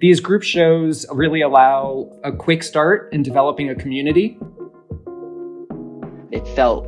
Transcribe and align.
These 0.00 0.20
group 0.20 0.44
shows 0.44 1.04
really 1.10 1.40
allow 1.40 2.16
a 2.22 2.30
quick 2.30 2.62
start 2.62 3.12
in 3.12 3.24
developing 3.24 3.68
a 3.68 3.74
community. 3.74 4.38
It 6.30 6.46
felt 6.54 6.86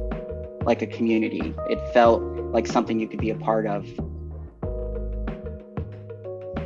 like 0.65 0.81
a 0.81 0.87
community. 0.87 1.53
It 1.69 1.81
felt 1.93 2.23
like 2.53 2.69
something 2.69 3.01
you 3.01 3.09
could 3.09 3.19
be 3.19 3.31
a 3.31 3.35
part 3.35 3.67
of. 3.67 3.85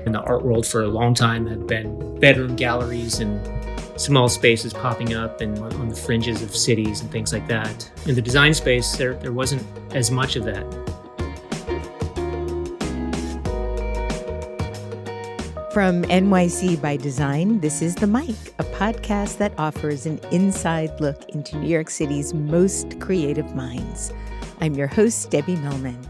In 0.05 0.13
the 0.13 0.21
art 0.27 0.45
world 0.45 0.67
for 0.67 0.83
a 0.83 0.89
long 0.89 1.15
time 1.15 1.47
have 1.47 1.67
been 1.67 2.21
bedroom 2.21 2.57
galleries 2.57 3.21
and 3.21 3.41
small 3.99 4.29
spaces 4.29 4.75
popping 4.75 5.15
up 5.15 5.41
and 5.41 5.59
on 5.59 5.89
the 5.89 5.97
fringes 5.97 6.43
of 6.43 6.55
cities 6.55 7.01
and 7.01 7.11
things 7.11 7.33
like 7.33 7.49
that. 7.49 7.91
In 8.07 8.15
the 8.15 8.23
design 8.23 8.53
space, 8.53 8.97
there, 8.97 9.15
there 9.15 9.33
wasn't 9.33 9.65
as 9.95 10.11
much 10.11 10.37
of 10.37 10.45
that. 10.45 10.65
From 15.75 16.05
NYC 16.05 16.81
by 16.81 16.97
Design, 16.97 17.59
this 17.59 17.83
is 17.83 17.97
The 17.97 18.07
Mic, 18.07 18.37
a 18.61 18.65
podcast 18.77 19.39
that 19.39 19.59
offers 19.59 20.07
an 20.07 20.21
inside 20.31 21.01
look 21.01 21.29
into 21.31 21.59
New 21.59 21.67
York 21.67 21.91
City's 21.91 22.33
most 22.33 23.01
creative 23.01 23.57
minds. 23.57 24.13
I'm 24.61 24.75
your 24.75 24.87
host, 24.87 25.33
Debbie 25.33 25.57
Millman. 25.57 26.01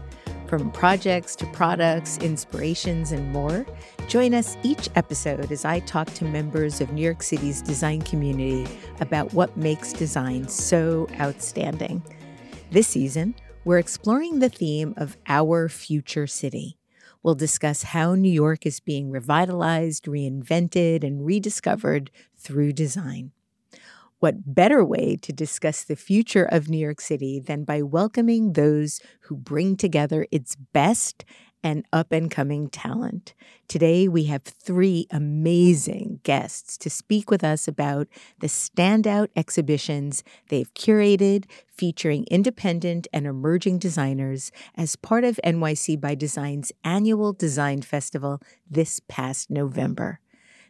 From 0.47 0.71
projects 0.71 1.35
to 1.37 1.47
products, 1.47 2.19
inspirations, 2.19 3.11
and 3.11 3.33
more, 3.33 3.65
join 4.07 4.35
us 4.35 4.55
each 4.61 4.87
episode 4.93 5.51
as 5.51 5.65
I 5.65 5.79
talk 5.79 6.13
to 6.13 6.25
members 6.25 6.79
of 6.79 6.93
New 6.93 7.01
York 7.01 7.23
City's 7.23 7.63
design 7.63 8.03
community 8.03 8.67
about 8.99 9.33
what 9.33 9.57
makes 9.57 9.93
design 9.93 10.47
so 10.47 11.07
outstanding. 11.19 12.03
This 12.69 12.87
season, 12.87 13.33
we're 13.63 13.79
exploring 13.79 14.37
the 14.37 14.49
theme 14.49 14.93
of 14.95 15.17
our 15.25 15.69
future 15.69 16.27
city. 16.27 16.77
We'll 17.25 17.33
discuss 17.33 17.81
how 17.81 18.13
New 18.13 18.31
York 18.31 18.67
is 18.67 18.79
being 18.79 19.09
revitalized, 19.09 20.05
reinvented, 20.05 21.03
and 21.03 21.25
rediscovered 21.25 22.11
through 22.37 22.73
design. 22.73 23.31
What 24.19 24.53
better 24.53 24.85
way 24.85 25.15
to 25.23 25.33
discuss 25.33 25.83
the 25.83 25.95
future 25.95 26.45
of 26.45 26.69
New 26.69 26.77
York 26.77 27.01
City 27.01 27.39
than 27.39 27.63
by 27.63 27.81
welcoming 27.81 28.53
those 28.53 28.99
who 29.21 29.35
bring 29.35 29.75
together 29.75 30.27
its 30.29 30.55
best 30.55 31.25
and 31.65 31.83
up 31.91 32.11
and 32.11 32.29
coming 32.29 32.69
talent. 32.69 33.33
Today, 33.67 34.07
we 34.07 34.25
have 34.25 34.43
three 34.43 35.07
amazing 35.09 36.19
guests 36.21 36.77
to 36.77 36.91
speak 36.91 37.31
with 37.31 37.43
us 37.43 37.67
about 37.67 38.07
the 38.39 38.45
standout 38.45 39.29
exhibitions 39.35 40.23
they've 40.49 40.71
curated 40.75 41.45
featuring 41.67 42.23
independent 42.29 43.07
and 43.11 43.25
emerging 43.25 43.79
designers 43.79 44.51
as 44.75 44.95
part 44.95 45.23
of 45.23 45.39
NYC 45.43 45.99
by 45.99 46.13
Design's 46.13 46.71
annual 46.83 47.33
design 47.33 47.81
festival 47.81 48.39
this 48.69 49.01
past 49.07 49.49
November. 49.49 50.19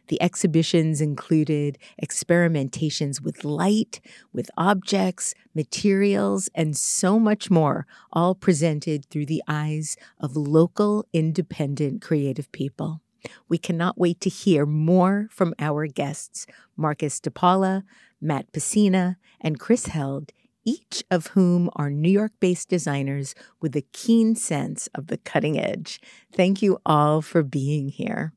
The 0.08 0.20
exhibitions 0.22 1.00
included 1.00 1.78
experimentations 2.02 3.20
with 3.20 3.44
light, 3.44 4.00
with 4.32 4.50
objects, 4.56 5.34
materials, 5.54 6.48
and 6.54 6.76
so 6.76 7.18
much 7.18 7.50
more, 7.50 7.86
all 8.12 8.34
presented 8.34 9.06
through 9.06 9.26
the 9.26 9.42
eyes 9.48 9.96
of 10.20 10.36
local, 10.36 11.06
independent, 11.12 12.02
creative 12.02 12.50
people. 12.52 13.00
We 13.48 13.58
cannot 13.58 13.98
wait 13.98 14.20
to 14.20 14.30
hear 14.30 14.66
more 14.66 15.28
from 15.30 15.54
our 15.58 15.86
guests, 15.86 16.46
Marcus 16.76 17.20
DePaula, 17.20 17.82
Matt 18.20 18.52
Pecina, 18.52 19.16
and 19.40 19.58
Chris 19.58 19.86
Held, 19.86 20.32
each 20.64 21.04
of 21.10 21.28
whom 21.28 21.70
are 21.76 21.90
New 21.90 22.10
York 22.10 22.32
based 22.40 22.68
designers 22.68 23.34
with 23.60 23.74
a 23.76 23.84
keen 23.92 24.34
sense 24.34 24.88
of 24.94 25.06
the 25.06 25.16
cutting 25.16 25.58
edge. 25.58 26.00
Thank 26.32 26.60
you 26.62 26.78
all 26.84 27.22
for 27.22 27.42
being 27.42 27.88
here. 27.88 28.32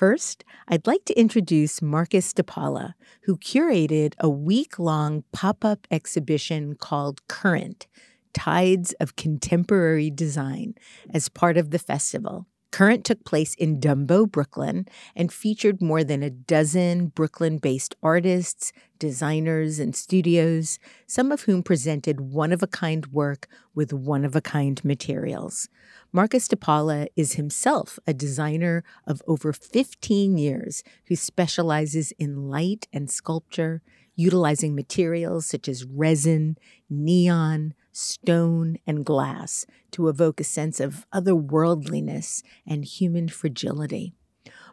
First, 0.00 0.44
I'd 0.66 0.86
like 0.86 1.04
to 1.04 1.20
introduce 1.20 1.82
Marcus 1.82 2.32
DePaula, 2.32 2.94
who 3.24 3.36
curated 3.36 4.14
a 4.18 4.30
week 4.30 4.78
long 4.78 5.24
pop 5.30 5.62
up 5.62 5.86
exhibition 5.90 6.74
called 6.74 7.20
Current 7.28 7.86
Tides 8.32 8.94
of 8.94 9.16
Contemporary 9.16 10.10
Design 10.10 10.74
as 11.12 11.28
part 11.28 11.58
of 11.58 11.68
the 11.70 11.78
festival. 11.78 12.46
Current 12.70 13.04
took 13.04 13.24
place 13.24 13.54
in 13.54 13.80
Dumbo, 13.80 14.30
Brooklyn, 14.30 14.86
and 15.16 15.32
featured 15.32 15.82
more 15.82 16.04
than 16.04 16.22
a 16.22 16.30
dozen 16.30 17.08
Brooklyn 17.08 17.58
based 17.58 17.96
artists, 18.00 18.72
designers, 18.98 19.80
and 19.80 19.96
studios, 19.96 20.78
some 21.06 21.32
of 21.32 21.42
whom 21.42 21.64
presented 21.64 22.20
one 22.20 22.52
of 22.52 22.62
a 22.62 22.68
kind 22.68 23.06
work 23.08 23.48
with 23.74 23.92
one 23.92 24.24
of 24.24 24.36
a 24.36 24.40
kind 24.40 24.82
materials. 24.84 25.68
Marcus 26.12 26.46
DePaula 26.46 27.08
is 27.16 27.32
himself 27.32 27.98
a 28.06 28.14
designer 28.14 28.84
of 29.04 29.20
over 29.26 29.52
15 29.52 30.38
years 30.38 30.84
who 31.08 31.16
specializes 31.16 32.12
in 32.18 32.48
light 32.48 32.86
and 32.92 33.10
sculpture, 33.10 33.82
utilizing 34.14 34.76
materials 34.76 35.44
such 35.44 35.68
as 35.68 35.84
resin, 35.84 36.56
neon, 36.88 37.74
stone, 37.92 38.78
and 38.86 39.04
glass 39.04 39.66
to 39.92 40.08
evoke 40.08 40.40
a 40.40 40.44
sense 40.44 40.80
of 40.80 41.06
otherworldliness 41.12 42.42
and 42.66 42.84
human 42.84 43.28
fragility. 43.28 44.14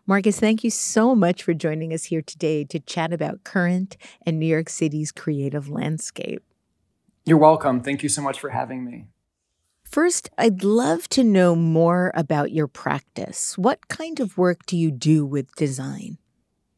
Marcus, 0.06 0.40
thank 0.40 0.64
you 0.64 0.70
so 0.70 1.16
much 1.16 1.44
for 1.44 1.54
joining 1.54 1.94
us 1.94 2.06
here 2.06 2.22
today 2.22 2.64
to 2.64 2.80
chat 2.80 3.12
about 3.12 3.44
current 3.44 3.98
and 4.26 4.40
New 4.40 4.46
York 4.46 4.70
City's 4.70 5.12
creative 5.12 5.70
landscape. 5.70 6.44
You're 7.26 7.38
welcome. 7.38 7.82
Thank 7.82 8.04
you 8.04 8.10
so 8.10 8.22
much 8.22 8.40
for 8.40 8.52
having 8.52 8.86
me. 8.86 9.08
First, 9.84 10.30
I'd 10.38 10.64
love 10.64 11.10
to 11.10 11.24
know 11.24 11.56
more 11.56 12.12
about 12.16 12.52
your 12.52 12.68
practice. 12.68 13.58
What 13.58 13.88
kind 13.90 14.20
of 14.20 14.38
work 14.38 14.66
do 14.66 14.78
you 14.78 14.92
do 14.92 15.26
with 15.26 15.54
design? 15.56 16.18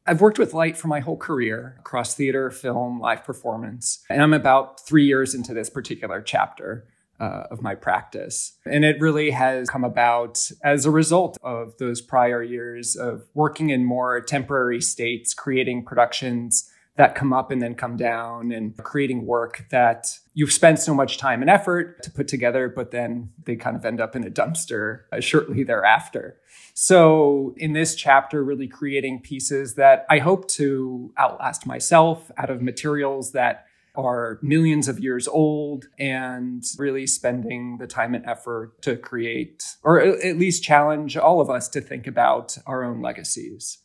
I've 0.05 0.21
worked 0.21 0.39
with 0.39 0.53
light 0.53 0.77
for 0.77 0.87
my 0.87 0.99
whole 0.99 1.17
career 1.17 1.75
across 1.79 2.15
theater, 2.15 2.49
film, 2.49 2.99
live 2.99 3.23
performance, 3.23 4.03
and 4.09 4.21
I'm 4.21 4.33
about 4.33 4.79
three 4.85 5.05
years 5.05 5.35
into 5.35 5.53
this 5.53 5.69
particular 5.69 6.21
chapter. 6.21 6.85
Uh, 7.21 7.45
of 7.51 7.61
my 7.61 7.75
practice. 7.75 8.53
And 8.65 8.85
it 8.85 9.01
really 9.01 9.31
has 9.31 9.69
come 9.69 9.83
about 9.83 10.39
as 10.63 10.85
a 10.85 10.89
result 10.89 11.37
of 11.43 11.77
those 11.77 11.99
prior 11.99 12.41
years 12.41 12.95
of 12.95 13.25
working 13.33 13.71
in 13.71 13.83
more 13.83 14.21
temporary 14.21 14.79
states, 14.79 15.33
creating 15.33 15.83
productions 15.83 16.69
that 16.99 17.15
come 17.15 17.31
up 17.31 17.49
and 17.49 17.61
then 17.61 17.73
come 17.75 17.95
down 17.95 18.51
and 18.51 18.75
creating 18.75 19.25
work 19.25 19.65
that 19.71 20.19
you've 20.33 20.51
spent 20.51 20.79
so 20.79 20.93
much 20.93 21.17
time 21.17 21.39
and 21.39 21.49
effort 21.49 22.03
to 22.03 22.11
put 22.11 22.27
together, 22.27 22.67
but 22.67 22.91
then 22.91 23.31
they 23.45 23.55
kind 23.55 23.77
of 23.77 23.85
end 23.85 24.01
up 24.01 24.17
in 24.17 24.27
a 24.27 24.29
dumpster 24.29 25.03
uh, 25.13 25.21
shortly 25.21 25.63
thereafter. 25.63 26.35
So, 26.73 27.53
in 27.55 27.71
this 27.71 27.95
chapter, 27.95 28.43
really 28.43 28.67
creating 28.67 29.21
pieces 29.21 29.75
that 29.75 30.05
I 30.09 30.19
hope 30.19 30.49
to 30.49 31.13
outlast 31.17 31.65
myself 31.65 32.31
out 32.37 32.49
of 32.49 32.61
materials 32.61 33.31
that 33.31 33.66
are 33.95 34.37
millions 34.41 34.89
of 34.89 34.99
years 34.99 35.25
old 35.25 35.85
and 35.97 36.66
really 36.77 37.07
spending 37.07 37.77
the 37.77 37.87
time 37.87 38.13
and 38.13 38.25
effort 38.25 38.81
to 38.81 38.97
create, 38.97 39.77
or 39.83 40.01
at 40.01 40.37
least 40.37 40.63
challenge 40.63 41.16
all 41.16 41.39
of 41.39 41.49
us 41.49 41.69
to 41.69 41.79
think 41.79 42.07
about 42.07 42.57
our 42.67 42.83
own 42.83 43.01
legacies. 43.01 43.77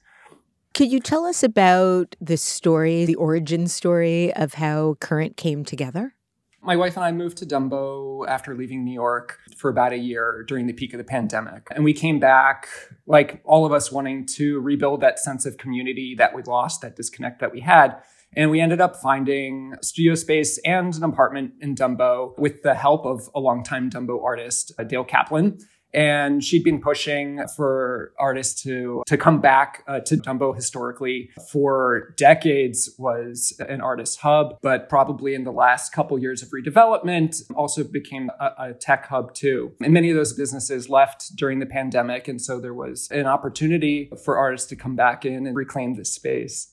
Could 0.75 0.91
you 0.91 0.99
tell 0.99 1.25
us 1.25 1.45
about 1.45 2.17
the 2.21 2.37
story, 2.37 3.05
the 3.05 3.15
origin 3.15 3.69
story 3.69 4.35
of 4.35 4.55
how 4.55 4.97
Current 4.99 5.37
came 5.37 5.65
together? 5.65 6.17
My 6.61 6.75
wife 6.75 6.97
and 6.97 7.05
I 7.05 7.13
moved 7.13 7.39
to 7.39 7.47
Dumbo 7.47 8.27
after 8.27 8.57
leaving 8.57 8.85
New 8.85 8.93
York 8.93 9.39
for 9.57 9.71
about 9.71 9.93
a 9.93 9.97
year 9.97 10.45
during 10.49 10.67
the 10.67 10.73
peak 10.73 10.93
of 10.93 10.99
the 10.99 11.05
pandemic. 11.05 11.69
And 11.71 11.85
we 11.85 11.93
came 11.93 12.19
back, 12.19 12.67
like 13.07 13.41
all 13.45 13.65
of 13.65 13.71
us, 13.71 13.93
wanting 13.93 14.27
to 14.35 14.59
rebuild 14.59 15.01
that 15.03 15.21
sense 15.21 15.47
of 15.47 15.59
community 15.59 16.17
that 16.19 16.35
we 16.35 16.43
lost, 16.43 16.81
that 16.81 16.97
disconnect 16.97 17.39
that 17.39 17.53
we 17.53 17.61
had. 17.61 17.97
And 18.37 18.51
we 18.51 18.61
ended 18.61 18.81
up 18.81 18.97
finding 18.97 19.77
studio 19.81 20.17
space 20.17 20.59
and 20.65 20.93
an 20.97 21.05
apartment 21.05 21.53
in 21.61 21.77
Dumbo 21.77 22.37
with 22.37 22.63
the 22.63 22.75
help 22.75 23.07
of 23.07 23.31
a 23.33 23.39
longtime 23.39 23.91
Dumbo 23.91 24.25
artist, 24.25 24.73
uh, 24.77 24.83
Dale 24.83 25.05
Kaplan 25.05 25.59
and 25.95 26.43
she'd 26.43 26.65
been 26.65 26.81
pushing 26.81 27.41
for 27.57 28.13
artists 28.19 28.63
to 28.63 29.03
to 29.07 29.17
come 29.17 29.41
back 29.41 29.85
uh, 29.87 30.01
to 30.01 30.17
Dumbo 30.17 30.55
historically 30.55 31.31
for 31.51 32.15
decades 32.17 32.95
was 32.99 33.59
an 33.69 33.81
artist 33.81 34.21
hub, 34.21 34.59
but 34.61 34.89
probably 34.89 35.35
in 35.35 35.45
the 35.45 35.53
last 35.53 35.93
couple 35.93 36.19
years 36.19 36.43
of 36.43 36.51
redevelopment 36.51 37.43
also 37.55 37.85
became 37.85 38.31
a, 38.41 38.51
a 38.59 38.75
tech 38.75 39.07
hub 39.07 39.35
too. 39.35 39.73
And 39.81 39.93
many 39.95 40.11
of 40.11 40.17
those 40.17 40.33
businesses 40.33 40.89
left 40.89 41.37
during 41.37 41.61
the 41.61 41.67
pandemic, 41.67 42.29
and 42.29 42.41
so 42.41 42.59
there 42.59 42.75
was 42.75 43.09
an 43.11 43.27
opportunity 43.27 44.11
for 44.25 44.37
artists 44.37 44.69
to 44.69 44.77
come 44.77 44.97
back 44.97 45.25
in 45.25 45.47
and 45.47 45.57
reclaim 45.57 45.95
this 45.95 46.13
space. 46.13 46.71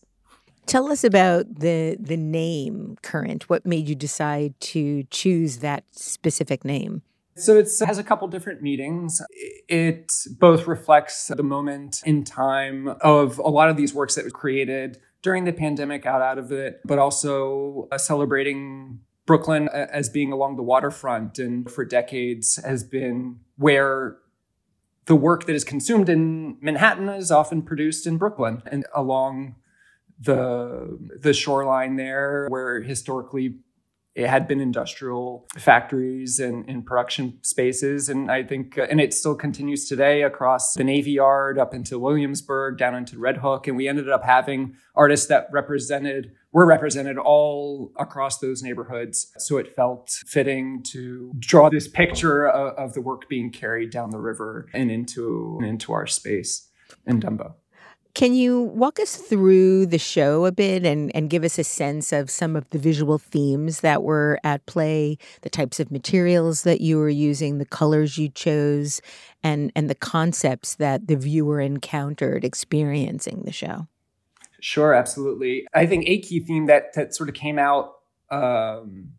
Tell 0.65 0.91
us 0.91 1.03
about 1.03 1.59
the 1.59 1.97
the 2.00 2.18
name 2.18 2.97
Current. 3.01 3.50
What 3.50 3.65
made 3.65 3.89
you 3.89 3.95
decide 3.95 4.59
to 4.62 5.03
choose 5.09 5.57
that 5.57 5.83
specific 5.91 6.63
name? 6.63 7.01
So 7.36 7.57
it 7.57 7.69
has 7.86 7.98
a 7.98 8.04
couple 8.04 8.28
different 8.28 8.62
meanings. 8.62 9.22
It 9.68 10.12
both 10.38 10.68
reflects 10.68 11.28
the 11.28 11.44
moment 11.44 12.01
in 12.06 12.24
time 12.24 12.89
of 13.01 13.39
a 13.39 13.50
lot 13.50 13.69
of 13.69 13.78
these 13.78 13.94
works 13.94 14.16
that 14.16 14.25
were 14.25 14.31
created 14.31 14.98
during 15.22 15.45
the 15.45 15.54
pandemic 15.54 16.06
out 16.06 16.22
out 16.22 16.38
of 16.38 16.51
it, 16.51 16.81
but 16.83 17.00
also 17.00 17.88
uh, 17.92 17.98
celebrating 17.98 19.00
Brooklyn 19.25 19.69
as 19.69 20.10
being 20.10 20.31
along 20.31 20.56
the 20.56 20.63
waterfront 20.63 21.39
and 21.39 21.69
for 21.69 21.86
decades 21.86 22.60
has 22.66 22.83
been 22.83 23.39
where 23.56 24.18
the 25.06 25.16
work 25.16 25.45
that 25.45 25.54
is 25.54 25.63
consumed 25.63 26.10
in 26.10 26.57
Manhattan 26.62 27.07
is 27.10 27.31
often 27.31 27.62
produced 27.62 28.06
in 28.07 28.18
Brooklyn 28.18 28.62
and 28.66 28.86
along 28.94 29.56
the 30.19 31.00
the 31.19 31.33
shoreline 31.33 31.95
there 31.95 32.48
where 32.50 32.81
historically 32.81 33.56
it 34.13 34.27
had 34.27 34.47
been 34.47 34.59
industrial 34.59 35.47
factories 35.57 36.39
and, 36.39 36.67
and 36.67 36.85
production 36.85 37.37
spaces 37.41 38.09
and 38.09 38.31
i 38.31 38.43
think 38.43 38.77
and 38.77 38.99
it 38.99 39.13
still 39.13 39.35
continues 39.35 39.87
today 39.87 40.23
across 40.23 40.73
the 40.73 40.83
navy 40.83 41.11
yard 41.11 41.57
up 41.57 41.73
into 41.73 41.97
williamsburg 41.97 42.77
down 42.77 42.95
into 42.95 43.17
red 43.17 43.37
hook 43.37 43.67
and 43.67 43.77
we 43.77 43.87
ended 43.87 44.09
up 44.09 44.23
having 44.23 44.75
artists 44.95 45.27
that 45.27 45.47
represented 45.51 46.31
were 46.51 46.65
represented 46.65 47.17
all 47.17 47.91
across 47.97 48.39
those 48.39 48.61
neighborhoods. 48.61 49.31
So 49.37 49.57
it 49.57 49.75
felt 49.75 50.09
fitting 50.27 50.83
to 50.91 51.31
draw 51.39 51.69
this 51.69 51.87
picture 51.87 52.47
of, 52.47 52.75
of 52.77 52.93
the 52.93 53.01
work 53.01 53.29
being 53.29 53.51
carried 53.51 53.89
down 53.89 54.09
the 54.09 54.19
river 54.19 54.67
and 54.73 54.91
into 54.91 55.59
into 55.63 55.93
our 55.93 56.07
space 56.07 56.69
in 57.05 57.19
dumbo 57.21 57.53
can 58.13 58.33
you 58.33 58.61
walk 58.61 58.99
us 58.99 59.15
through 59.15 59.85
the 59.85 59.97
show 59.97 60.45
a 60.45 60.51
bit 60.51 60.85
and, 60.85 61.13
and 61.15 61.29
give 61.29 61.43
us 61.43 61.57
a 61.57 61.63
sense 61.63 62.11
of 62.11 62.29
some 62.29 62.55
of 62.55 62.69
the 62.71 62.77
visual 62.77 63.17
themes 63.17 63.81
that 63.81 64.03
were 64.03 64.39
at 64.43 64.65
play, 64.65 65.17
the 65.41 65.49
types 65.49 65.79
of 65.79 65.91
materials 65.91 66.63
that 66.63 66.81
you 66.81 66.97
were 66.97 67.09
using, 67.09 67.57
the 67.57 67.65
colors 67.65 68.17
you 68.17 68.29
chose, 68.29 69.01
and, 69.43 69.71
and 69.75 69.89
the 69.89 69.95
concepts 69.95 70.75
that 70.75 71.07
the 71.07 71.15
viewer 71.15 71.59
encountered 71.59 72.43
experiencing 72.43 73.43
the 73.45 73.51
show? 73.51 73.87
Sure, 74.59 74.93
absolutely. 74.93 75.65
I 75.73 75.85
think 75.85 76.05
a 76.07 76.19
key 76.19 76.39
theme 76.39 76.67
that, 76.67 76.93
that 76.93 77.15
sort 77.15 77.29
of 77.29 77.35
came 77.35 77.57
out 77.57 77.93
um, 78.29 79.09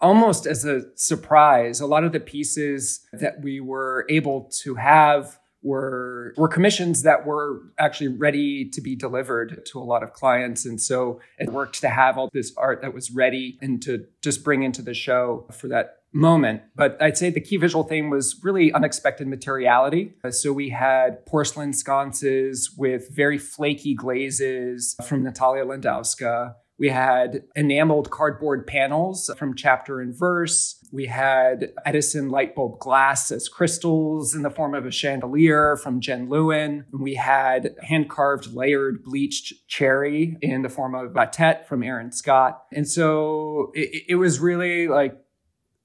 almost 0.00 0.46
as 0.46 0.64
a 0.64 0.82
surprise, 0.96 1.80
a 1.80 1.86
lot 1.86 2.04
of 2.04 2.12
the 2.12 2.20
pieces 2.20 3.06
that 3.12 3.40
we 3.42 3.60
were 3.60 4.06
able 4.08 4.50
to 4.62 4.76
have 4.76 5.39
were 5.62 6.34
were 6.36 6.48
commissions 6.48 7.02
that 7.02 7.26
were 7.26 7.60
actually 7.78 8.08
ready 8.08 8.68
to 8.70 8.80
be 8.80 8.96
delivered 8.96 9.64
to 9.66 9.78
a 9.78 9.84
lot 9.84 10.02
of 10.02 10.12
clients. 10.12 10.64
And 10.64 10.80
so 10.80 11.20
it 11.38 11.50
worked 11.50 11.80
to 11.80 11.88
have 11.88 12.16
all 12.16 12.30
this 12.32 12.52
art 12.56 12.82
that 12.82 12.94
was 12.94 13.10
ready 13.10 13.58
and 13.60 13.82
to 13.82 14.06
just 14.22 14.44
bring 14.44 14.62
into 14.62 14.82
the 14.82 14.94
show 14.94 15.46
for 15.52 15.68
that 15.68 15.96
moment. 16.12 16.62
But 16.74 17.00
i'd 17.00 17.16
say 17.16 17.30
the 17.30 17.40
key 17.40 17.56
visual 17.56 17.84
theme 17.84 18.10
was 18.10 18.40
really 18.42 18.72
unexpected 18.72 19.28
materiality. 19.28 20.14
So 20.30 20.52
we 20.52 20.70
had 20.70 21.24
porcelain 21.26 21.72
sconces 21.72 22.74
with 22.76 23.14
very 23.14 23.38
flaky 23.38 23.94
glazes 23.94 24.96
from 25.06 25.22
natalia 25.22 25.64
landowska 25.64 26.54
we 26.80 26.88
had 26.88 27.42
enameled 27.54 28.10
cardboard 28.10 28.66
panels 28.66 29.30
from 29.36 29.54
chapter 29.54 30.00
and 30.00 30.18
verse. 30.18 30.82
We 30.90 31.06
had 31.06 31.72
Edison 31.84 32.30
light 32.30 32.54
bulb 32.54 32.78
glass 32.78 33.30
as 33.30 33.50
crystals 33.50 34.34
in 34.34 34.42
the 34.42 34.50
form 34.50 34.74
of 34.74 34.86
a 34.86 34.90
chandelier 34.90 35.76
from 35.76 36.00
Jen 36.00 36.30
Lewin. 36.30 36.86
We 36.90 37.14
had 37.14 37.76
hand 37.82 38.08
carved 38.08 38.54
layered 38.54 39.04
bleached 39.04 39.68
cherry 39.68 40.38
in 40.40 40.62
the 40.62 40.70
form 40.70 40.94
of 40.94 41.04
a 41.04 41.08
batet 41.10 41.68
from 41.68 41.82
Aaron 41.82 42.12
Scott. 42.12 42.62
And 42.72 42.88
so 42.88 43.72
it, 43.74 44.04
it 44.08 44.14
was 44.16 44.40
really 44.40 44.88
like 44.88 45.20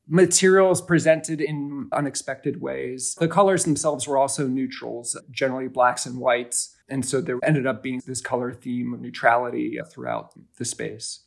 materials 0.08 0.82
presented 0.82 1.42
in 1.42 1.90
unexpected 1.92 2.62
ways. 2.62 3.16
The 3.20 3.28
colors 3.28 3.66
themselves 3.66 4.08
were 4.08 4.18
also 4.18 4.48
neutrals, 4.48 5.20
generally 5.32 5.68
blacks 5.68 6.06
and 6.06 6.20
whites. 6.20 6.75
And 6.88 7.06
so 7.06 7.22
there 7.22 7.40
ended 7.44 7.66
up 7.66 7.82
being 7.82 8.02
this 8.06 8.22
color 8.22 8.54
theme 8.54 8.94
of 8.94 9.02
neutrality 9.02 9.80
throughout 9.90 10.34
the 10.58 10.66
space. 10.66 11.22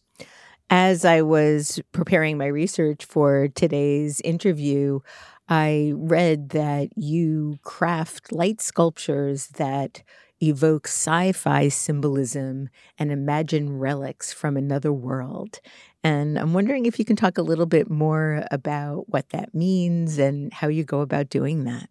As 0.70 1.04
I 1.04 1.22
was 1.22 1.80
preparing 1.92 2.36
my 2.36 2.46
research 2.46 3.04
for 3.04 3.48
today's 3.48 4.20
interview, 4.20 5.00
I 5.48 5.92
read 5.96 6.50
that 6.50 6.90
you 6.96 7.58
craft 7.62 8.32
light 8.32 8.60
sculptures 8.60 9.48
that 9.56 10.02
evoke 10.42 10.86
sci 10.86 11.32
fi 11.32 11.68
symbolism 11.68 12.68
and 12.98 13.10
imagine 13.10 13.78
relics 13.78 14.32
from 14.32 14.56
another 14.56 14.92
world. 14.92 15.60
And 16.04 16.38
I'm 16.38 16.52
wondering 16.52 16.86
if 16.86 16.98
you 16.98 17.04
can 17.04 17.16
talk 17.16 17.38
a 17.38 17.42
little 17.42 17.66
bit 17.66 17.90
more 17.90 18.44
about 18.50 19.08
what 19.08 19.30
that 19.30 19.54
means 19.54 20.18
and 20.18 20.52
how 20.52 20.68
you 20.68 20.84
go 20.84 21.00
about 21.00 21.30
doing 21.30 21.64
that. 21.64 21.88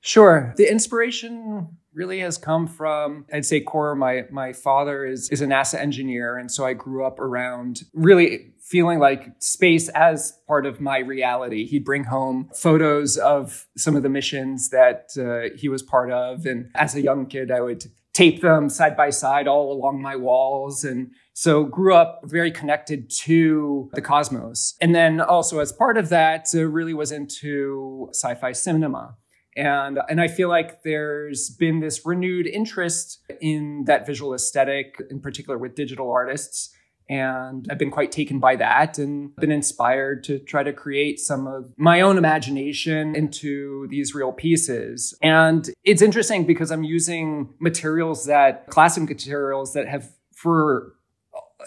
Sure. 0.00 0.54
The 0.56 0.70
inspiration 0.70 1.76
really 1.94 2.20
has 2.20 2.38
come 2.38 2.66
from 2.66 3.26
I'd 3.32 3.44
say 3.44 3.60
core 3.60 3.94
my 3.94 4.24
my 4.30 4.52
father 4.52 5.04
is 5.04 5.28
is 5.30 5.42
a 5.42 5.46
NASA 5.46 5.78
engineer 5.78 6.36
and 6.36 6.50
so 6.50 6.64
I 6.64 6.72
grew 6.72 7.04
up 7.04 7.18
around 7.18 7.82
really 7.94 8.52
feeling 8.60 8.98
like 8.98 9.32
space 9.40 9.88
as 9.88 10.38
part 10.46 10.66
of 10.66 10.80
my 10.80 10.98
reality. 10.98 11.66
He'd 11.66 11.84
bring 11.84 12.04
home 12.04 12.50
photos 12.54 13.16
of 13.16 13.66
some 13.76 13.96
of 13.96 14.02
the 14.02 14.08
missions 14.08 14.70
that 14.70 15.10
uh, 15.18 15.56
he 15.56 15.68
was 15.68 15.82
part 15.82 16.10
of 16.10 16.46
and 16.46 16.70
as 16.74 16.94
a 16.94 17.02
young 17.02 17.26
kid 17.26 17.50
I 17.50 17.60
would 17.60 17.84
tape 18.12 18.40
them 18.42 18.68
side 18.68 18.96
by 18.96 19.10
side 19.10 19.46
all 19.46 19.72
along 19.72 20.02
my 20.02 20.16
walls 20.16 20.84
and 20.84 21.10
so 21.32 21.64
grew 21.64 21.94
up 21.94 22.20
very 22.24 22.50
connected 22.50 23.08
to 23.08 23.88
the 23.94 24.02
cosmos 24.02 24.76
and 24.80 24.94
then 24.94 25.20
also 25.20 25.60
as 25.60 25.72
part 25.72 25.96
of 25.96 26.08
that 26.08 26.48
uh, 26.54 26.64
really 26.64 26.92
was 26.92 27.12
into 27.12 28.08
sci-fi 28.12 28.52
cinema 28.52 29.16
and, 29.56 29.98
and 30.08 30.20
I 30.20 30.28
feel 30.28 30.48
like 30.48 30.82
there's 30.82 31.50
been 31.50 31.80
this 31.80 32.06
renewed 32.06 32.46
interest 32.46 33.20
in 33.40 33.84
that 33.86 34.06
visual 34.06 34.34
aesthetic, 34.34 35.00
in 35.10 35.20
particular 35.20 35.58
with 35.58 35.74
digital 35.74 36.10
artists. 36.10 36.74
And 37.08 37.66
I've 37.68 37.78
been 37.78 37.90
quite 37.90 38.12
taken 38.12 38.38
by 38.38 38.54
that 38.56 38.96
and 38.96 39.34
been 39.34 39.50
inspired 39.50 40.22
to 40.24 40.38
try 40.38 40.62
to 40.62 40.72
create 40.72 41.18
some 41.18 41.48
of 41.48 41.72
my 41.76 42.00
own 42.00 42.16
imagination 42.16 43.16
into 43.16 43.88
these 43.88 44.14
real 44.14 44.30
pieces. 44.30 45.12
And 45.20 45.68
it's 45.82 46.02
interesting 46.02 46.46
because 46.46 46.70
I'm 46.70 46.84
using 46.84 47.52
materials 47.58 48.26
that, 48.26 48.68
classic 48.68 49.08
materials 49.08 49.72
that 49.72 49.88
have 49.88 50.08
for 50.32 50.94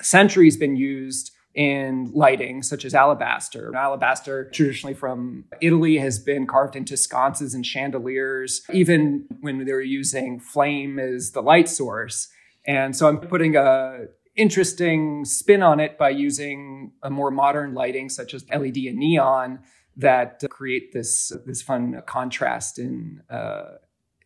centuries 0.02 0.56
been 0.56 0.78
used 0.78 1.33
in 1.56 2.10
lighting, 2.14 2.64
such 2.64 2.84
as 2.84 2.96
alabaster. 2.96 3.76
Alabaster, 3.76 4.50
traditionally 4.50 4.96
from 4.96 5.46
Italy, 5.62 5.98
has 5.98 6.18
been 6.18 6.48
carved 6.48 6.76
into 6.76 6.98
sconces 6.98 7.54
and 7.54 7.66
chandeliers, 7.66 8.64
even 8.74 9.26
when 9.42 9.64
they 9.64 9.72
were 9.72 9.82
using 9.82 10.40
flame 10.40 10.98
as 10.98 11.32
the 11.32 11.42
light 11.42 11.70
source. 11.70 12.30
And 12.66 12.96
so 12.96 13.08
I'm 13.08 13.20
putting 13.20 13.56
a 13.56 14.06
interesting 14.36 15.26
spin 15.26 15.62
on 15.62 15.80
it 15.80 15.98
by 15.98 16.10
using 16.10 16.92
a 17.04 17.10
more 17.10 17.30
modern 17.30 17.74
lighting, 17.74 18.10
such 18.10 18.34
as 18.34 18.46
LED 18.50 18.78
and 18.78 18.98
neon, 18.98 19.60
that 19.98 20.44
create 20.50 20.92
this 20.92 21.32
this 21.46 21.62
fun 21.62 22.02
contrast 22.06 22.80
in 22.80 23.22
uh, 23.30 23.76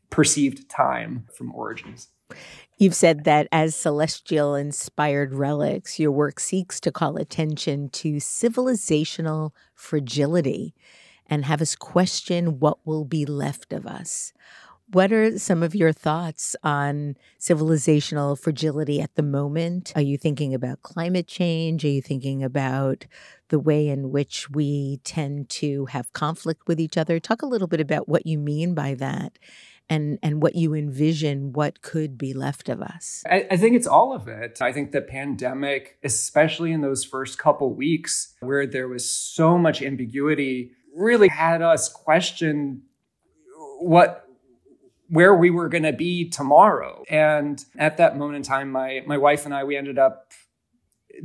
perceived 0.09 0.69
time 0.69 1.27
from 1.35 1.53
origins. 1.53 2.07
You've 2.79 2.93
said 2.93 3.23
that 3.23 3.47
as 3.51 3.75
celestial 3.75 4.53
inspired 4.53 5.33
relics, 5.33 5.97
your 5.97 6.11
work 6.11 6.39
seeks 6.39 6.79
to 6.81 6.91
call 6.91 7.17
attention 7.17 7.89
to 7.89 8.17
civilizational 8.17 9.49
fragility 9.73 10.75
and 11.25 11.45
have 11.45 11.59
us 11.59 11.75
question 11.75 12.59
what 12.59 12.77
will 12.85 13.03
be 13.03 13.25
left 13.25 13.73
of 13.73 13.87
us. 13.87 14.31
What 14.91 15.11
are 15.11 15.39
some 15.39 15.63
of 15.63 15.73
your 15.73 15.91
thoughts 15.91 16.55
on 16.63 17.17
civilizational 17.39 18.39
fragility 18.39 19.01
at 19.01 19.15
the 19.15 19.23
moment? 19.23 19.91
Are 19.95 20.01
you 20.01 20.17
thinking 20.17 20.53
about 20.53 20.83
climate 20.83 21.27
change? 21.27 21.83
Are 21.83 21.89
you 21.89 22.01
thinking 22.01 22.43
about 22.43 23.07
the 23.49 23.59
way 23.59 23.87
in 23.89 24.11
which 24.11 24.51
we 24.51 25.01
tend 25.03 25.49
to 25.49 25.87
have 25.87 26.13
conflict 26.13 26.67
with 26.67 26.79
each 26.79 26.95
other? 26.95 27.19
Talk 27.19 27.41
a 27.41 27.47
little 27.47 27.67
bit 27.67 27.81
about 27.81 28.07
what 28.07 28.27
you 28.27 28.37
mean 28.37 28.75
by 28.75 28.93
that 28.93 29.39
and 29.89 30.19
and 30.21 30.41
what 30.41 30.55
you 30.55 30.73
envision 30.73 31.53
what 31.53 31.81
could 31.81 32.17
be 32.17 32.33
left 32.33 32.69
of 32.69 32.81
us. 32.81 33.23
I, 33.29 33.47
I, 33.51 33.57
think 33.57 33.75
it's 33.75 33.87
all 33.87 34.13
of 34.13 34.27
it. 34.27 34.61
I 34.61 34.71
think 34.71 34.91
the 34.91 35.01
pandemic 35.01 35.97
especially 36.03 36.71
in 36.71 36.81
those 36.81 37.03
first 37.03 37.37
couple 37.37 37.73
weeks 37.73 38.33
where 38.39 38.65
there 38.65 38.87
was 38.87 39.09
so 39.09 39.57
much 39.57 39.81
ambiguity 39.81 40.71
really 40.95 41.29
had 41.29 41.61
us 41.61 41.89
question 41.89 42.83
what 43.79 44.25
where 45.09 45.33
we 45.33 45.49
were 45.49 45.69
going 45.69 45.83
to 45.83 45.93
be 45.93 46.29
tomorrow. 46.29 47.03
And 47.09 47.63
at 47.77 47.97
that 47.97 48.17
moment 48.17 48.37
in 48.37 48.43
time 48.43 48.71
my 48.71 49.03
my 49.05 49.17
wife 49.17 49.45
and 49.45 49.53
i 49.53 49.63
we 49.63 49.77
ended 49.77 49.97
up 49.97 50.31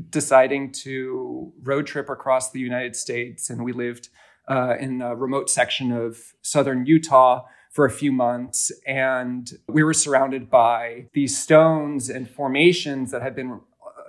deciding 0.08 0.72
to 0.72 1.52
road 1.62 1.86
trip 1.86 2.08
across 2.08 2.50
the 2.50 2.60
united 2.60 2.96
states 2.96 3.50
and 3.50 3.62
we 3.62 3.72
lived 3.72 4.08
uh, 4.48 4.74
in 4.80 5.00
a 5.02 5.14
remote 5.14 5.50
section 5.50 5.92
of 5.92 6.32
southern 6.40 6.86
utah 6.86 7.44
for 7.72 7.86
a 7.86 7.90
few 7.90 8.12
months. 8.12 8.70
And 8.86 9.50
we 9.66 9.82
were 9.82 9.94
surrounded 9.94 10.48
by 10.48 11.06
these 11.14 11.36
stones 11.36 12.08
and 12.08 12.28
formations 12.28 13.10
that 13.10 13.22
had 13.22 13.34
been, 13.34 13.60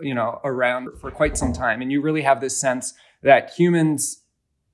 you 0.02 0.14
know, 0.14 0.40
around 0.44 0.90
for 1.00 1.10
quite 1.10 1.38
some 1.38 1.54
time. 1.54 1.82
And 1.82 1.92
you 1.92 2.02
really 2.02 2.22
have 2.22 2.42
this 2.42 2.60
sense 2.60 2.94
that 3.24 3.52
humans, 3.52 4.22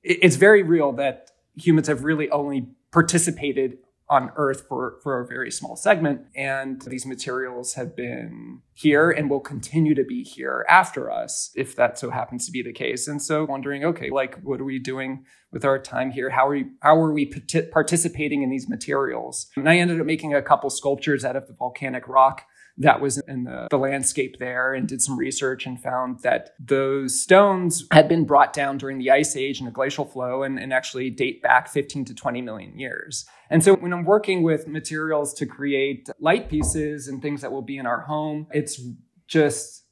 it's 0.04 0.36
very 0.36 0.64
real 0.64 0.92
that 0.94 1.32
humans 1.56 1.88
have 1.88 2.04
really 2.04 2.30
only 2.32 2.68
participated 2.92 3.78
on 4.10 4.32
Earth 4.36 4.66
for, 4.68 4.98
for 5.04 5.20
a 5.20 5.28
very 5.28 5.52
small 5.52 5.76
segment. 5.76 6.22
And 6.36 6.82
these 6.82 7.06
materials 7.06 7.76
have 7.76 7.96
been 7.96 8.62
here 8.74 9.12
and 9.12 9.30
will 9.30 9.40
continue 9.40 9.94
to 9.94 10.04
be 10.04 10.24
here 10.24 10.66
after 10.68 11.12
us, 11.12 11.52
if 11.56 11.76
that 11.76 12.00
so 12.00 12.10
happens 12.10 12.46
to 12.48 12.52
be 12.52 12.64
the 12.64 12.74
case. 12.74 13.08
And 13.08 13.22
so 13.22 13.46
wondering, 13.46 13.84
okay, 13.86 14.10
like, 14.10 14.40
what 14.42 14.60
are 14.60 14.66
we 14.66 14.80
doing 14.80 15.26
with 15.52 15.64
our 15.64 15.78
time 15.78 16.12
here? 16.12 16.32
How 16.32 16.48
are 16.48 16.52
we, 16.52 16.66
how 16.82 17.00
are 17.00 17.14
we 17.14 17.26
participating 17.72 18.42
in 18.42 18.50
these 18.50 18.68
materials? 18.68 19.48
And 19.56 19.70
I 19.70 19.78
ended 19.78 20.00
up 20.00 20.06
making 20.06 20.34
a 20.34 20.42
couple 20.42 20.70
sculptures 20.70 21.24
out 21.24 21.36
of 21.36 21.48
the 21.48 21.54
volcanic 21.54 22.08
rock 22.08 22.46
that 22.80 23.02
was 23.02 23.18
in 23.28 23.44
the, 23.44 23.68
the, 23.70 23.78
landscape 23.78 24.40
there 24.40 24.74
and 24.74 24.88
did 24.88 25.02
some 25.02 25.18
research 25.18 25.66
and 25.66 25.82
found 25.82 26.20
that 26.22 26.52
those 26.60 27.20
stones 27.20 27.86
had 27.92 28.08
been 28.08 28.26
brought 28.26 28.54
down 28.54 28.78
during 28.78 28.98
the 28.98 29.12
ice 29.12 29.36
age 29.36 29.60
and 29.60 29.68
the 29.68 29.72
glacial 29.72 30.06
flow 30.06 30.44
and, 30.44 30.58
and 30.58 30.72
actually 30.72 31.10
date 31.10 31.42
back 31.42 31.68
15 31.68 32.06
to 32.06 32.16
20 32.16 32.42
million 32.42 32.80
years. 32.80 33.26
And 33.50 33.64
so 33.64 33.76
when 33.76 33.92
I'm 33.92 34.06
working 34.06 34.44
with 34.44 34.68
materials 34.68 35.34
to 35.36 35.46
create 35.46 36.10
light 36.20 36.50
pieces 36.50 37.08
and 37.08 37.22
things 37.22 37.42
that 37.42 37.52
will 37.52 37.62
be 37.62 37.78
in 37.78 37.86
our 37.86 38.02
home, 38.02 38.48
it's 38.52 38.82
just 39.28 39.84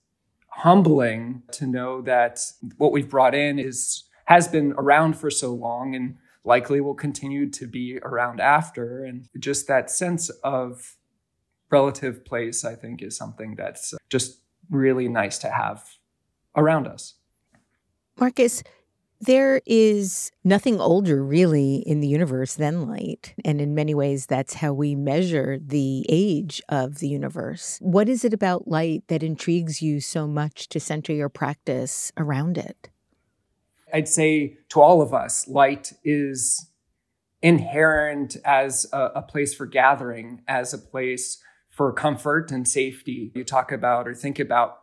humbling 0.49 1.43
to 1.51 1.67
know 1.67 2.01
that 2.01 2.39
what 2.77 2.91
we've 2.91 3.09
brought 3.09 3.35
in 3.35 3.59
is 3.59 4.05
has 4.25 4.47
been 4.47 4.73
around 4.77 5.13
for 5.17 5.29
so 5.29 5.53
long 5.53 5.95
and 5.95 6.17
likely 6.43 6.81
will 6.81 6.95
continue 6.95 7.49
to 7.49 7.67
be 7.67 7.99
around 8.03 8.41
after 8.41 9.03
and 9.03 9.27
just 9.39 9.67
that 9.67 9.89
sense 9.89 10.29
of 10.43 10.96
relative 11.69 12.25
place, 12.25 12.63
I 12.63 12.75
think, 12.75 13.01
is 13.01 13.17
something 13.17 13.55
that's 13.55 13.93
just 14.09 14.39
really 14.69 15.07
nice 15.07 15.37
to 15.39 15.49
have 15.49 15.83
around 16.55 16.87
us. 16.87 17.15
Marcus, 18.19 18.63
there 19.19 19.61
is 19.65 20.31
nothing 20.43 20.79
older 20.79 21.23
really 21.23 21.77
in 21.77 22.01
the 22.01 22.07
universe 22.07 22.55
than 22.55 22.87
light. 22.87 23.33
And 23.43 23.59
in 23.59 23.73
many 23.73 23.95
ways, 23.95 24.27
that's 24.27 24.55
how 24.55 24.73
we 24.73 24.95
measure 24.95 25.57
the 25.59 26.05
age 26.07 26.61
of 26.69 26.99
the 26.99 27.07
universe. 27.07 27.79
What 27.81 28.09
is 28.09 28.23
it 28.23 28.33
about 28.33 28.67
light 28.67 29.03
that 29.07 29.23
intrigues 29.23 29.81
you 29.81 30.01
so 30.01 30.27
much 30.27 30.69
to 30.69 30.79
center 30.79 31.13
your 31.13 31.29
practice 31.29 32.11
around 32.17 32.57
it? 32.57 32.89
I'd 33.93 34.07
say 34.07 34.57
to 34.69 34.81
all 34.81 35.01
of 35.01 35.13
us, 35.13 35.47
light 35.47 35.93
is 36.03 36.69
inherent 37.41 38.35
as 38.43 38.85
a, 38.91 39.11
a 39.15 39.21
place 39.21 39.53
for 39.53 39.65
gathering, 39.65 40.41
as 40.47 40.73
a 40.73 40.77
place 40.77 41.41
for 41.77 41.93
comfort 41.93 42.51
and 42.51 42.67
safety. 42.67 43.31
You 43.35 43.43
talk 43.43 43.71
about 43.71 44.07
or 44.07 44.15
think 44.15 44.39
about 44.39 44.79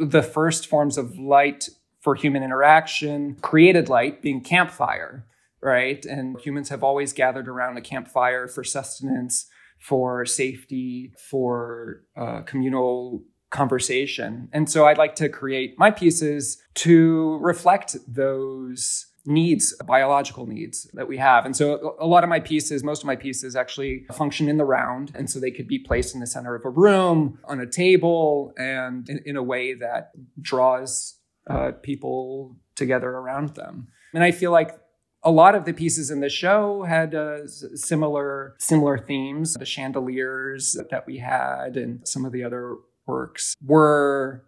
the 0.00 0.24
first 0.24 0.66
forms 0.66 0.98
of 0.98 1.16
light 1.16 1.68
for 2.00 2.16
human 2.16 2.42
interaction, 2.42 3.36
created 3.36 3.88
light 3.88 4.22
being 4.22 4.40
campfire, 4.40 5.24
right? 5.60 6.04
And 6.04 6.38
humans 6.40 6.68
have 6.70 6.82
always 6.82 7.12
gathered 7.12 7.46
around 7.46 7.76
a 7.76 7.80
campfire 7.80 8.48
for 8.48 8.64
sustenance, 8.64 9.46
for 9.78 10.26
safety, 10.26 11.12
for 11.30 12.02
uh, 12.16 12.40
communal 12.40 13.22
conversation. 13.50 14.48
And 14.52 14.68
so 14.68 14.86
I'd 14.86 14.98
like 14.98 15.14
to 15.16 15.28
create 15.28 15.78
my 15.78 15.92
pieces 15.92 16.60
to 16.74 17.38
reflect 17.40 17.96
those 18.08 19.06
needs, 19.26 19.74
biological 19.86 20.46
needs 20.46 20.88
that 20.94 21.08
we 21.08 21.16
have. 21.16 21.44
And 21.44 21.56
so 21.56 21.96
a 22.00 22.06
lot 22.06 22.24
of 22.24 22.30
my 22.30 22.40
pieces, 22.40 22.84
most 22.84 23.02
of 23.02 23.06
my 23.06 23.16
pieces 23.16 23.56
actually 23.56 24.06
function 24.12 24.48
in 24.48 24.56
the 24.56 24.64
round. 24.64 25.12
And 25.14 25.28
so 25.28 25.40
they 25.40 25.50
could 25.50 25.68
be 25.68 25.78
placed 25.78 26.14
in 26.14 26.20
the 26.20 26.26
center 26.26 26.54
of 26.54 26.64
a 26.64 26.70
room, 26.70 27.38
on 27.44 27.60
a 27.60 27.66
table, 27.66 28.52
and 28.56 29.08
in, 29.08 29.20
in 29.26 29.36
a 29.36 29.42
way 29.42 29.74
that 29.74 30.12
draws 30.40 31.18
uh, 31.48 31.72
people 31.82 32.56
together 32.74 33.08
around 33.08 33.54
them. 33.54 33.88
And 34.14 34.22
I 34.24 34.30
feel 34.30 34.50
like 34.50 34.78
a 35.22 35.30
lot 35.30 35.54
of 35.54 35.64
the 35.64 35.72
pieces 35.72 36.10
in 36.10 36.20
the 36.20 36.28
show 36.28 36.84
had 36.84 37.14
uh, 37.14 37.46
similar 37.46 38.54
similar 38.58 38.96
themes. 38.96 39.54
The 39.54 39.66
chandeliers 39.66 40.76
that 40.90 41.06
we 41.06 41.18
had 41.18 41.76
and 41.76 42.06
some 42.06 42.24
of 42.24 42.32
the 42.32 42.44
other 42.44 42.76
works 43.06 43.54
were 43.64 44.44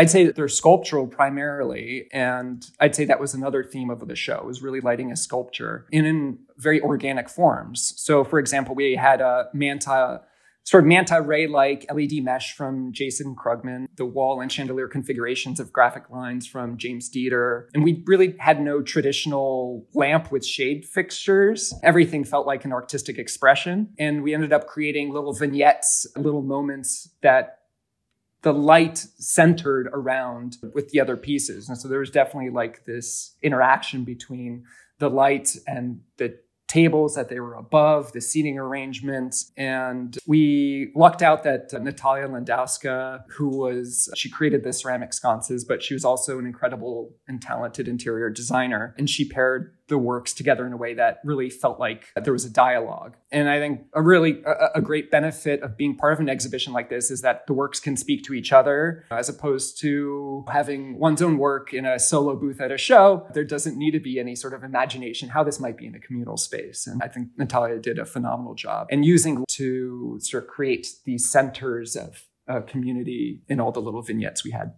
I'd 0.00 0.08
say 0.08 0.24
that 0.24 0.34
they're 0.34 0.48
sculptural 0.48 1.06
primarily, 1.06 2.08
and 2.10 2.66
I'd 2.80 2.94
say 2.94 3.04
that 3.04 3.20
was 3.20 3.34
another 3.34 3.62
theme 3.62 3.90
of 3.90 4.08
the 4.08 4.16
show 4.16 4.44
was 4.46 4.62
really 4.62 4.80
lighting 4.80 5.12
a 5.12 5.16
sculpture 5.16 5.84
in, 5.92 6.06
in 6.06 6.38
very 6.56 6.80
organic 6.80 7.28
forms. 7.28 7.92
So, 7.98 8.24
for 8.24 8.38
example, 8.38 8.74
we 8.74 8.94
had 8.94 9.20
a 9.20 9.50
manta, 9.52 10.22
sort 10.64 10.84
of 10.84 10.88
manta 10.88 11.20
ray 11.20 11.46
like 11.46 11.84
LED 11.92 12.24
mesh 12.24 12.54
from 12.54 12.94
Jason 12.94 13.36
Krugman, 13.36 13.88
the 13.96 14.06
wall 14.06 14.40
and 14.40 14.50
chandelier 14.50 14.88
configurations 14.88 15.60
of 15.60 15.70
graphic 15.70 16.08
lines 16.08 16.46
from 16.46 16.78
James 16.78 17.10
Dieter, 17.10 17.66
and 17.74 17.84
we 17.84 18.02
really 18.06 18.34
had 18.38 18.58
no 18.58 18.80
traditional 18.80 19.86
lamp 19.92 20.32
with 20.32 20.46
shade 20.46 20.86
fixtures. 20.86 21.74
Everything 21.82 22.24
felt 22.24 22.46
like 22.46 22.64
an 22.64 22.72
artistic 22.72 23.18
expression, 23.18 23.92
and 23.98 24.22
we 24.22 24.32
ended 24.32 24.54
up 24.54 24.66
creating 24.66 25.12
little 25.12 25.34
vignettes, 25.34 26.06
little 26.16 26.40
moments 26.40 27.10
that 27.20 27.59
the 28.42 28.52
light 28.52 28.98
centered 29.18 29.88
around 29.92 30.56
with 30.74 30.90
the 30.90 31.00
other 31.00 31.16
pieces. 31.16 31.68
And 31.68 31.76
so 31.76 31.88
there 31.88 32.00
was 32.00 32.10
definitely 32.10 32.50
like 32.50 32.84
this 32.84 33.36
interaction 33.42 34.04
between 34.04 34.64
the 34.98 35.10
light 35.10 35.56
and 35.66 36.00
the 36.16 36.38
tables 36.70 37.16
that 37.16 37.28
they 37.28 37.40
were 37.40 37.54
above, 37.54 38.12
the 38.12 38.20
seating 38.20 38.56
arrangements. 38.56 39.50
And 39.56 40.16
we 40.24 40.92
lucked 40.94 41.20
out 41.20 41.42
that 41.42 41.72
Natalia 41.72 42.28
Landowska, 42.28 43.24
who 43.28 43.48
was, 43.48 44.08
she 44.14 44.30
created 44.30 44.62
the 44.62 44.72
ceramic 44.72 45.12
sconces, 45.12 45.64
but 45.64 45.82
she 45.82 45.94
was 45.94 46.04
also 46.04 46.38
an 46.38 46.46
incredible 46.46 47.16
and 47.26 47.42
talented 47.42 47.88
interior 47.88 48.30
designer. 48.30 48.94
And 48.96 49.10
she 49.10 49.28
paired 49.28 49.74
the 49.90 49.98
works 49.98 50.32
together 50.32 50.66
in 50.66 50.72
a 50.72 50.76
way 50.76 50.94
that 50.94 51.18
really 51.24 51.50
felt 51.50 51.78
like 51.78 52.06
there 52.16 52.32
was 52.32 52.44
a 52.44 52.50
dialogue. 52.50 53.16
And 53.30 53.50
I 53.50 53.58
think 53.58 53.82
a 53.92 54.00
really 54.00 54.42
a, 54.46 54.70
a, 54.76 54.80
great 54.80 55.10
benefit 55.10 55.62
of 55.62 55.76
being 55.76 55.96
part 55.96 56.12
of 56.14 56.20
an 56.20 56.28
exhibition 56.28 56.72
like 56.72 56.88
this 56.88 57.10
is 57.10 57.20
that 57.22 57.46
the 57.46 57.52
works 57.52 57.80
can 57.80 57.96
speak 57.96 58.22
to 58.24 58.34
each 58.34 58.52
other 58.52 59.04
as 59.10 59.28
opposed 59.28 59.78
to 59.80 60.44
having 60.50 60.98
one's 60.98 61.20
own 61.20 61.38
work 61.38 61.74
in 61.74 61.84
a 61.84 61.98
solo 61.98 62.36
booth 62.36 62.60
at 62.60 62.70
a 62.70 62.78
show. 62.78 63.26
There 63.34 63.44
doesn't 63.44 63.76
need 63.76 63.90
to 63.90 64.00
be 64.00 64.18
any 64.18 64.34
sort 64.36 64.54
of 64.54 64.64
imagination 64.64 65.28
how 65.28 65.42
this 65.42 65.60
might 65.60 65.76
be 65.76 65.86
in 65.86 65.94
a 65.94 66.00
communal 66.00 66.36
space. 66.36 66.86
And 66.86 67.02
I 67.02 67.08
think 67.08 67.28
Natalia 67.36 67.78
did 67.78 67.98
a 67.98 68.06
phenomenal 68.06 68.54
job 68.54 68.86
and 68.90 69.04
using 69.04 69.44
to 69.50 70.18
sort 70.22 70.44
of 70.44 70.48
create 70.48 70.86
these 71.04 71.28
centers 71.28 71.96
of 71.96 72.24
uh, 72.48 72.60
community 72.60 73.42
in 73.48 73.60
all 73.60 73.72
the 73.72 73.80
little 73.80 74.02
vignettes 74.02 74.44
we 74.44 74.50
had 74.50 74.74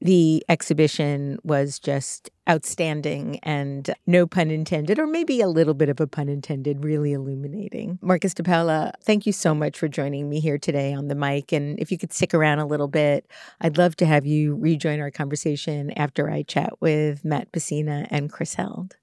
the 0.00 0.42
exhibition 0.48 1.38
was 1.44 1.78
just 1.78 2.30
outstanding 2.48 3.38
and 3.42 3.94
no 4.06 4.26
pun 4.26 4.50
intended, 4.50 4.98
or 4.98 5.06
maybe 5.06 5.40
a 5.40 5.48
little 5.48 5.74
bit 5.74 5.88
of 5.88 6.00
a 6.00 6.06
pun 6.06 6.28
intended, 6.28 6.84
really 6.84 7.12
illuminating. 7.12 7.98
Marcus 8.00 8.34
de 8.34 8.42
Paula, 8.42 8.92
thank 9.02 9.26
you 9.26 9.32
so 9.32 9.54
much 9.54 9.78
for 9.78 9.88
joining 9.88 10.28
me 10.28 10.40
here 10.40 10.58
today 10.58 10.94
on 10.94 11.08
the 11.08 11.14
mic. 11.14 11.52
And 11.52 11.78
if 11.78 11.92
you 11.92 11.98
could 11.98 12.12
stick 12.12 12.32
around 12.32 12.60
a 12.60 12.66
little 12.66 12.88
bit, 12.88 13.30
I'd 13.60 13.78
love 13.78 13.94
to 13.96 14.06
have 14.06 14.24
you 14.24 14.56
rejoin 14.56 15.00
our 15.00 15.10
conversation 15.10 15.90
after 15.92 16.30
I 16.30 16.42
chat 16.42 16.80
with 16.80 17.24
Matt 17.24 17.52
Pecina 17.52 18.06
and 18.10 18.32
Chris 18.32 18.54
Held. 18.54 18.96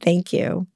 Thank 0.00 0.32
you. 0.32 0.66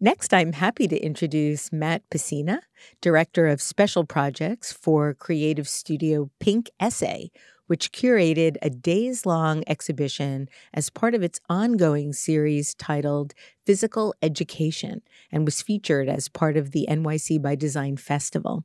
Next, 0.00 0.32
I'm 0.32 0.52
happy 0.52 0.86
to 0.86 0.96
introduce 0.96 1.72
Matt 1.72 2.08
Pecina, 2.10 2.60
Director 3.00 3.48
of 3.48 3.60
Special 3.60 4.04
Projects 4.04 4.72
for 4.72 5.14
creative 5.14 5.68
studio 5.68 6.30
Pink 6.38 6.70
Essay, 6.78 7.30
which 7.68 7.92
curated 7.92 8.56
a 8.60 8.68
days 8.68 9.24
long 9.24 9.62
exhibition 9.66 10.48
as 10.74 10.90
part 10.90 11.14
of 11.14 11.22
its 11.22 11.40
ongoing 11.48 12.12
series 12.12 12.74
titled 12.74 13.32
Physical 13.64 14.14
Education 14.20 15.02
and 15.30 15.44
was 15.44 15.62
featured 15.62 16.08
as 16.08 16.28
part 16.28 16.56
of 16.56 16.72
the 16.72 16.86
NYC 16.90 17.40
by 17.40 17.54
Design 17.54 17.96
Festival. 17.96 18.64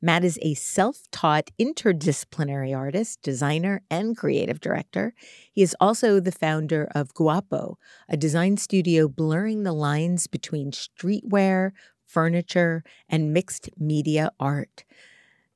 Matt 0.00 0.24
is 0.24 0.38
a 0.42 0.54
self 0.54 1.02
taught 1.10 1.50
interdisciplinary 1.60 2.76
artist, 2.76 3.22
designer, 3.22 3.82
and 3.90 4.16
creative 4.16 4.60
director. 4.60 5.14
He 5.52 5.62
is 5.62 5.76
also 5.80 6.20
the 6.20 6.32
founder 6.32 6.88
of 6.94 7.14
Guapo, 7.14 7.78
a 8.08 8.16
design 8.16 8.56
studio 8.56 9.08
blurring 9.08 9.62
the 9.62 9.72
lines 9.72 10.26
between 10.26 10.72
streetwear, 10.72 11.70
furniture, 12.06 12.84
and 13.08 13.32
mixed 13.32 13.70
media 13.78 14.30
art. 14.38 14.84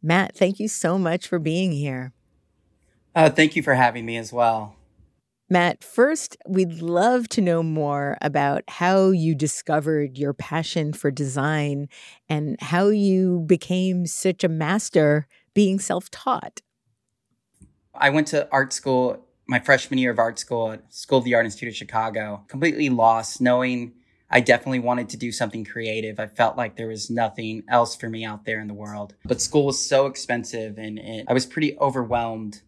Matt, 0.03 0.37
thank 0.37 0.61
you 0.61 0.69
so 0.69 0.99
much 0.99 1.27
for 1.27 1.39
being 1.39 1.73
here. 1.73 2.13
Uh, 3.17 3.31
thank 3.31 3.57
you 3.57 3.63
for 3.63 3.75
having 3.75 4.05
me 4.05 4.17
as 4.17 4.33
well. 4.33 4.77
Matt, 5.49 5.83
first, 5.83 6.37
we'd 6.47 6.83
love 6.83 7.29
to 7.31 7.41
know 7.41 7.63
more 7.63 8.19
about 8.21 8.63
how 8.69 9.11
you 9.11 9.35
discovered 9.35 10.19
your 10.19 10.35
passion 10.35 10.93
for 10.93 11.11
design 11.11 11.89
and 12.29 12.61
how 12.61 12.89
you 12.89 13.45
became 13.47 14.07
such 14.07 14.45
a 14.45 14.49
master 14.49 15.27
being 15.55 15.79
self 15.79 16.11
taught. 16.11 16.61
I 17.95 18.11
went 18.11 18.27
to 18.29 18.49
art 18.53 18.73
school 18.73 19.27
my 19.49 19.61
freshman 19.61 19.99
year 19.99 20.11
of 20.11 20.19
art 20.19 20.39
school 20.39 20.73
at 20.73 20.93
School 20.93 21.19
of 21.19 21.25
the 21.25 21.35
Art 21.35 21.45
Institute 21.45 21.69
of 21.69 21.77
Chicago, 21.77 22.45
completely 22.49 22.89
lost, 22.89 23.41
knowing 23.41 23.93
I 24.29 24.41
definitely 24.41 24.81
wanted 24.81 25.09
to 25.11 25.17
do 25.17 25.31
something 25.31 25.65
creative. 25.65 26.19
I 26.19 26.27
felt 26.27 26.57
like 26.57 26.77
there 26.77 26.89
was 26.89 27.11
nothing 27.11 27.63
else 27.69 27.95
for 27.95 28.09
me 28.09 28.25
out 28.25 28.45
there 28.45 28.61
in 28.61 28.67
the 28.67 28.75
world. 28.75 29.15
But 29.25 29.41
school 29.41 29.67
was 29.67 29.81
so 29.81 30.07
expensive 30.07 30.79
and 30.79 30.99
it, 30.99 31.27
I 31.29 31.33
was 31.33 31.47
pretty 31.47 31.79
overwhelmed 31.79 32.63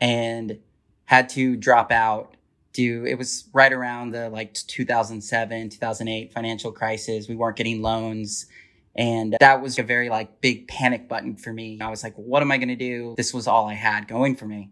and 0.00 0.58
had 1.04 1.28
to 1.30 1.56
drop 1.56 1.90
out 1.90 2.36
do 2.76 3.06
it 3.06 3.16
was 3.16 3.48
right 3.52 3.72
around 3.72 4.10
the 4.10 4.28
like 4.28 4.52
2007 4.52 5.70
2008 5.70 6.32
financial 6.32 6.70
crisis. 6.70 7.26
We 7.28 7.34
weren't 7.34 7.56
getting 7.56 7.82
loans. 7.82 8.46
And 8.94 9.36
that 9.40 9.60
was 9.60 9.78
a 9.78 9.82
very 9.82 10.08
like 10.08 10.40
big 10.40 10.68
panic 10.68 11.08
button 11.08 11.36
for 11.36 11.52
me. 11.52 11.80
I 11.80 11.88
was 11.88 12.04
like 12.04 12.14
what 12.16 12.42
am 12.42 12.52
i 12.52 12.58
going 12.58 12.68
to 12.68 12.76
do? 12.76 13.14
This 13.16 13.34
was 13.34 13.48
all 13.48 13.66
i 13.66 13.74
had 13.74 14.06
going 14.06 14.36
for 14.36 14.46
me. 14.46 14.70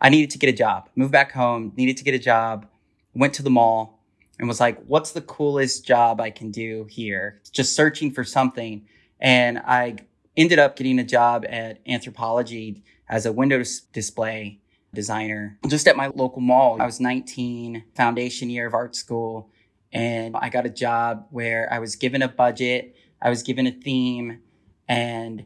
I 0.00 0.08
needed 0.08 0.30
to 0.30 0.38
get 0.38 0.48
a 0.48 0.56
job. 0.56 0.88
Moved 0.96 1.12
back 1.12 1.32
home 1.32 1.72
needed 1.76 1.98
to 1.98 2.04
get 2.04 2.14
a 2.14 2.18
job 2.18 2.66
went 3.14 3.34
to 3.34 3.42
the 3.42 3.50
mall 3.50 4.02
and 4.38 4.48
was 4.48 4.58
like 4.58 4.82
what's 4.86 5.12
the 5.12 5.20
coolest 5.20 5.86
job 5.86 6.20
i 6.20 6.30
can 6.30 6.50
do 6.50 6.86
here? 6.88 7.40
Just 7.52 7.76
searching 7.76 8.10
for 8.10 8.24
something. 8.24 8.86
And 9.20 9.58
i 9.58 9.96
ended 10.36 10.58
up 10.58 10.76
getting 10.76 10.98
a 10.98 11.04
job 11.04 11.44
at 11.46 11.84
Anthropologie 11.84 12.80
as 13.10 13.26
a 13.26 13.32
window 13.32 13.62
display 13.92 14.61
designer 14.94 15.58
just 15.68 15.88
at 15.88 15.96
my 15.96 16.08
local 16.14 16.40
mall. 16.40 16.80
I 16.80 16.86
was 16.86 17.00
19, 17.00 17.84
foundation 17.94 18.50
year 18.50 18.66
of 18.66 18.74
art 18.74 18.94
school, 18.94 19.50
and 19.92 20.36
I 20.36 20.48
got 20.48 20.66
a 20.66 20.70
job 20.70 21.26
where 21.30 21.72
I 21.72 21.78
was 21.78 21.96
given 21.96 22.22
a 22.22 22.28
budget, 22.28 22.96
I 23.20 23.30
was 23.30 23.42
given 23.42 23.66
a 23.66 23.72
theme, 23.72 24.40
and 24.88 25.44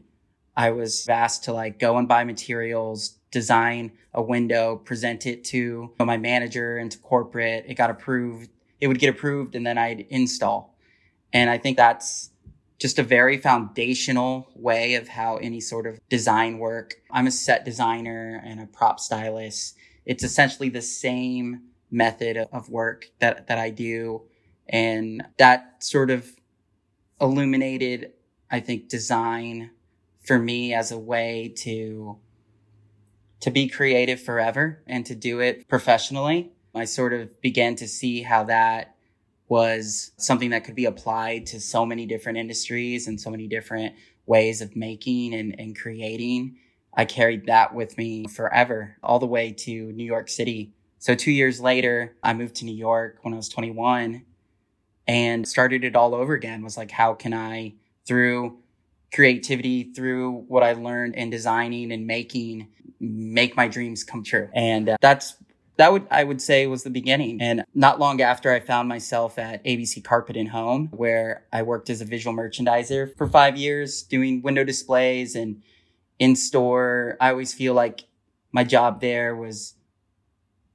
I 0.55 0.71
was 0.71 1.07
asked 1.07 1.43
to 1.45 1.53
like 1.53 1.79
go 1.79 1.97
and 1.97 2.07
buy 2.07 2.23
materials, 2.23 3.19
design 3.31 3.91
a 4.13 4.21
window, 4.21 4.77
present 4.77 5.25
it 5.27 5.43
to 5.45 5.93
my 5.99 6.17
manager 6.17 6.77
and 6.77 6.91
to 6.91 6.97
corporate. 6.97 7.65
It 7.67 7.75
got 7.75 7.91
approved. 7.91 8.49
It 8.81 8.87
would 8.87 8.99
get 8.99 9.09
approved 9.09 9.55
and 9.55 9.65
then 9.65 9.77
I'd 9.77 10.01
install. 10.09 10.75
And 11.31 11.49
I 11.49 11.57
think 11.57 11.77
that's 11.77 12.31
just 12.79 12.99
a 12.99 13.03
very 13.03 13.37
foundational 13.37 14.49
way 14.55 14.95
of 14.95 15.07
how 15.07 15.37
any 15.37 15.59
sort 15.59 15.87
of 15.87 15.99
design 16.09 16.59
work. 16.59 16.95
I'm 17.11 17.27
a 17.27 17.31
set 17.31 17.65
designer 17.65 18.41
and 18.45 18.59
a 18.59 18.67
prop 18.67 18.99
stylist. 18.99 19.75
It's 20.05 20.23
essentially 20.23 20.69
the 20.69 20.81
same 20.81 21.63
method 21.89 22.37
of 22.51 22.69
work 22.69 23.05
that, 23.19 23.47
that 23.47 23.57
I 23.57 23.69
do. 23.69 24.23
And 24.69 25.23
that 25.37 25.83
sort 25.83 26.11
of 26.11 26.29
illuminated, 27.19 28.13
I 28.51 28.59
think, 28.59 28.89
design 28.89 29.71
for 30.23 30.37
me 30.37 30.73
as 30.73 30.91
a 30.91 30.99
way 30.99 31.53
to, 31.57 32.17
to 33.39 33.49
be 33.49 33.67
creative 33.69 34.21
forever 34.21 34.83
and 34.85 35.05
to 35.05 35.15
do 35.15 35.39
it 35.39 35.67
professionally. 35.67 36.51
I 36.75 36.85
sort 36.85 37.13
of 37.13 37.41
began 37.41 37.75
to 37.77 37.87
see 37.87 38.21
how 38.21 38.43
that 38.43 38.96
was 39.49 40.11
something 40.17 40.49
that 40.49 40.63
could 40.63 40.75
be 40.75 40.85
applied 40.85 41.45
to 41.47 41.59
so 41.59 41.85
many 41.85 42.05
different 42.05 42.37
industries 42.37 43.07
and 43.07 43.19
so 43.19 43.29
many 43.29 43.47
different 43.47 43.95
ways 44.25 44.61
of 44.61 44.75
making 44.75 45.33
and, 45.33 45.55
and 45.59 45.77
creating. 45.77 46.57
I 46.93 47.05
carried 47.05 47.45
that 47.45 47.73
with 47.73 47.97
me 47.97 48.25
forever, 48.27 48.97
all 49.03 49.19
the 49.19 49.25
way 49.25 49.51
to 49.51 49.91
New 49.93 50.03
York 50.03 50.29
City. 50.29 50.73
So 50.99 51.15
two 51.15 51.31
years 51.31 51.61
later, 51.61 52.15
I 52.23 52.33
moved 52.33 52.55
to 52.55 52.65
New 52.65 52.75
York 52.75 53.19
when 53.21 53.33
I 53.33 53.37
was 53.37 53.49
21 53.49 54.25
and 55.07 55.47
started 55.47 55.83
it 55.83 55.95
all 55.95 56.13
over 56.13 56.33
again. 56.33 56.63
Was 56.63 56.75
like, 56.75 56.91
how 56.91 57.13
can 57.13 57.33
I, 57.33 57.75
through 58.05 58.57
creativity, 59.13 59.93
through 59.93 60.45
what 60.47 60.63
I 60.63 60.73
learned 60.73 61.15
in 61.15 61.29
designing 61.29 61.91
and 61.91 62.05
making, 62.05 62.67
make 62.99 63.55
my 63.55 63.67
dreams 63.67 64.03
come 64.03 64.23
true? 64.23 64.49
And 64.53 64.89
uh, 64.89 64.97
that's 64.99 65.35
that 65.77 65.91
would 65.91 66.07
I 66.11 66.23
would 66.23 66.41
say 66.41 66.67
was 66.67 66.83
the 66.83 66.89
beginning. 66.89 67.41
And 67.41 67.63
not 67.73 67.99
long 67.99 68.21
after 68.21 68.51
I 68.51 68.59
found 68.59 68.89
myself 68.89 69.37
at 69.37 69.63
ABC 69.63 70.03
Carpet 70.03 70.35
and 70.35 70.49
Home, 70.49 70.87
where 70.91 71.45
I 71.53 71.61
worked 71.61 71.89
as 71.89 72.01
a 72.01 72.05
visual 72.05 72.35
merchandiser 72.35 73.15
for 73.15 73.27
five 73.27 73.57
years, 73.57 74.01
doing 74.01 74.41
window 74.41 74.63
displays 74.63 75.35
and 75.35 75.61
in 76.19 76.35
store. 76.35 77.15
I 77.21 77.29
always 77.29 77.53
feel 77.53 77.73
like 77.73 78.05
my 78.51 78.63
job 78.63 79.01
there 79.01 79.35
was 79.35 79.75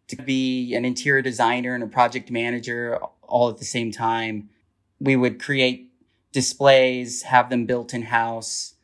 to 0.08 0.16
be 0.16 0.74
an 0.74 0.84
interior 0.84 1.22
designer 1.22 1.74
and 1.74 1.82
a 1.82 1.88
project 1.88 2.30
manager 2.30 2.98
all 3.22 3.48
at 3.48 3.58
the 3.58 3.64
same 3.64 3.90
time. 3.90 4.50
We 5.00 5.16
would 5.16 5.40
create 5.40 5.90
displays, 6.32 7.22
have 7.22 7.50
them 7.50 7.66
built 7.66 7.92
in 7.92 8.02
house, 8.02 8.74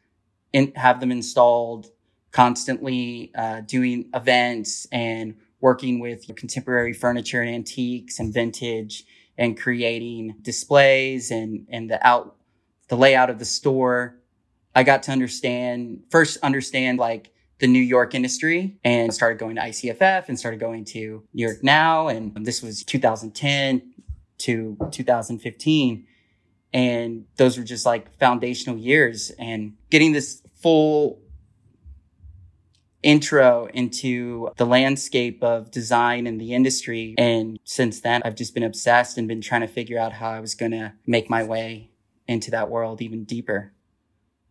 and 0.53 0.77
have 0.77 1.01
them 1.01 1.13
installed 1.13 1.91
constantly, 2.33 3.31
uh, 3.35 3.61
doing 3.61 4.09
events 4.15 4.87
and 4.91 5.37
working 5.61 6.01
with 6.01 6.27
contemporary 6.37 6.93
furniture 6.93 7.43
and 7.43 7.55
antiques 7.55 8.19
and 8.19 8.33
vintage 8.33 9.05
and 9.37 9.59
creating 9.59 10.37
displays 10.43 11.31
and, 11.31 11.67
and 11.71 11.91
the 11.91 12.07
out, 12.07 12.37
the 12.89 12.97
layout 12.97 13.31
of 13.31 13.39
the 13.39 13.45
store. 13.45 14.19
I 14.75 14.83
got 14.83 15.03
to 15.05 15.13
understand, 15.13 16.05
first 16.11 16.39
understand 16.43 16.99
like 16.99 17.33
the 17.59 17.67
New 17.67 17.81
York 17.81 18.15
industry 18.15 18.79
and 18.85 19.13
started 19.13 19.39
going 19.39 19.57
to 19.57 19.63
ICFF 19.63 20.29
and 20.29 20.39
started 20.39 20.61
going 20.61 20.85
to 20.87 21.25
New 21.33 21.47
York 21.47 21.63
Now. 21.63 22.09
And 22.09 22.45
this 22.45 22.63
was 22.63 22.85
2010 22.85 23.95
to 24.39 24.77
2015. 24.93 26.07
And 26.73 27.25
those 27.37 27.59
were 27.59 27.65
just 27.65 27.87
like 27.87 28.17
foundational 28.19 28.79
years 28.79 29.33
and 29.39 29.75
getting 29.91 30.13
this 30.13 30.43
full 30.61 31.21
intro 33.03 33.69
into 33.73 34.51
the 34.57 34.67
landscape 34.67 35.43
of 35.43 35.71
design 35.71 36.27
and 36.27 36.41
the 36.41 36.53
industry. 36.53 37.15
And 37.17 37.59
since 37.65 38.01
then, 38.01 38.23
I've 38.25 38.35
just 38.35 38.55
been 38.55 38.63
obsessed 38.63 39.19
and 39.19 39.29
been 39.29 39.41
trying 39.41 39.61
to 39.61 39.69
figure 39.69 39.99
out 39.99 40.15
how 40.15 40.31
I 40.31 40.41
was 40.41 40.55
going 40.55 40.73
to 40.73 40.93
make 41.07 41.31
my 41.31 41.43
way 41.45 41.91
into 42.27 42.51
that 42.51 42.71
world 42.71 43.01
even 43.01 43.25
deeper. 43.25 43.73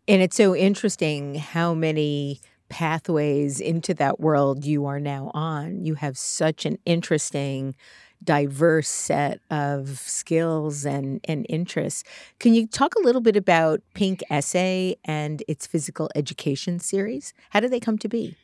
And 0.07 0.21
it's 0.21 0.37
so 0.37 0.55
interesting 0.55 1.35
how 1.35 1.73
many 1.73 2.39
pathways 2.69 3.59
into 3.59 3.93
that 3.95 4.19
world 4.19 4.65
you 4.65 4.85
are 4.85 4.99
now 4.99 5.31
on. 5.33 5.83
You 5.83 5.95
have 5.95 6.17
such 6.17 6.65
an 6.65 6.77
interesting 6.85 7.75
diverse 8.23 8.89
set 8.89 9.39
of 9.49 9.99
skills 9.99 10.85
and, 10.85 11.21
and 11.25 11.45
interests. 11.49 12.03
Can 12.39 12.53
you 12.53 12.67
talk 12.67 12.95
a 12.95 12.99
little 12.99 13.21
bit 13.21 13.35
about 13.35 13.81
Pink 13.93 14.23
Essay 14.29 14.95
and 15.05 15.43
its 15.47 15.67
physical 15.67 16.09
education 16.15 16.79
series? 16.79 17.33
How 17.51 17.59
did 17.59 17.71
they 17.71 17.79
come 17.79 17.97
to 17.99 18.09
be? 18.09 18.35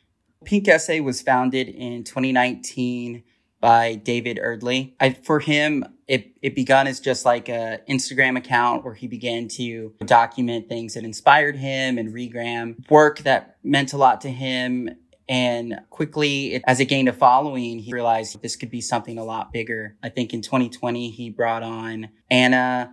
Pink 0.44 0.68
Essay 0.68 1.00
was 1.00 1.22
founded 1.22 1.68
in 1.68 2.04
2019 2.04 3.22
by 3.60 3.94
David 3.94 4.38
Erdley. 4.42 4.92
I, 5.00 5.14
for 5.14 5.40
him, 5.40 5.86
it, 6.06 6.32
it 6.42 6.54
began 6.54 6.86
as 6.86 7.00
just 7.00 7.24
like 7.24 7.48
a 7.48 7.80
Instagram 7.88 8.36
account 8.36 8.84
where 8.84 8.92
he 8.92 9.06
began 9.06 9.48
to 9.48 9.94
document 10.04 10.68
things 10.68 10.92
that 10.94 11.04
inspired 11.04 11.56
him 11.56 11.96
and 11.96 12.12
regram 12.12 12.88
work 12.90 13.20
that 13.20 13.56
meant 13.64 13.94
a 13.94 13.96
lot 13.96 14.20
to 14.20 14.28
him 14.28 14.90
and 15.28 15.80
quickly, 15.90 16.62
as 16.66 16.80
it 16.80 16.86
gained 16.86 17.08
a 17.08 17.12
following, 17.12 17.78
he 17.78 17.92
realized 17.92 18.40
this 18.42 18.56
could 18.56 18.70
be 18.70 18.80
something 18.80 19.18
a 19.18 19.24
lot 19.24 19.52
bigger. 19.52 19.96
I 20.02 20.10
think 20.10 20.34
in 20.34 20.42
2020, 20.42 21.10
he 21.10 21.30
brought 21.30 21.62
on 21.62 22.10
Anna 22.30 22.92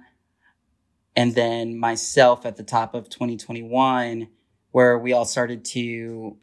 and 1.16 1.36
then 1.36 1.78
myself 1.78 2.46
at 2.46 2.56
the 2.56 2.64
top 2.64 2.94
of 2.94 3.10
2021, 3.10 4.30
where 4.72 4.98
we 4.98 5.12
all 5.12 5.26
started 5.26 5.66
to 5.66 6.38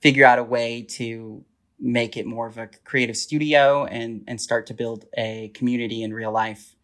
figure 0.00 0.24
out 0.24 0.38
a 0.38 0.44
way 0.44 0.82
to 0.82 1.44
make 1.80 2.16
it 2.16 2.24
more 2.24 2.46
of 2.46 2.56
a 2.56 2.68
creative 2.84 3.16
studio 3.16 3.84
and, 3.86 4.22
and 4.28 4.40
start 4.40 4.66
to 4.66 4.74
build 4.74 5.06
a 5.18 5.50
community 5.54 6.02
in 6.02 6.14
real 6.14 6.30
life. 6.30 6.76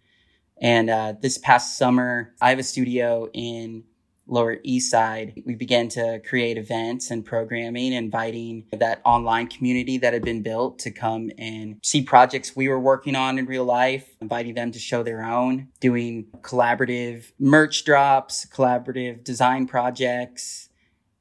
And 0.61 0.91
uh, 0.91 1.15
this 1.21 1.39
past 1.39 1.79
summer, 1.79 2.35
I 2.41 2.51
have 2.51 2.59
a 2.59 2.65
studio 2.65 3.31
in 3.33 3.85
Lower 4.31 4.59
East 4.62 4.90
Side, 4.90 5.43
we 5.45 5.57
began 5.57 5.88
to 5.90 6.21
create 6.21 6.57
events 6.57 7.11
and 7.11 7.25
programming, 7.25 7.93
inviting 7.93 8.64
that 8.73 9.01
online 9.05 9.49
community 9.49 9.99
that 9.99 10.12
had 10.12 10.25
been 10.25 10.43
built 10.43 10.79
to 10.81 10.93
come 10.93 11.33
and 11.37 11.79
see 11.83 12.03
projects 12.03 12.55
we 12.55 12.69
were 12.69 12.79
working 12.79 13.16
on 13.16 13.38
in 13.38 13.47
real 13.47 13.64
life, 13.64 14.14
inviting 14.21 14.55
them 14.55 14.71
to 14.71 14.79
show 14.79 15.03
their 15.03 15.25
own, 15.25 15.69
doing 15.81 16.27
collaborative 16.43 17.33
merch 17.40 17.85
drops, 17.85 18.47
collaborative 18.47 19.25
design 19.25 19.66
projects, 19.66 20.69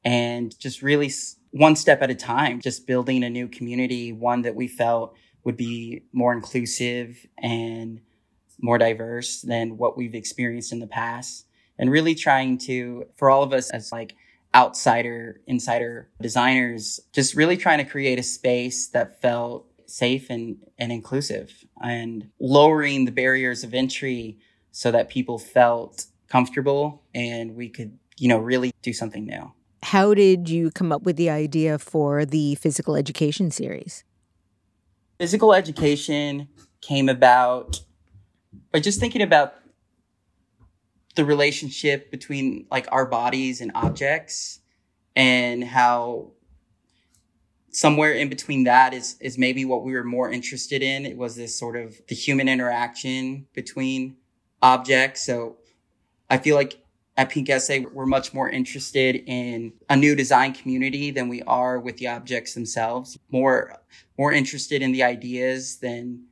and 0.04 0.56
just 0.58 0.80
really 0.80 1.10
one 1.50 1.74
step 1.74 2.02
at 2.02 2.10
a 2.10 2.14
time, 2.14 2.60
just 2.60 2.86
building 2.86 3.24
a 3.24 3.30
new 3.30 3.48
community, 3.48 4.12
one 4.12 4.42
that 4.42 4.54
we 4.54 4.68
felt 4.68 5.16
would 5.42 5.56
be 5.56 6.02
more 6.12 6.32
inclusive 6.32 7.26
and 7.38 8.00
more 8.60 8.78
diverse 8.78 9.40
than 9.40 9.76
what 9.76 9.96
we've 9.96 10.14
experienced 10.14 10.70
in 10.70 10.78
the 10.78 10.86
past 10.86 11.46
and 11.80 11.90
really 11.90 12.14
trying 12.14 12.58
to, 12.58 13.06
for 13.16 13.30
all 13.30 13.42
of 13.42 13.54
us 13.54 13.70
as 13.70 13.90
like 13.90 14.14
outsider, 14.54 15.40
insider 15.46 16.10
designers, 16.20 17.00
just 17.12 17.34
really 17.34 17.56
trying 17.56 17.78
to 17.78 17.84
create 17.84 18.18
a 18.18 18.22
space 18.22 18.88
that 18.88 19.20
felt 19.22 19.66
safe 19.86 20.28
and, 20.28 20.58
and 20.78 20.92
inclusive 20.92 21.64
and 21.82 22.28
lowering 22.38 23.06
the 23.06 23.10
barriers 23.10 23.64
of 23.64 23.72
entry 23.72 24.38
so 24.70 24.90
that 24.90 25.08
people 25.08 25.38
felt 25.38 26.04
comfortable 26.28 27.02
and 27.14 27.56
we 27.56 27.68
could, 27.68 27.98
you 28.18 28.28
know, 28.28 28.38
really 28.38 28.72
do 28.82 28.92
something 28.92 29.24
new. 29.24 29.50
How 29.82 30.12
did 30.12 30.50
you 30.50 30.70
come 30.70 30.92
up 30.92 31.02
with 31.02 31.16
the 31.16 31.30
idea 31.30 31.78
for 31.78 32.26
the 32.26 32.56
physical 32.56 32.94
education 32.94 33.50
series? 33.50 34.04
Physical 35.18 35.54
education 35.54 36.48
came 36.82 37.08
about 37.08 37.80
by 38.70 38.80
just 38.80 39.00
thinking 39.00 39.22
about 39.22 39.54
the 41.16 41.24
relationship 41.24 42.10
between 42.10 42.66
like 42.70 42.86
our 42.92 43.06
bodies 43.06 43.60
and 43.60 43.72
objects 43.74 44.60
and 45.16 45.64
how 45.64 46.32
somewhere 47.72 48.12
in 48.12 48.28
between 48.28 48.64
that 48.64 48.94
is 48.94 49.16
is 49.20 49.38
maybe 49.38 49.64
what 49.64 49.84
we 49.84 49.92
were 49.92 50.04
more 50.04 50.30
interested 50.30 50.82
in. 50.82 51.06
It 51.06 51.16
was 51.16 51.36
this 51.36 51.56
sort 51.56 51.76
of 51.76 52.00
the 52.08 52.14
human 52.14 52.48
interaction 52.48 53.46
between 53.54 54.16
objects. 54.62 55.24
So 55.24 55.56
I 56.28 56.38
feel 56.38 56.56
like 56.56 56.80
at 57.16 57.28
Pink 57.28 57.50
Essay, 57.50 57.80
we're 57.80 58.06
much 58.06 58.32
more 58.32 58.48
interested 58.48 59.16
in 59.26 59.72
a 59.88 59.96
new 59.96 60.14
design 60.14 60.54
community 60.54 61.10
than 61.10 61.28
we 61.28 61.42
are 61.42 61.78
with 61.78 61.98
the 61.98 62.08
objects 62.08 62.54
themselves. 62.54 63.18
More, 63.30 63.76
more 64.16 64.32
interested 64.32 64.80
in 64.80 64.92
the 64.92 65.02
ideas 65.02 65.76
than, 65.80 66.24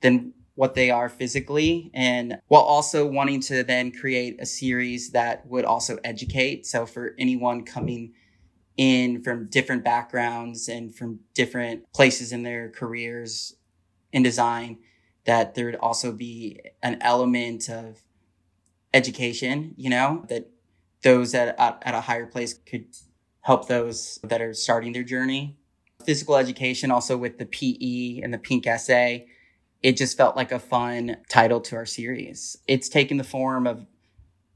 than 0.00 0.32
what 0.54 0.74
they 0.74 0.90
are 0.90 1.08
physically. 1.08 1.90
And 1.94 2.38
while 2.48 2.62
also 2.62 3.06
wanting 3.06 3.40
to 3.42 3.62
then 3.62 3.90
create 3.90 4.40
a 4.40 4.46
series 4.46 5.10
that 5.10 5.46
would 5.46 5.64
also 5.64 5.98
educate. 6.04 6.66
So 6.66 6.84
for 6.86 7.14
anyone 7.18 7.64
coming 7.64 8.12
in 8.76 9.22
from 9.22 9.46
different 9.46 9.84
backgrounds 9.84 10.68
and 10.68 10.94
from 10.94 11.20
different 11.34 11.90
places 11.92 12.32
in 12.32 12.42
their 12.42 12.70
careers 12.70 13.56
in 14.12 14.22
design, 14.22 14.78
that 15.24 15.54
there 15.54 15.66
would 15.66 15.76
also 15.76 16.12
be 16.12 16.60
an 16.82 16.98
element 17.00 17.68
of 17.68 18.02
education, 18.92 19.74
you 19.76 19.88
know, 19.88 20.24
that 20.28 20.50
those 21.02 21.34
at, 21.34 21.58
at, 21.58 21.94
a 21.94 22.00
higher 22.00 22.26
place 22.26 22.54
could 22.54 22.86
help 23.40 23.68
those 23.68 24.18
that 24.22 24.40
are 24.40 24.54
starting 24.54 24.92
their 24.92 25.02
journey. 25.02 25.56
Physical 26.04 26.36
education 26.36 26.90
also 26.90 27.16
with 27.16 27.38
the 27.38 27.46
PE 27.46 28.20
and 28.22 28.34
the 28.34 28.38
pink 28.38 28.66
essay. 28.66 29.26
It 29.82 29.96
just 29.96 30.16
felt 30.16 30.36
like 30.36 30.52
a 30.52 30.58
fun 30.58 31.16
title 31.28 31.60
to 31.62 31.76
our 31.76 31.86
series. 31.86 32.56
It's 32.68 32.88
taken 32.88 33.16
the 33.16 33.24
form 33.24 33.66
of 33.66 33.86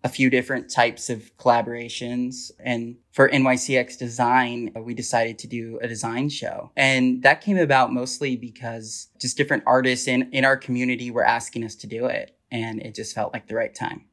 a 0.05 0.09
few 0.09 0.31
different 0.31 0.71
types 0.71 1.11
of 1.11 1.37
collaborations. 1.37 2.53
And 2.61 2.97
for 3.11 3.29
NYCX 3.29 3.99
design, 3.99 4.71
uh, 4.77 4.81
we 4.81 4.95
decided 4.95 5.37
to 5.41 5.49
do 5.49 5.81
a 5.83 5.89
design 5.89 6.29
show. 6.29 6.71
And 6.77 7.25
that 7.25 7.41
came 7.41 7.59
about 7.59 7.93
mostly 7.93 8.37
because 8.37 9.09
just 9.21 9.37
different 9.37 9.65
artists 9.67 10.07
in, 10.07 10.31
in 10.33 10.45
our 10.45 10.57
community 10.57 11.11
were 11.11 11.25
asking 11.25 11.65
us 11.65 11.75
to 11.77 11.89
do 11.89 12.07
it. 12.07 12.37
And 12.53 12.81
it 12.81 12.95
just 12.95 13.17
felt 13.17 13.33
like 13.33 13.49
the 13.49 13.57
right 13.57 13.75
time. 13.75 14.05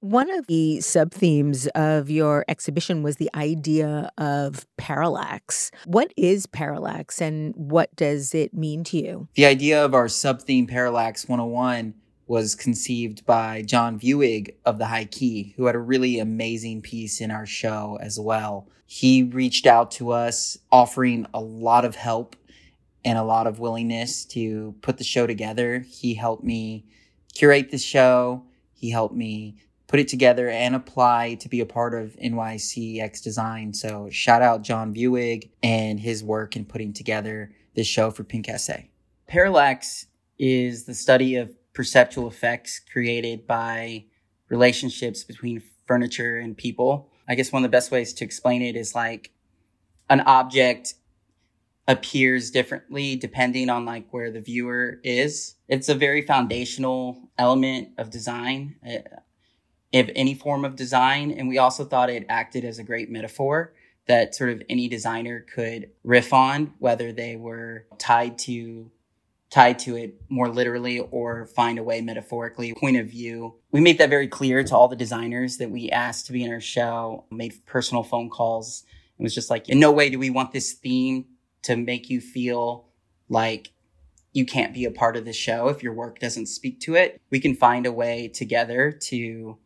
One 0.00 0.30
of 0.30 0.46
the 0.46 0.80
sub 0.80 1.12
themes 1.12 1.66
of 1.74 2.08
your 2.08 2.44
exhibition 2.46 3.02
was 3.02 3.16
the 3.16 3.30
idea 3.34 4.12
of 4.16 4.64
parallax. 4.76 5.72
What 5.86 6.14
is 6.16 6.46
parallax 6.46 7.20
and 7.20 7.52
what 7.56 7.94
does 7.96 8.32
it 8.32 8.54
mean 8.54 8.84
to 8.84 8.96
you? 8.96 9.28
The 9.34 9.46
idea 9.46 9.84
of 9.84 9.94
our 9.94 10.06
sub 10.06 10.40
theme 10.42 10.68
Parallax 10.68 11.28
101 11.28 11.94
was 12.28 12.54
conceived 12.54 13.26
by 13.26 13.62
John 13.62 13.98
Vuig 13.98 14.54
of 14.64 14.78
the 14.78 14.86
High 14.86 15.06
Key, 15.06 15.54
who 15.56 15.66
had 15.66 15.74
a 15.74 15.80
really 15.80 16.20
amazing 16.20 16.80
piece 16.80 17.20
in 17.20 17.32
our 17.32 17.46
show 17.46 17.98
as 18.00 18.20
well. 18.20 18.68
He 18.86 19.24
reached 19.24 19.66
out 19.66 19.90
to 19.92 20.12
us 20.12 20.58
offering 20.70 21.26
a 21.34 21.40
lot 21.40 21.84
of 21.84 21.96
help 21.96 22.36
and 23.04 23.18
a 23.18 23.24
lot 23.24 23.48
of 23.48 23.58
willingness 23.58 24.24
to 24.26 24.76
put 24.80 24.98
the 24.98 25.04
show 25.04 25.26
together. 25.26 25.80
He 25.88 26.14
helped 26.14 26.44
me 26.44 26.84
curate 27.34 27.72
the 27.72 27.78
show. 27.78 28.44
He 28.74 28.90
helped 28.90 29.16
me 29.16 29.56
put 29.88 29.98
it 29.98 30.06
together 30.06 30.48
and 30.48 30.76
apply 30.76 31.34
to 31.40 31.48
be 31.48 31.60
a 31.60 31.66
part 31.66 31.94
of 31.94 32.14
NYCX 32.22 33.22
Design. 33.22 33.72
So 33.72 34.08
shout 34.10 34.42
out 34.42 34.62
John 34.62 34.94
Vuig 34.94 35.48
and 35.62 35.98
his 35.98 36.22
work 36.22 36.54
in 36.54 36.66
putting 36.66 36.92
together 36.92 37.52
this 37.74 37.86
show 37.86 38.10
for 38.10 38.22
Pink 38.22 38.48
Essay. 38.48 38.90
Parallax 39.26 40.06
is 40.38 40.84
the 40.84 40.94
study 40.94 41.36
of 41.36 41.54
perceptual 41.72 42.28
effects 42.28 42.80
created 42.92 43.46
by 43.46 44.04
relationships 44.48 45.24
between 45.24 45.62
furniture 45.86 46.38
and 46.38 46.56
people. 46.56 47.10
I 47.26 47.34
guess 47.34 47.50
one 47.50 47.64
of 47.64 47.70
the 47.70 47.74
best 47.74 47.90
ways 47.90 48.12
to 48.14 48.24
explain 48.24 48.62
it 48.62 48.76
is 48.76 48.94
like 48.94 49.32
an 50.10 50.20
object 50.20 50.94
appears 51.86 52.50
differently 52.50 53.16
depending 53.16 53.70
on 53.70 53.86
like 53.86 54.06
where 54.10 54.30
the 54.30 54.40
viewer 54.40 55.00
is. 55.02 55.54
It's 55.66 55.88
a 55.88 55.94
very 55.94 56.20
foundational 56.20 57.30
element 57.38 57.90
of 57.96 58.10
design 58.10 58.76
of 59.94 60.10
any 60.14 60.34
form 60.34 60.64
of 60.64 60.76
design. 60.76 61.30
And 61.30 61.48
we 61.48 61.58
also 61.58 61.84
thought 61.84 62.10
it 62.10 62.26
acted 62.28 62.64
as 62.64 62.78
a 62.78 62.84
great 62.84 63.10
metaphor 63.10 63.72
that 64.06 64.34
sort 64.34 64.50
of 64.50 64.62
any 64.68 64.88
designer 64.88 65.44
could 65.54 65.90
riff 66.02 66.32
on, 66.32 66.74
whether 66.78 67.12
they 67.12 67.36
were 67.36 67.86
tied 67.98 68.38
to 68.38 68.90
tied 69.50 69.78
to 69.78 69.96
it 69.96 70.20
more 70.28 70.48
literally 70.48 70.98
or 70.98 71.46
find 71.46 71.78
a 71.78 71.82
way 71.82 72.00
metaphorically 72.00 72.74
point 72.74 72.98
of 72.98 73.06
view 73.06 73.54
we 73.70 73.80
made 73.80 73.96
that 73.98 74.10
very 74.10 74.28
clear 74.28 74.62
to 74.62 74.76
all 74.76 74.88
the 74.88 74.96
designers 74.96 75.56
that 75.56 75.70
we 75.70 75.88
asked 75.90 76.26
to 76.26 76.32
be 76.32 76.44
in 76.44 76.52
our 76.52 76.60
show 76.60 77.24
made 77.30 77.54
personal 77.64 78.02
phone 78.02 78.28
calls 78.28 78.84
it 79.18 79.22
was 79.22 79.34
just 79.34 79.48
like 79.48 79.68
in 79.68 79.80
no 79.80 79.90
way 79.90 80.10
do 80.10 80.18
we 80.18 80.28
want 80.28 80.52
this 80.52 80.74
theme 80.74 81.24
to 81.62 81.76
make 81.76 82.10
you 82.10 82.20
feel 82.20 82.86
like 83.28 83.72
you 84.34 84.44
can't 84.44 84.74
be 84.74 84.84
a 84.84 84.90
part 84.90 85.16
of 85.16 85.24
the 85.24 85.32
show 85.32 85.68
if 85.68 85.82
your 85.82 85.94
work 85.94 86.18
doesn't 86.18 86.46
speak 86.46 86.78
to 86.78 86.94
it 86.94 87.18
we 87.30 87.40
can 87.40 87.54
find 87.54 87.86
a 87.86 87.92
way 87.92 88.28
together 88.28 88.92
to 88.92 89.56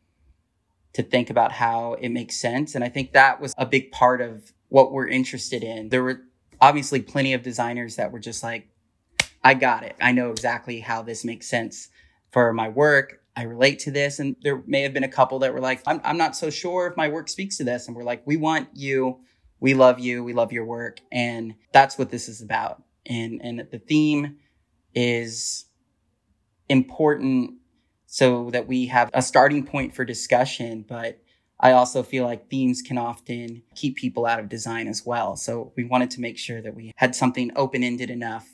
to 0.95 1.03
think 1.03 1.31
about 1.31 1.53
how 1.53 1.95
it 1.95 2.11
makes 2.11 2.37
sense. 2.37 2.75
And 2.75 2.85
I 2.85 2.89
think 2.89 3.13
that 3.13 3.41
was 3.41 3.55
a 3.57 3.67
big 3.67 3.91
part 3.93 4.21
of 4.21 4.53
what 4.69 4.93
we're 4.93 5.09
interested 5.09 5.63
in. 5.63 5.89
There 5.89 6.03
were 6.03 6.23
obviously 6.61 7.01
plenty 7.01 7.35
of 7.35 7.43
designers 7.43 7.97
that 7.97 8.13
were 8.13 8.19
just 8.19 8.43
like, 8.43 8.69
I 9.45 9.55
got 9.55 9.83
it. 9.83 9.97
I 10.01 10.13
know 10.13 10.31
exactly 10.31 10.81
how 10.81 11.03
this 11.03 11.25
makes 11.25 11.49
sense 11.49 11.89
for 12.31 12.53
my 12.53 12.69
work. 12.69 13.21
I 13.35 13.43
relate 13.43 13.79
to 13.81 13.91
this. 13.91 14.19
And 14.19 14.37
there 14.43 14.63
may 14.67 14.83
have 14.83 14.93
been 14.93 15.05
a 15.05 15.09
couple 15.09 15.39
that 15.41 15.53
were 15.53 15.61
like, 15.61 15.83
I'm, 15.87 16.01
I'm 16.05 16.19
not 16.19 16.37
so 16.37 16.51
sure 16.51 16.87
if 16.87 16.97
my 16.97 17.09
work 17.09 17.29
speaks 17.29 17.57
to 17.57 17.65
this. 17.65 17.87
And 17.87 17.97
we're 17.97 18.05
like, 18.05 18.23
we 18.27 18.37
want 18.37 18.69
you. 18.75 19.21
We 19.61 19.75
love 19.75 19.99
you. 19.99 20.23
We 20.23 20.35
love 20.35 20.53
your 20.53 20.65
work. 20.65 21.01
And 21.11 21.55
that's 21.73 21.99
what 21.99 22.11
this 22.11 22.29
is 22.29 22.43
about. 22.43 22.83
And, 23.07 23.41
and 23.43 23.67
the 23.71 23.79
theme 23.79 24.37
is 24.95 25.65
important 26.69 27.55
so 28.13 28.51
that 28.51 28.69
we 28.69 28.85
have 28.89 29.09
a 29.15 29.23
starting 29.23 29.65
point 29.65 29.95
for 29.95 30.05
discussion. 30.05 30.85
But 30.87 31.19
I 31.59 31.73
also 31.73 32.03
feel 32.03 32.25
like 32.25 32.51
themes 32.51 32.83
can 32.83 32.99
often 32.99 33.63
keep 33.75 33.97
people 33.97 34.27
out 34.27 34.39
of 34.39 34.51
design 34.51 34.87
as 34.87 35.07
well. 35.07 35.35
So 35.35 35.73
we 35.79 35.85
wanted 35.85 36.11
to 36.11 36.21
make 36.21 36.37
sure 36.37 36.61
that 36.61 36.75
we 36.75 36.93
had 36.97 37.17
something 37.17 37.51
open 37.57 37.83
ended 37.83 38.11
enough 38.11 38.47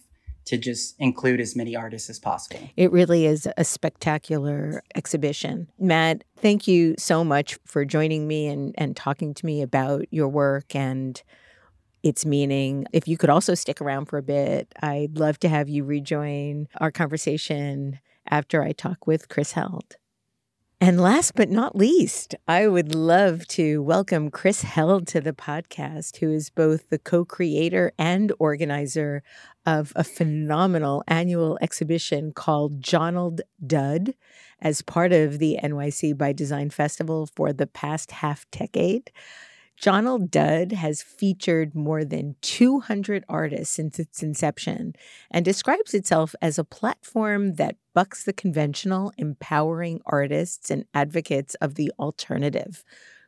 to 0.44 0.58
just 0.58 0.94
include 1.00 1.40
as 1.40 1.56
many 1.56 1.74
artists 1.74 2.08
as 2.08 2.20
possible. 2.20 2.70
It 2.76 2.92
really 2.92 3.26
is 3.26 3.48
a 3.56 3.64
spectacular 3.64 4.80
exhibition. 4.94 5.66
Matt, 5.76 6.22
thank 6.36 6.68
you 6.68 6.94
so 6.96 7.24
much 7.24 7.58
for 7.66 7.84
joining 7.84 8.28
me 8.28 8.46
and, 8.46 8.76
and 8.78 8.94
talking 8.94 9.34
to 9.34 9.44
me 9.44 9.60
about 9.60 10.06
your 10.12 10.28
work 10.28 10.76
and 10.76 11.20
its 12.04 12.24
meaning. 12.24 12.86
If 12.92 13.08
you 13.08 13.16
could 13.16 13.28
also 13.28 13.56
stick 13.56 13.80
around 13.80 14.04
for 14.04 14.18
a 14.18 14.22
bit, 14.22 14.72
I'd 14.80 15.18
love 15.18 15.40
to 15.40 15.48
have 15.48 15.68
you 15.68 15.82
rejoin 15.82 16.68
our 16.80 16.92
conversation 16.92 17.98
after 18.30 18.62
I 18.62 18.72
talk 18.72 19.06
with 19.06 19.28
Chris 19.28 19.52
Held. 19.52 19.96
And 20.80 21.00
last 21.00 21.34
but 21.34 21.50
not 21.50 21.74
least, 21.74 22.36
I 22.46 22.68
would 22.68 22.94
love 22.94 23.48
to 23.48 23.82
welcome 23.82 24.30
Chris 24.30 24.62
Held 24.62 25.08
to 25.08 25.20
the 25.20 25.32
podcast, 25.32 26.18
who 26.18 26.30
is 26.30 26.50
both 26.50 26.88
the 26.88 27.00
co 27.00 27.24
creator 27.24 27.90
and 27.98 28.32
organizer 28.38 29.24
of 29.66 29.92
a 29.96 30.04
phenomenal 30.04 31.02
annual 31.08 31.58
exhibition 31.60 32.32
called 32.32 32.80
Jonald 32.80 33.40
Dudd 33.66 34.14
as 34.60 34.82
part 34.82 35.12
of 35.12 35.40
the 35.40 35.58
NYC 35.60 36.16
by 36.16 36.32
Design 36.32 36.70
Festival 36.70 37.28
for 37.34 37.52
the 37.52 37.66
past 37.66 38.12
half 38.12 38.48
decade. 38.52 39.10
Jonald 39.80 40.32
Dudd 40.32 40.72
has 40.72 41.02
featured 41.02 41.76
more 41.76 42.04
than 42.04 42.34
200 42.40 43.24
artists 43.28 43.76
since 43.76 44.00
its 44.00 44.24
inception 44.24 44.94
and 45.30 45.44
describes 45.44 45.94
itself 45.94 46.34
as 46.42 46.58
a 46.58 46.64
platform 46.64 47.54
that 47.54 47.76
bucks 47.94 48.24
the 48.24 48.32
conventional, 48.32 49.12
empowering 49.18 50.00
artists 50.04 50.68
and 50.72 50.84
advocates 50.94 51.54
of 51.56 51.76
the 51.76 51.92
alternative. 51.96 52.82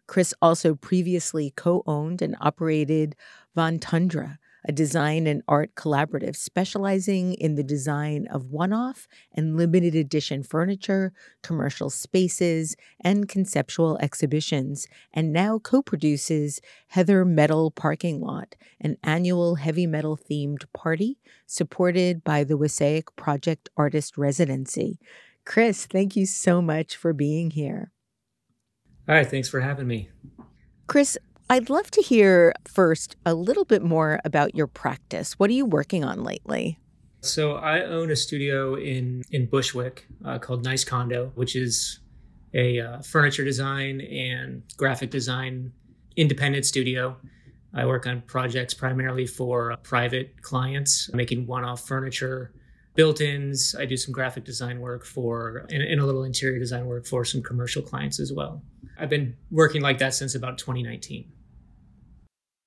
Chris 0.09 0.35
also 0.43 0.75
previously 0.75 1.53
co 1.57 1.85
owned 1.87 2.21
and 2.21 2.35
operated 2.41 3.15
Von 3.55 3.79
Tundra, 3.79 4.41
a 4.66 4.73
design 4.73 5.27
and 5.27 5.42
art 5.49 5.75
collaborative 5.75 6.37
specializing 6.37 7.35
in 7.35 7.55
the 7.55 7.62
design 7.62 8.27
of 8.31 8.51
one 8.51 8.73
off 8.73 9.07
and 9.33 9.57
limited 9.57 9.94
edition 9.94 10.42
furniture, 10.42 11.12
commercial 11.42 11.90
spaces, 11.90 12.77
and 13.01 13.29
conceptual 13.29 13.99
exhibitions, 13.99 14.87
and 15.12 15.33
now 15.33 15.59
co 15.59 15.83
produces 15.83 16.61
Heather 16.88 17.25
Metal 17.25 17.70
Parking 17.70 18.20
Lot, 18.20 18.55
an 18.81 18.96
annual 19.03 19.57
heavy 19.57 19.87
metal 19.87 20.16
themed 20.16 20.64
party 20.73 21.18
supported 21.46 22.23
by 22.25 22.44
the 22.44 22.57
Wassaic 22.57 23.14
Project 23.16 23.68
Artist 23.77 24.16
Residency. 24.16 24.99
Chris, 25.44 25.87
thank 25.87 26.16
you 26.16 26.27
so 26.27 26.61
much 26.62 26.96
for 26.96 27.12
being 27.12 27.51
here. 27.51 27.92
All 29.09 29.14
right, 29.14 29.27
thanks 29.27 29.49
for 29.49 29.61
having 29.61 29.87
me. 29.87 30.11
Chris, 30.87 31.18
I'd 31.51 31.69
love 31.69 31.91
to 31.91 32.01
hear 32.01 32.55
first 32.65 33.17
a 33.27 33.35
little 33.35 33.65
bit 33.65 33.83
more 33.83 34.21
about 34.25 34.55
your 34.55 34.69
practice. 34.69 35.33
What 35.33 35.51
are 35.51 35.53
you 35.53 35.67
working 35.67 36.05
on 36.05 36.23
lately? 36.23 36.79
So 37.23 37.57
I 37.57 37.83
own 37.83 38.13
a 38.13 38.17
studio 38.17 38.77
in 38.77 39.25
in 39.33 39.47
Bushwick 39.47 40.07
uh, 40.25 40.39
called 40.39 40.63
Nice 40.63 40.85
Condo, 40.85 41.33
which 41.35 41.57
is 41.57 41.99
a 42.55 42.79
uh, 42.79 43.03
furniture 43.03 43.43
design 43.43 44.01
and 44.01 44.63
graphic 44.77 45.11
design 45.11 45.73
independent 46.17 46.67
studio. 46.67 47.17
I 47.75 47.85
work 47.85 48.07
on 48.07 48.21
projects 48.23 48.73
primarily 48.73 49.27
for 49.27 49.77
private 49.83 50.43
clients, 50.43 51.11
making 51.13 51.49
one 51.49 51.65
off 51.65 51.85
furniture, 51.85 52.53
built 52.95 53.21
ins. 53.21 53.75
I 53.77 53.87
do 53.87 53.97
some 53.97 54.13
graphic 54.13 54.45
design 54.45 54.79
work 54.79 55.05
for, 55.05 55.67
and, 55.69 55.83
and, 55.83 56.01
a 56.01 56.07
little 56.07 56.25
interior 56.25 56.59
design 56.59 56.87
work 56.87 57.07
for 57.07 57.25
some 57.25 57.43
commercial 57.43 57.83
clients 57.83 58.19
as 58.19 58.33
well. 58.33 58.63
I've 58.99 59.09
been 59.09 59.37
working 59.51 59.83
like 59.83 59.99
that 59.99 60.15
since 60.15 60.35
about 60.35 60.59
2019. 60.59 61.31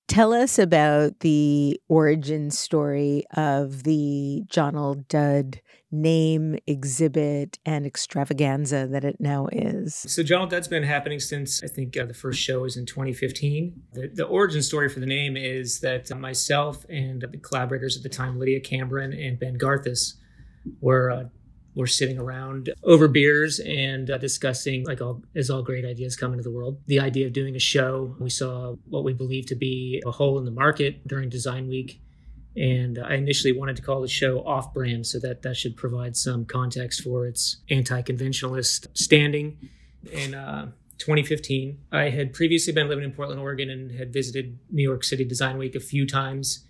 Tell 0.08 0.34
us 0.34 0.60
about 0.60 1.22
the 1.22 1.80
origin 1.88 2.52
story 2.52 3.24
of 3.36 3.84
the 3.84 4.44
Jonald 4.50 5.08
Dudd 5.08 5.62
name, 5.92 6.58
exhibit, 6.68 7.60
and 7.66 7.86
extravaganza 7.86 8.88
that 8.92 9.06
it 9.06 9.18
now 9.20 9.48
is. 9.52 9.96
So, 9.96 10.24
Jonald 10.24 10.50
Dudd's 10.50 10.68
been 10.68 10.84
happening 10.84 11.20
since 11.20 11.64
I 11.64 11.68
think 11.68 11.96
uh, 11.96 12.06
the 12.06 12.14
first 12.14 12.42
show 12.42 12.62
was 12.62 12.76
in 12.76 12.86
2015. 12.86 13.82
The, 13.94 14.10
the, 14.14 14.26
origin 14.26 14.62
story 14.62 14.90
for 14.90 15.00
the 15.00 15.06
name 15.06 15.38
is 15.38 15.80
that 15.82 16.12
uh, 16.12 16.16
myself 16.16 16.86
and 16.90 17.22
the 17.22 17.38
collaborators 17.38 17.96
at 17.96 18.04
the 18.04 18.10
time, 18.10 18.40
Lydia 18.40 18.60
Cambron 18.60 19.14
and 19.16 19.40
Ben 19.40 19.58
Garthis, 19.58 20.16
were 20.82 21.12
uh, 21.12 21.24
we're 21.76 21.88
sitting 21.88 22.20
around 22.20 22.72
over 22.84 23.08
beers 23.08 23.60
and 23.60 24.10
uh, 24.10 24.18
discussing 24.18 24.84
like 24.86 25.02
all 25.02 25.24
as 25.36 25.50
all 25.50 25.62
great 25.62 25.86
ideas 25.86 26.16
come 26.16 26.32
into 26.32 26.44
the 26.44 26.52
world. 26.52 26.80
The 26.88 27.00
idea 27.00 27.28
of 27.28 27.34
doing 27.34 27.56
a 27.56 27.60
show 27.60 28.16
we 28.20 28.30
saw 28.30 28.76
what 28.90 29.04
we 29.04 29.14
believe 29.14 29.48
to 29.48 29.56
be 29.56 30.02
a 30.06 30.12
hole 30.12 30.38
in 30.38 30.46
the 30.46 30.52
market 30.52 31.08
during 31.08 31.30
design 31.30 31.68
week. 31.68 32.00
And 32.56 33.00
i 33.00 33.16
initially 33.16 33.52
wanted 33.52 33.76
to 33.78 33.82
call 33.82 34.02
the 34.02 34.08
show 34.08 34.46
off 34.46 34.74
brand 34.74 35.08
so 35.08 35.20
that 35.20 35.42
that 35.42 35.58
should 35.58 35.76
provide 35.76 36.16
some 36.16 36.46
context 36.46 37.02
for 37.02 37.26
its 37.26 37.58
anti-conventionalist 37.70 38.88
standing. 38.94 39.58
In 40.12 40.36
uh, 40.36 40.72
2015 41.00 41.80
i 41.92 42.10
had 42.10 42.34
previously 42.34 42.72
been 42.72 42.88
living 42.88 43.04
in 43.04 43.12
portland 43.12 43.42
oregon 43.42 43.70
and 43.70 43.92
had 43.92 44.14
visited 44.14 44.58
new 44.70 44.84
york 44.84 45.04
city 45.04 45.26
design 45.26 45.58
week 45.58 45.76
a 45.76 45.80
few 45.80 46.06
times 46.06 46.66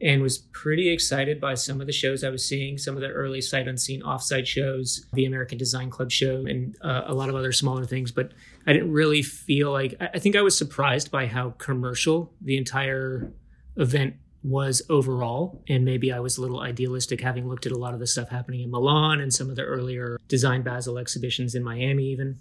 and 0.00 0.22
was 0.22 0.38
pretty 0.52 0.90
excited 0.90 1.40
by 1.40 1.54
some 1.54 1.80
of 1.80 1.86
the 1.86 1.92
shows 1.92 2.24
I 2.24 2.30
was 2.30 2.46
seeing, 2.46 2.78
some 2.78 2.96
of 2.96 3.00
the 3.00 3.08
early 3.08 3.40
sight 3.40 3.68
unseen 3.68 4.02
offsite 4.02 4.46
shows, 4.46 5.06
the 5.12 5.24
American 5.24 5.56
Design 5.56 5.88
Club 5.88 6.10
show, 6.10 6.44
and 6.46 6.76
uh, 6.82 7.02
a 7.06 7.14
lot 7.14 7.28
of 7.28 7.34
other 7.34 7.52
smaller 7.52 7.84
things. 7.84 8.10
But 8.10 8.32
I 8.66 8.72
didn't 8.72 8.92
really 8.92 9.22
feel 9.22 9.70
like, 9.72 9.94
I 10.00 10.18
think 10.18 10.36
I 10.36 10.42
was 10.42 10.56
surprised 10.56 11.10
by 11.10 11.26
how 11.26 11.50
commercial 11.58 12.32
the 12.40 12.56
entire 12.56 13.32
event 13.76 14.16
was 14.42 14.82
overall. 14.90 15.62
And 15.68 15.84
maybe 15.84 16.12
I 16.12 16.20
was 16.20 16.36
a 16.36 16.42
little 16.42 16.60
idealistic 16.60 17.20
having 17.20 17.48
looked 17.48 17.66
at 17.66 17.72
a 17.72 17.78
lot 17.78 17.94
of 17.94 18.00
the 18.00 18.06
stuff 18.06 18.28
happening 18.28 18.60
in 18.60 18.70
Milan 18.70 19.20
and 19.20 19.32
some 19.32 19.48
of 19.48 19.56
the 19.56 19.62
earlier 19.62 20.18
Design 20.28 20.62
Basel 20.62 20.98
exhibitions 20.98 21.54
in 21.54 21.64
Miami, 21.64 22.04
even. 22.08 22.38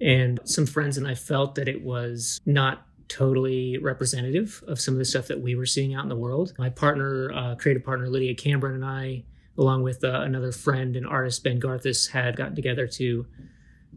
And 0.00 0.38
some 0.44 0.66
friends 0.66 0.96
and 0.96 1.08
I 1.08 1.14
felt 1.14 1.56
that 1.56 1.66
it 1.66 1.82
was 1.82 2.40
not 2.46 2.86
totally 3.14 3.78
representative 3.78 4.64
of 4.66 4.80
some 4.80 4.94
of 4.94 4.98
the 4.98 5.04
stuff 5.04 5.28
that 5.28 5.40
we 5.40 5.54
were 5.54 5.66
seeing 5.66 5.94
out 5.94 6.02
in 6.02 6.08
the 6.08 6.16
world. 6.16 6.52
My 6.58 6.68
partner, 6.68 7.32
uh, 7.32 7.54
creative 7.54 7.84
partner 7.84 8.08
Lydia 8.08 8.34
Cambron, 8.34 8.74
and 8.74 8.84
I, 8.84 9.22
along 9.56 9.84
with 9.84 10.02
uh, 10.02 10.22
another 10.22 10.50
friend 10.50 10.96
and 10.96 11.06
artist 11.06 11.44
Ben 11.44 11.60
Garthis, 11.60 12.10
had 12.10 12.34
gotten 12.34 12.56
together 12.56 12.88
to 12.88 13.24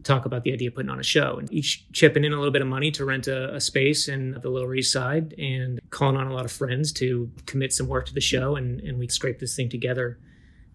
talk 0.04 0.24
about 0.24 0.44
the 0.44 0.52
idea 0.52 0.68
of 0.68 0.76
putting 0.76 0.88
on 0.88 1.00
a 1.00 1.02
show 1.02 1.36
and 1.36 1.52
each 1.52 1.84
chipping 1.92 2.22
in 2.22 2.32
a 2.32 2.36
little 2.36 2.52
bit 2.52 2.62
of 2.62 2.68
money 2.68 2.92
to 2.92 3.04
rent 3.04 3.26
a, 3.26 3.52
a, 3.56 3.60
space 3.60 4.06
in 4.06 4.38
the 4.40 4.48
Lower 4.48 4.72
East 4.76 4.92
Side 4.92 5.34
and 5.36 5.80
calling 5.90 6.16
on 6.16 6.28
a 6.28 6.32
lot 6.32 6.44
of 6.44 6.52
friends 6.52 6.92
to 6.92 7.28
commit 7.46 7.72
some 7.72 7.88
work 7.88 8.06
to 8.06 8.14
the 8.14 8.20
show. 8.20 8.54
And, 8.54 8.80
and 8.82 9.00
we 9.00 9.08
scraped 9.08 9.40
this 9.40 9.56
thing 9.56 9.68
together. 9.68 10.20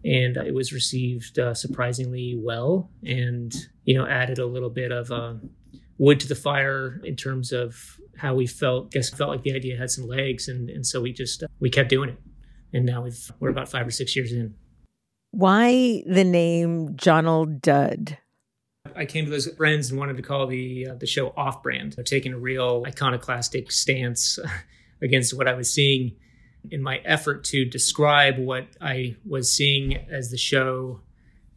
And 0.04 0.36
it 0.36 0.54
was 0.54 0.74
received 0.74 1.40
uh, 1.40 1.54
surprisingly 1.54 2.38
well 2.38 2.90
and, 3.06 3.56
you 3.86 3.98
know, 3.98 4.06
added 4.06 4.38
a 4.38 4.46
little 4.46 4.70
bit 4.70 4.92
of 4.92 5.10
uh, 5.12 5.36
wood 5.98 6.20
to 6.20 6.28
the 6.28 6.36
fire 6.36 7.00
in 7.06 7.16
terms 7.16 7.54
of 7.54 8.02
how 8.18 8.36
we 8.36 8.48
felt. 8.48 8.92
Guess 8.92 9.10
felt 9.10 9.30
like 9.30 9.44
the 9.44 9.54
idea 9.54 9.78
had 9.78 9.92
some 9.92 10.08
legs, 10.08 10.48
and 10.48 10.70
and 10.70 10.86
so 10.86 11.02
we 11.02 11.14
just 11.14 11.44
uh, 11.44 11.48
we 11.60 11.70
kept 11.70 11.90
doing 11.90 12.10
it, 12.10 12.18
and 12.74 12.86
now 12.86 13.02
we've 13.02 13.32
we're 13.40 13.50
about 13.50 13.70
five 13.70 13.88
or 13.88 13.92
six 13.92 14.16
years 14.16 14.32
in. 14.32 14.56
Why 15.32 16.04
the 16.06 16.24
name 16.24 16.96
Jonald 16.96 17.62
Dudd? 17.62 18.18
I 18.96 19.06
came 19.06 19.26
to 19.26 19.32
those 19.32 19.48
friends 19.48 19.90
and 19.90 20.00
wanted 20.00 20.18
to 20.18 20.24
call 20.24 20.48
the 20.48 20.88
uh, 20.90 20.96
the 20.96 21.08
show 21.08 21.34
off 21.36 21.64
brand, 21.64 21.96
taking 22.06 22.34
a 22.34 22.38
real 22.38 22.84
iconoclastic 22.86 23.72
stance 23.72 24.38
against 25.02 25.36
what 25.36 25.48
I 25.48 25.54
was 25.54 25.74
seeing 25.74 26.16
in 26.72 26.82
my 26.82 26.98
effort 27.00 27.44
to 27.44 27.66
describe 27.66 28.38
what 28.38 28.68
I 28.80 29.18
was 29.26 29.52
seeing 29.52 29.96
as 30.10 30.32
the 30.32 30.38
show 30.38 31.02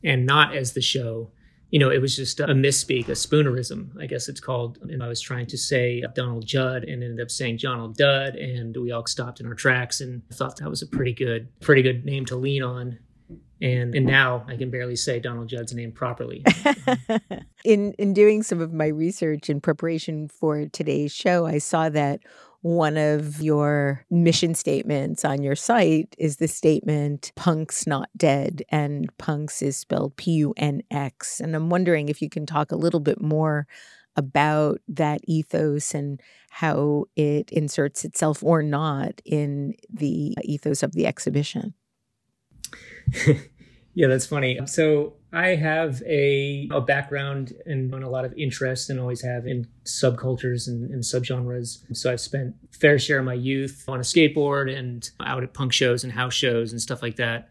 and 0.03 0.27
not 0.27 0.57
as 0.57 0.73
the 0.73 0.81
show 0.81 1.31
you 1.71 1.79
know, 1.79 1.91
it 1.91 2.01
was 2.01 2.15
just 2.15 2.39
a 2.41 2.47
misspeak, 2.47 3.09
a 3.09 3.13
spoonerism, 3.13 3.91
I 4.01 4.07
guess 4.07 4.29
it's 4.29 4.41
called. 4.41 4.79
And 4.83 5.03
I 5.03 5.09
was 5.09 5.21
trying 5.21 5.47
to 5.47 5.59
say 5.59 6.03
Donald 6.15 6.47
Judd 6.47 6.85
and 6.85 7.03
ended 7.03 7.21
up 7.21 7.31
saying 7.31 7.59
Jonald 7.59 7.97
Dudd, 7.97 8.37
and 8.37 8.77
we 8.77 8.93
all 8.93 9.07
stopped 9.07 9.41
in 9.41 9.47
our 9.47 9.55
tracks 9.55 10.01
and 10.01 10.23
thought 10.33 10.57
that 10.59 10.71
was 10.71 10.83
a 10.83 10.87
pretty 10.87 11.13
good, 11.13 11.49
pretty 11.61 11.83
good 11.83 12.05
name 12.05 12.25
to 12.27 12.37
lean 12.37 12.63
on. 12.63 12.99
And 13.61 13.95
and 13.95 14.05
now 14.05 14.45
I 14.47 14.57
can 14.57 14.71
barely 14.71 14.97
say 14.97 15.19
Donald 15.19 15.49
Judd's 15.49 15.73
name 15.73 15.91
properly. 15.91 16.45
in 17.65 17.95
in 17.95 18.13
doing 18.13 18.43
some 18.43 18.61
of 18.61 18.73
my 18.73 18.89
research 18.89 19.49
in 19.49 19.63
preparation 19.63 20.29
for 20.29 20.67
today's 20.67 21.13
show, 21.13 21.47
I 21.47 21.59
saw 21.59 21.89
that 21.89 22.21
one 22.67 22.97
of 22.97 23.41
your 23.41 24.05
mission 24.11 24.55
statements 24.55 25.25
on 25.25 25.43
your 25.43 25.55
site 25.55 26.15
is 26.19 26.37
the 26.37 26.49
statement 26.49 27.31
punks 27.37 27.87
not 27.87 28.09
dead 28.17 28.63
and 28.71 29.09
punks 29.19 29.63
is 29.63 29.77
spelled 29.77 30.17
p-u-n-x 30.17 31.41
and 31.41 31.55
i'm 31.55 31.71
wondering 31.71 32.09
if 32.09 32.21
you 32.21 32.29
can 32.29 32.45
talk 32.45 32.73
a 32.73 32.77
little 32.77 33.01
bit 33.01 33.21
more 33.21 33.67
about 34.17 34.81
that 34.89 35.21
ethos 35.25 35.95
and 35.95 36.21
how 36.51 37.05
it 37.17 37.51
inserts 37.53 38.05
itself 38.05 38.43
or 38.43 38.63
not 38.63 39.21
in 39.25 39.75
the 39.91 40.35
ethos 40.43 40.83
of 40.83 40.93
the 40.93 41.07
exhibition. 41.07 41.75
Yeah 43.99 44.09
that's 44.09 44.27
funny. 44.27 44.61
So 44.67 45.16
I 45.33 45.49
have 45.57 46.03
a, 46.07 46.69
a 46.73 46.81
background 46.81 47.53
and 47.67 47.93
a 47.93 48.09
lot 48.09 48.25
of 48.25 48.33
interest 48.39 48.91
and 48.91 49.01
always 49.01 49.23
have 49.23 49.47
in 49.47 49.67
subcultures 49.85 50.69
and, 50.69 50.91
and 50.91 51.03
subgenres. 51.03 51.83
So 51.97 52.13
I've 52.13 52.21
spent 52.21 52.55
fair 52.71 52.99
share 52.99 53.19
of 53.19 53.25
my 53.25 53.35
youth 53.35 53.85
on 53.89 53.99
a 53.99 54.03
skateboard 54.03 54.75
and 54.75 55.09
out 55.21 55.43
at 55.43 55.53
punk 55.53 55.73
shows 55.73 56.05
and 56.05 56.13
house 56.13 56.35
shows 56.35 56.73
and 56.73 56.81
stuff 56.81 57.03
like 57.03 57.17
that. 57.17 57.51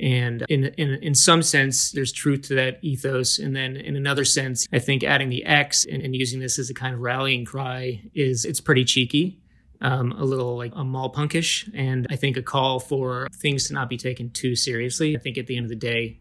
And 0.00 0.44
in, 0.48 0.66
in 0.76 0.90
in 1.02 1.14
some 1.14 1.42
sense, 1.42 1.90
there's 1.90 2.12
truth 2.12 2.42
to 2.42 2.54
that 2.54 2.78
ethos. 2.82 3.40
And 3.40 3.56
then 3.56 3.76
in 3.76 3.96
another 3.96 4.24
sense, 4.24 4.66
I 4.72 4.78
think 4.78 5.02
adding 5.02 5.28
the 5.28 5.44
X 5.44 5.84
and, 5.84 6.02
and 6.02 6.14
using 6.14 6.38
this 6.38 6.58
as 6.58 6.70
a 6.70 6.74
kind 6.74 6.94
of 6.94 7.00
rallying 7.00 7.44
cry 7.44 8.02
is 8.14 8.44
it's 8.44 8.60
pretty 8.60 8.84
cheeky. 8.84 9.40
Um, 9.80 10.12
a 10.12 10.24
little 10.24 10.56
like 10.56 10.72
a 10.74 10.84
mall 10.84 11.12
punkish, 11.12 11.70
and 11.72 12.06
I 12.10 12.16
think 12.16 12.36
a 12.36 12.42
call 12.42 12.80
for 12.80 13.28
things 13.40 13.68
to 13.68 13.74
not 13.74 13.88
be 13.88 13.96
taken 13.96 14.30
too 14.30 14.56
seriously. 14.56 15.16
I 15.16 15.20
think 15.20 15.38
at 15.38 15.46
the 15.46 15.56
end 15.56 15.66
of 15.66 15.70
the 15.70 15.76
day, 15.76 16.18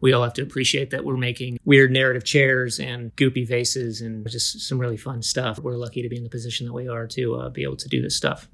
we 0.00 0.12
all 0.12 0.22
have 0.22 0.34
to 0.34 0.42
appreciate 0.42 0.90
that 0.90 1.04
we're 1.04 1.16
making 1.16 1.58
weird 1.64 1.90
narrative 1.90 2.24
chairs 2.24 2.78
and 2.78 3.14
goopy 3.16 3.46
vases 3.46 4.00
and 4.00 4.28
just 4.28 4.60
some 4.60 4.78
really 4.78 4.96
fun 4.96 5.22
stuff. 5.22 5.58
We're 5.58 5.76
lucky 5.76 6.02
to 6.02 6.08
be 6.08 6.16
in 6.16 6.24
the 6.24 6.30
position 6.30 6.66
that 6.66 6.72
we 6.72 6.88
are 6.88 7.06
to 7.08 7.34
uh, 7.36 7.48
be 7.48 7.62
able 7.62 7.76
to 7.76 7.88
do 7.88 8.02
this 8.02 8.16
stuff. 8.16 8.48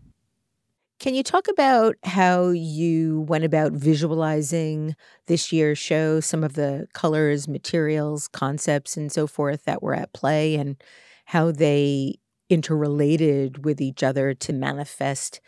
Can 0.98 1.14
you 1.14 1.22
talk 1.22 1.46
about 1.48 1.96
how 2.04 2.48
you 2.48 3.20
went 3.28 3.44
about 3.44 3.72
visualizing 3.72 4.96
this 5.26 5.52
year's 5.52 5.78
show, 5.78 6.20
some 6.20 6.42
of 6.42 6.54
the 6.54 6.88
colors, 6.94 7.46
materials, 7.46 8.28
concepts, 8.28 8.96
and 8.96 9.12
so 9.12 9.26
forth 9.26 9.64
that 9.64 9.82
were 9.82 9.94
at 9.94 10.14
play, 10.14 10.54
and 10.54 10.82
how 11.26 11.50
they 11.52 12.14
interrelated 12.48 13.64
with 13.64 13.80
each 13.80 14.02
other 14.02 14.32
to 14.32 14.52
manifest 14.54 15.40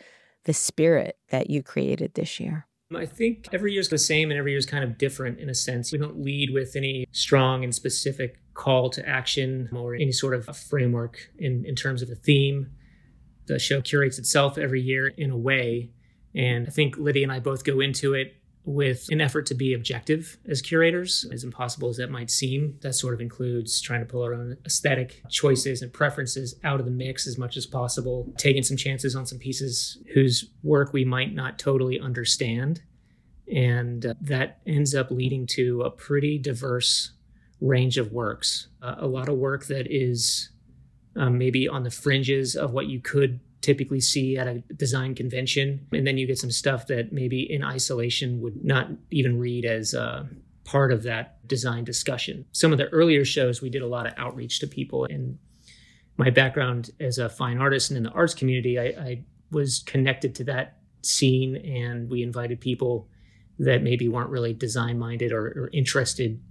the 0.43 0.53
spirit 0.53 1.17
that 1.29 1.49
you 1.49 1.63
created 1.63 2.13
this 2.13 2.39
year? 2.39 2.67
I 2.95 3.05
think 3.05 3.47
every 3.53 3.73
year 3.73 3.81
is 3.81 3.89
the 3.89 3.99
same 3.99 4.31
and 4.31 4.39
every 4.39 4.51
year 4.51 4.57
is 4.57 4.65
kind 4.65 4.83
of 4.83 4.97
different 4.97 5.39
in 5.39 5.47
a 5.47 5.53
sense. 5.53 5.91
We 5.91 5.99
don't 5.99 6.23
lead 6.23 6.51
with 6.51 6.75
any 6.75 7.05
strong 7.11 7.63
and 7.63 7.73
specific 7.73 8.39
call 8.55 8.89
to 8.89 9.07
action 9.07 9.69
or 9.75 9.93
any 9.93 10.11
sort 10.11 10.33
of 10.33 10.57
framework 10.57 11.29
in, 11.37 11.65
in 11.65 11.75
terms 11.75 12.01
of 12.01 12.09
a 12.09 12.15
theme. 12.15 12.71
The 13.45 13.59
show 13.59 13.81
curates 13.81 14.17
itself 14.17 14.57
every 14.57 14.81
year 14.81 15.07
in 15.07 15.29
a 15.29 15.37
way. 15.37 15.91
And 16.33 16.67
I 16.67 16.71
think 16.71 16.97
Lydia 16.97 17.23
and 17.23 17.31
I 17.31 17.39
both 17.39 17.63
go 17.63 17.79
into 17.79 18.15
it 18.15 18.33
with 18.69 19.07
an 19.09 19.19
effort 19.19 19.47
to 19.47 19.55
be 19.55 19.73
objective 19.73 20.37
as 20.47 20.61
curators, 20.61 21.25
as 21.33 21.43
impossible 21.43 21.89
as 21.89 21.97
that 21.97 22.11
might 22.11 22.29
seem. 22.29 22.77
That 22.81 22.93
sort 22.93 23.15
of 23.15 23.21
includes 23.21 23.81
trying 23.81 24.01
to 24.01 24.05
pull 24.05 24.21
our 24.21 24.35
own 24.35 24.57
aesthetic 24.63 25.23
choices 25.27 25.81
and 25.81 25.91
preferences 25.91 26.53
out 26.63 26.79
of 26.79 26.85
the 26.85 26.91
mix 26.91 27.25
as 27.25 27.35
much 27.35 27.57
as 27.57 27.65
possible, 27.65 28.31
taking 28.37 28.61
some 28.61 28.77
chances 28.77 29.15
on 29.15 29.25
some 29.25 29.39
pieces 29.39 29.97
whose 30.13 30.51
work 30.61 30.93
we 30.93 31.03
might 31.03 31.33
not 31.33 31.57
totally 31.57 31.99
understand. 31.99 32.83
And 33.51 34.05
uh, 34.05 34.13
that 34.21 34.59
ends 34.67 34.93
up 34.93 35.09
leading 35.09 35.47
to 35.47 35.81
a 35.81 35.89
pretty 35.89 36.37
diverse 36.37 37.13
range 37.59 37.97
of 37.97 38.11
works. 38.11 38.67
Uh, 38.83 38.95
a 38.99 39.07
lot 39.07 39.29
of 39.29 39.37
work 39.37 39.65
that 39.65 39.87
is 39.89 40.49
um, 41.15 41.39
maybe 41.39 41.67
on 41.67 41.81
the 41.81 41.89
fringes 41.89 42.55
of 42.55 42.71
what 42.71 42.85
you 42.85 42.99
could 42.99 43.39
typically 43.61 43.99
see 43.99 44.37
at 44.37 44.47
a 44.47 44.59
design 44.75 45.15
convention. 45.15 45.85
And 45.91 46.07
then 46.07 46.17
you 46.17 46.27
get 46.27 46.37
some 46.37 46.51
stuff 46.51 46.87
that 46.87 47.11
maybe 47.11 47.41
in 47.51 47.63
isolation 47.63 48.41
would 48.41 48.63
not 48.63 48.89
even 49.11 49.37
read 49.39 49.65
as 49.65 49.93
uh, 49.93 50.25
part 50.63 50.91
of 50.91 51.03
that 51.03 51.45
design 51.47 51.83
discussion. 51.83 52.45
Some 52.51 52.71
of 52.71 52.77
the 52.77 52.87
earlier 52.89 53.25
shows, 53.25 53.61
we 53.61 53.69
did 53.69 53.81
a 53.81 53.87
lot 53.87 54.07
of 54.07 54.13
outreach 54.17 54.59
to 54.59 54.67
people. 54.67 55.05
And 55.05 55.37
my 56.17 56.29
background 56.29 56.91
as 56.99 57.17
a 57.17 57.27
fine 57.29 57.57
artist 57.57 57.89
and 57.89 57.97
in 57.97 58.03
the 58.03 58.11
arts 58.11 58.33
community, 58.33 58.79
I, 58.79 58.83
I 58.83 59.23
was 59.51 59.79
connected 59.79 60.35
to 60.35 60.43
that 60.45 60.77
scene 61.01 61.55
and 61.57 62.09
we 62.09 62.23
invited 62.23 62.59
people 62.59 63.07
that 63.57 63.81
maybe 63.81 64.07
weren't 64.07 64.29
really 64.29 64.53
design 64.53 64.99
minded 64.99 65.31
or, 65.31 65.47
or, 65.47 65.69
interested 65.73 66.41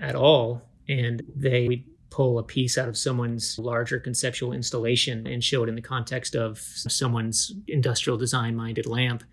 at 0.00 0.14
all 0.14 0.62
and 0.88 1.22
they 1.34 1.68
would 1.68 1.84
pull 2.12 2.38
a 2.38 2.42
piece 2.42 2.76
out 2.76 2.88
of 2.88 2.96
someone's 2.96 3.58
larger 3.58 3.98
conceptual 3.98 4.52
installation 4.52 5.26
and 5.26 5.42
show 5.42 5.62
it 5.62 5.68
in 5.68 5.74
the 5.74 5.82
context 5.82 6.36
of 6.36 6.58
someone's 6.58 7.52
industrial 7.68 8.18
design 8.18 8.54
minded 8.54 8.86
lamp 8.86 9.24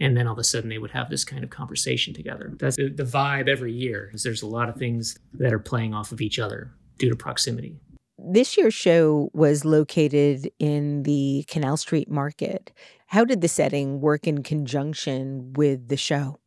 and 0.00 0.16
then 0.16 0.26
all 0.26 0.32
of 0.32 0.38
a 0.38 0.44
sudden 0.44 0.70
they 0.70 0.78
would 0.78 0.92
have 0.92 1.10
this 1.10 1.24
kind 1.24 1.42
of 1.42 1.50
conversation 1.50 2.14
together 2.14 2.54
that's 2.58 2.76
the, 2.76 2.90
vibe 2.90 3.48
every 3.48 3.72
year 3.72 4.12
there's 4.22 4.42
a 4.42 4.46
lot 4.46 4.68
of 4.68 4.76
things 4.76 5.18
that 5.34 5.52
are 5.52 5.58
playing 5.58 5.92
off 5.92 6.12
of 6.12 6.20
each 6.20 6.38
other 6.38 6.72
due 6.98 7.10
to 7.10 7.16
proximity 7.16 7.76
this 8.24 8.56
year's 8.56 8.74
show 8.74 9.30
was 9.32 9.64
located 9.64 10.48
in 10.60 11.02
the 11.02 11.44
Canal 11.48 11.76
Street 11.76 12.08
Market. 12.08 12.70
How 13.06 13.24
did 13.24 13.40
the 13.40 13.48
setting 13.48 14.00
work 14.00 14.28
in 14.28 14.44
conjunction 14.44 15.54
with 15.54 15.88
the 15.88 15.96
show? 15.96 16.38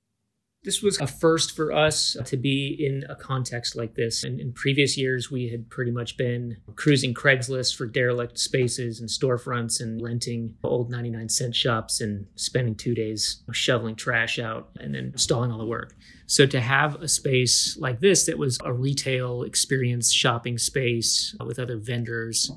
This 0.66 0.82
was 0.82 1.00
a 1.00 1.06
first 1.06 1.56
for 1.56 1.72
us 1.72 2.18
to 2.26 2.38
be 2.38 2.76
in 2.80 3.06
a 3.08 3.16
context 3.16 3.76
like 3.76 3.94
this. 3.94 4.24
And 4.24 4.40
in 4.40 4.52
previous 4.52 4.98
years, 4.98 5.30
we 5.30 5.48
had 5.48 5.70
pretty 5.70 5.92
much 5.92 6.18
been 6.18 6.58
cruising 6.76 7.14
Craigslist 7.14 7.76
for 7.76 7.86
derelict 7.86 8.40
spaces 8.40 9.00
and 9.00 9.08
storefronts 9.08 9.80
and 9.80 10.02
renting 10.02 10.56
old 10.64 10.90
99 10.90 11.30
cent 11.30 11.56
shops 11.56 12.02
and 12.02 12.26
spending 12.36 12.74
two 12.74 12.96
days 12.96 13.44
shoveling 13.52 13.96
trash 13.96 14.40
out 14.40 14.72
and 14.80 14.96
then 14.96 15.12
installing 15.14 15.52
all 15.52 15.60
the 15.60 15.66
work. 15.66 15.96
So 16.26 16.48
to 16.48 16.60
have 16.60 16.96
a 16.96 17.08
space 17.08 17.78
like 17.80 18.00
this 18.00 18.26
that 18.26 18.40
was 18.40 18.58
a 18.66 18.74
retail 18.74 19.44
experience 19.44 20.12
shopping 20.12 20.58
space 20.58 21.36
with 21.46 21.60
other 21.60 21.78
vendors 21.78 22.52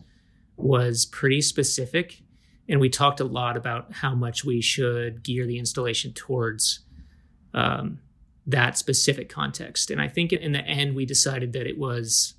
was 0.57 1.05
pretty 1.05 1.43
specific. 1.43 2.23
And 2.71 2.81
we 2.81 2.89
talked 2.89 3.21
a 3.21 3.25
lot 3.25 3.59
about 3.59 3.93
how 3.93 4.15
much 4.15 4.45
we 4.45 4.63
should 4.63 5.23
gear 5.23 5.47
the 5.47 5.59
installation 5.59 6.15
towards 6.15 6.81
um, 7.55 8.01
that 8.47 8.79
specific 8.79 9.29
context. 9.29 9.91
And 9.91 10.01
I 10.01 10.09
think 10.09 10.33
in 10.33 10.53
the 10.53 10.65
end, 10.65 10.97
we 10.97 11.05
decided 11.05 11.53
that 11.53 11.67
it 11.67 11.79
was 11.79 12.35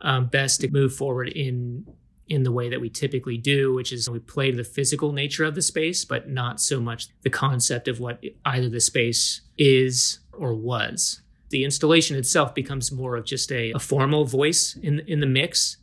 um, 0.00 0.26
best 0.26 0.60
to 0.62 0.70
move 0.70 0.94
forward 0.94 1.28
in 1.28 1.86
in 2.28 2.44
the 2.44 2.52
way 2.52 2.70
that 2.70 2.80
we 2.80 2.88
typically 2.88 3.36
do, 3.36 3.74
which 3.74 3.92
is 3.92 4.08
we 4.08 4.18
play 4.18 4.50
to 4.50 4.56
the 4.56 4.64
physical 4.64 5.12
nature 5.12 5.44
of 5.44 5.54
the 5.54 5.60
space, 5.60 6.04
but 6.04 6.30
not 6.30 6.60
so 6.60 6.80
much 6.80 7.08
the 7.22 7.28
concept 7.30 7.88
of 7.88 8.00
what 8.00 8.24
either 8.46 8.70
the 8.70 8.80
space 8.80 9.42
is 9.58 10.20
or 10.32 10.54
was. 10.54 11.20
The 11.50 11.64
installation 11.64 12.16
itself 12.16 12.54
becomes 12.54 12.90
more 12.90 13.16
of 13.16 13.26
just 13.26 13.52
a, 13.52 13.72
a 13.72 13.78
formal 13.78 14.24
voice 14.24 14.76
in 14.76 15.00
in 15.00 15.20
the 15.20 15.26
mix, 15.26 15.76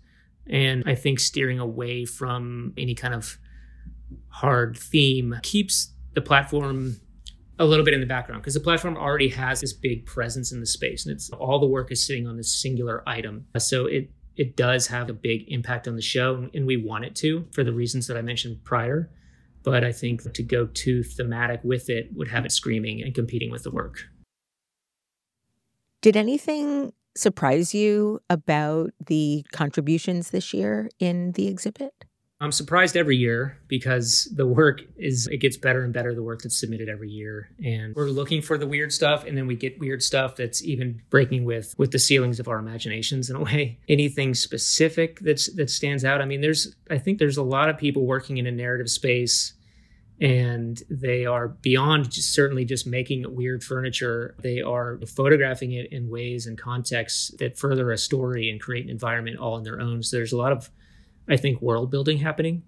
and 0.48 0.84
I 0.88 0.96
think 0.96 1.20
steering 1.20 1.60
away 1.60 2.06
from 2.06 2.74
any 2.78 2.96
kind 2.96 3.14
of 3.14 3.38
hard 4.30 4.78
theme 4.78 5.40
keeps 5.44 5.94
the 6.14 6.22
platform 6.22 7.00
a 7.60 7.66
little 7.66 7.84
bit 7.84 7.94
in 7.94 8.00
the 8.00 8.08
background 8.08 8.42
because 8.42 8.54
the 8.54 8.60
platform 8.62 8.96
already 8.96 9.28
has 9.30 9.60
this 9.60 9.74
big 9.74 10.06
presence 10.06 10.52
in 10.52 10.62
the 10.62 10.66
space 10.66 11.06
and 11.06 11.14
it's 11.14 11.30
all 11.32 11.60
the 11.60 11.68
work 11.68 11.92
is 11.92 12.06
sitting 12.06 12.26
on 12.26 12.38
this 12.38 12.62
singular 12.62 13.04
item. 13.08 13.46
So 13.58 13.86
it 13.86 14.10
it 14.38 14.56
does 14.56 14.88
have 14.88 15.10
a 15.10 15.14
big 15.14 15.44
impact 15.50 15.86
on 15.86 15.98
the 15.98 16.02
show 16.02 16.48
and 16.54 16.66
we 16.66 16.78
want 16.78 17.04
it 17.04 17.16
to 17.18 17.46
for 17.52 17.64
the 17.64 17.74
reasons 17.74 18.08
that 18.08 18.18
i 18.18 18.22
mentioned 18.22 18.64
prior. 18.64 19.12
But 19.64 19.84
i 19.84 19.92
think 19.92 20.22
to 20.34 20.42
go 20.42 20.68
too 20.68 21.04
thematic 21.04 21.60
with 21.64 21.90
it 21.90 22.10
would 22.16 22.30
have 22.30 22.46
it 22.46 22.52
screaming 22.54 23.04
and 23.04 23.14
competing 23.14 23.52
with 23.52 23.64
the 23.64 23.72
work. 23.72 24.06
Did 26.02 26.16
anything 26.16 26.94
surprise 27.16 27.74
you 27.74 28.22
about 28.30 28.92
the 29.06 29.46
contributions 29.52 30.30
this 30.30 30.54
year 30.54 30.90
in 31.00 31.34
the 31.34 31.48
exhibit 31.48 31.99
I'm 32.42 32.54
surprised 32.54 32.96
every 32.96 33.18
year 33.18 33.58
because 33.68 34.30
the 34.34 34.48
work 34.48 34.82
is 34.96 35.28
it 35.28 35.38
gets 35.38 35.58
better 35.58 35.84
and 35.84 35.92
better 35.92 36.16
the 36.16 36.24
work 36.24 36.42
that's 36.42 36.58
submitted 36.58 36.88
every 36.88 37.10
year. 37.10 37.50
And 37.64 37.94
we're 37.94 38.08
looking 38.08 38.42
for 38.42 38.58
the 38.58 38.66
weird 38.66 38.94
stuff 38.94 39.26
and 39.26 39.38
then 39.38 39.46
we 39.46 39.58
get 39.58 39.78
weird 39.78 40.02
stuff 40.02 40.38
that's 40.38 40.64
even 40.64 41.02
breaking 41.10 41.44
with 41.44 41.76
with 41.78 41.92
the 41.92 42.00
ceilings 42.00 42.40
of 42.40 42.48
our 42.48 42.60
imaginations 42.60 43.30
in 43.30 43.36
a 43.36 43.42
way. 43.42 43.80
Anything 43.90 44.34
specific 44.34 45.20
that's 45.20 45.52
that 45.56 45.70
stands 45.70 46.06
out? 46.06 46.22
I 46.22 46.26
mean 46.26 46.40
there's 46.40 46.74
I 46.90 46.98
think 46.98 47.20
there's 47.20 47.36
a 47.36 47.44
lot 47.44 47.68
of 47.68 47.78
people 47.78 48.06
working 48.06 48.38
in 48.38 48.48
a 48.48 48.52
narrative 48.52 48.90
space 48.90 49.54
and 50.22 50.82
they 50.90 51.26
are 51.26 51.50
beyond 51.50 52.10
just 52.10 52.34
certainly 52.34 52.64
just 52.64 52.88
making 52.88 53.26
weird 53.36 53.66
furniture. 53.66 54.36
They 54.40 54.62
are 54.62 54.98
photographing 55.08 55.74
it 55.74 55.92
in 55.92 56.10
ways 56.10 56.46
and 56.46 56.58
contexts 56.58 57.32
that 57.40 57.58
further 57.58 57.92
a 57.92 57.98
story 57.98 58.50
and 58.50 58.62
create 58.62 58.86
an 58.86 58.92
environment 58.92 59.40
all 59.40 59.56
on 59.56 59.64
their 59.64 59.82
own. 59.82 60.04
So 60.04 60.18
there's 60.18 60.34
a 60.34 60.38
lot 60.38 60.54
of 60.54 60.70
I 61.30 61.38
think, 61.38 61.62
world 61.62 61.92
building 61.92 62.18
happening 62.18 62.64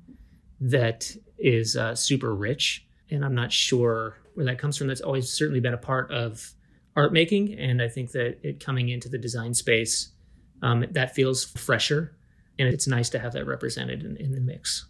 that 0.62 1.12
is 1.40 1.76
uh, 1.76 1.96
super 1.96 2.36
rich. 2.36 2.86
And 3.10 3.26
I'm 3.26 3.36
not 3.36 3.52
sure 3.52 4.18
where 4.36 4.46
that 4.46 4.60
comes 4.60 4.78
from. 4.78 4.88
That's 4.88 5.02
always 5.02 5.30
certainly 5.32 5.60
been 5.60 5.74
a 5.74 5.78
part 5.78 6.12
of 6.12 6.54
art 6.96 7.12
making. 7.12 7.58
And 7.58 7.82
I 7.82 7.88
think 7.88 8.12
that 8.12 8.38
it 8.44 8.64
coming 8.64 8.90
into 8.90 9.10
the 9.10 9.18
design 9.18 9.54
space, 9.54 10.12
um, 10.62 10.86
that 10.92 11.16
feels 11.16 11.44
fresher. 11.44 12.16
And 12.60 12.68
it's 12.68 12.88
nice 12.88 13.10
to 13.10 13.20
have 13.20 13.34
that 13.34 13.46
represented 13.46 14.04
in, 14.04 14.18
in 14.18 14.32
the 14.34 14.42
mix. 14.42 14.86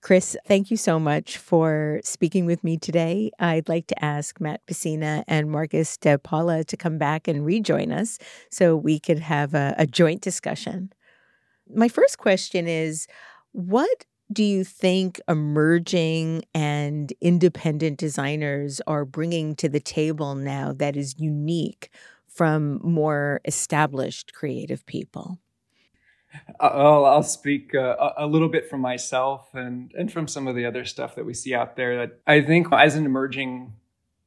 Chris, 0.00 0.36
thank 0.46 0.70
you 0.70 0.76
so 0.76 1.00
much 1.00 1.38
for 1.38 1.98
speaking 2.04 2.44
with 2.44 2.62
me 2.62 2.76
today. 2.76 3.30
I'd 3.40 3.70
like 3.70 3.86
to 3.86 4.04
ask 4.04 4.38
Matt 4.38 4.60
Pecina 4.66 5.24
and 5.26 5.50
Marcus 5.50 5.96
DePaula 5.96 6.66
to 6.66 6.76
come 6.76 6.98
back 6.98 7.26
and 7.26 7.44
rejoin 7.44 7.90
us 7.90 8.18
so 8.50 8.76
we 8.76 9.00
could 9.00 9.18
have 9.18 9.54
a, 9.54 9.74
a 9.78 9.86
joint 9.86 10.20
discussion. 10.20 10.92
My 11.72 11.88
first 11.88 12.18
question 12.18 12.66
is 12.68 13.06
what 13.52 14.04
do 14.32 14.42
you 14.42 14.64
think 14.64 15.20
emerging 15.28 16.44
and 16.54 17.12
independent 17.20 17.98
designers 17.98 18.80
are 18.86 19.04
bringing 19.04 19.54
to 19.56 19.68
the 19.68 19.80
table 19.80 20.34
now 20.34 20.72
that 20.72 20.96
is 20.96 21.18
unique 21.18 21.90
from 22.26 22.80
more 22.82 23.40
established 23.44 24.32
creative 24.32 24.84
people? 24.86 25.38
I'll, 26.58 27.04
I'll 27.04 27.22
speak 27.22 27.74
uh, 27.74 28.12
a 28.16 28.26
little 28.26 28.48
bit 28.48 28.68
from 28.68 28.80
myself 28.80 29.54
and, 29.54 29.92
and 29.96 30.12
from 30.12 30.26
some 30.26 30.48
of 30.48 30.56
the 30.56 30.66
other 30.66 30.84
stuff 30.84 31.14
that 31.14 31.24
we 31.24 31.34
see 31.34 31.54
out 31.54 31.76
there. 31.76 31.96
That 31.96 32.18
I 32.26 32.40
think, 32.40 32.72
as 32.72 32.96
an 32.96 33.06
emerging 33.06 33.72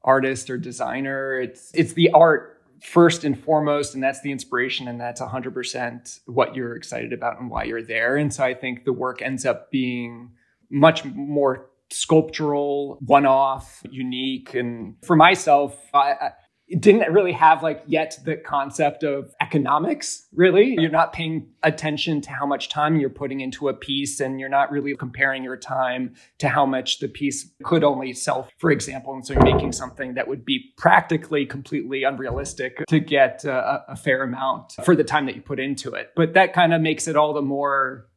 artist 0.03 0.49
or 0.49 0.57
designer, 0.57 1.37
it's 1.39 1.69
it's 1.73 1.93
the 1.93 2.11
art 2.11 2.56
first 2.81 3.23
and 3.23 3.39
foremost, 3.39 3.93
and 3.93 4.03
that's 4.03 4.21
the 4.21 4.31
inspiration, 4.31 4.87
and 4.87 4.99
that's 4.99 5.21
100% 5.21 6.19
what 6.25 6.55
you're 6.55 6.75
excited 6.75 7.13
about 7.13 7.39
and 7.39 7.49
why 7.49 7.63
you're 7.63 7.83
there. 7.83 8.17
And 8.17 8.33
so 8.33 8.43
I 8.43 8.53
think 8.53 8.85
the 8.85 8.93
work 8.93 9.21
ends 9.21 9.45
up 9.45 9.71
being 9.71 10.31
much 10.69 11.05
more 11.05 11.69
sculptural, 11.89 12.97
one 13.05 13.25
off, 13.25 13.81
unique. 13.89 14.53
And 14.53 14.95
for 15.03 15.15
myself, 15.15 15.77
I, 15.93 16.31
didn't 16.69 17.11
really 17.13 17.31
have 17.31 17.63
like 17.63 17.81
yet 17.87 18.19
the 18.25 18.35
concept 18.35 19.03
of 19.03 19.33
economics 19.39 20.27
really 20.33 20.75
you're 20.77 20.91
not 20.91 21.13
paying 21.13 21.47
attention 21.63 22.19
to 22.19 22.29
how 22.29 22.45
much 22.45 22.67
time 22.67 22.97
you're 22.97 23.09
putting 23.09 23.39
into 23.39 23.69
a 23.69 23.73
piece 23.73 24.19
and 24.19 24.39
you're 24.39 24.49
not 24.49 24.69
really 24.69 24.95
comparing 24.95 25.43
your 25.43 25.55
time 25.55 26.13
to 26.37 26.49
how 26.49 26.65
much 26.65 26.99
the 26.99 27.07
piece 27.07 27.49
could 27.63 27.83
only 27.83 28.11
sell 28.11 28.49
for 28.57 28.69
example 28.69 29.13
and 29.13 29.25
so 29.25 29.33
you're 29.33 29.43
making 29.43 29.71
something 29.71 30.15
that 30.15 30.27
would 30.27 30.43
be 30.43 30.73
practically 30.77 31.45
completely 31.45 32.03
unrealistic 32.03 32.83
to 32.87 32.99
get 32.99 33.45
uh, 33.45 33.79
a, 33.87 33.93
a 33.93 33.95
fair 33.95 34.23
amount 34.23 34.73
for 34.83 34.95
the 34.95 35.03
time 35.03 35.25
that 35.25 35.35
you 35.35 35.41
put 35.41 35.59
into 35.59 35.93
it 35.93 36.11
but 36.15 36.33
that 36.33 36.53
kind 36.53 36.73
of 36.73 36.81
makes 36.81 37.07
it 37.07 37.15
all 37.15 37.33
the 37.33 37.41
more 37.41 38.07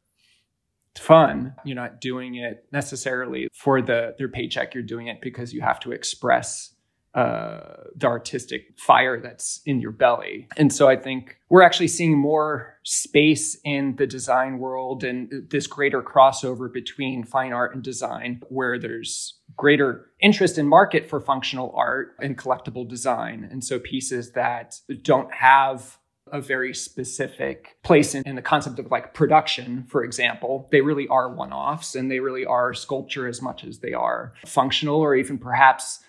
fun. 0.97 1.55
You're 1.63 1.75
not 1.75 2.01
doing 2.01 2.35
it 2.35 2.65
necessarily 2.71 3.47
for 3.53 3.81
the 3.81 4.15
their 4.17 4.27
paycheck. 4.27 4.73
You're 4.73 4.83
doing 4.83 5.07
it 5.07 5.21
because 5.21 5.53
you 5.53 5.61
have 5.61 5.79
to 5.81 5.91
express 5.91 6.70
uh, 7.13 7.59
the 7.95 8.07
artistic 8.07 8.73
fire 8.77 9.19
that's 9.19 9.61
in 9.65 9.81
your 9.81 9.91
belly. 9.91 10.47
And 10.55 10.71
so 10.71 10.87
I 10.87 10.95
think 10.95 11.37
we're 11.49 11.61
actually 11.61 11.89
seeing 11.89 12.17
more 12.17 12.77
space 12.83 13.57
in 13.65 13.97
the 13.97 14.07
design 14.07 14.59
world 14.59 15.03
and 15.03 15.29
this 15.49 15.67
greater 15.67 16.01
crossover 16.01 16.71
between 16.71 17.25
fine 17.25 17.51
art 17.51 17.75
and 17.75 17.83
design, 17.83 18.41
where 18.47 18.79
there's 18.79 19.39
greater 19.57 20.09
interest 20.21 20.57
in 20.57 20.67
market 20.67 21.09
for 21.09 21.19
functional 21.19 21.73
art 21.75 22.15
and 22.21 22.37
collectible 22.37 22.87
design. 22.87 23.47
And 23.51 23.63
so 23.63 23.77
pieces 23.77 24.31
that 24.31 24.79
don't 25.01 25.33
have 25.33 25.97
a 26.31 26.39
very 26.39 26.73
specific 26.73 27.75
place 27.83 28.15
in, 28.15 28.23
in, 28.25 28.35
the 28.35 28.41
concept 28.41 28.79
of 28.79 28.89
like 28.89 29.13
production, 29.13 29.83
for 29.89 30.03
example. 30.03 30.69
They 30.71 30.79
really 30.79 31.07
are 31.09 31.33
one 31.33 31.51
offs 31.51 31.93
and 31.93 32.09
they 32.09 32.19
really 32.19 32.45
are 32.45 32.73
sculpture 32.73 33.27
as 33.27 33.41
much 33.41 33.65
as 33.65 33.79
they 33.79 33.91
are 33.91 34.33
functional 34.45 35.01
or 35.01 35.13
even 35.15 35.37
perhaps 35.37 35.99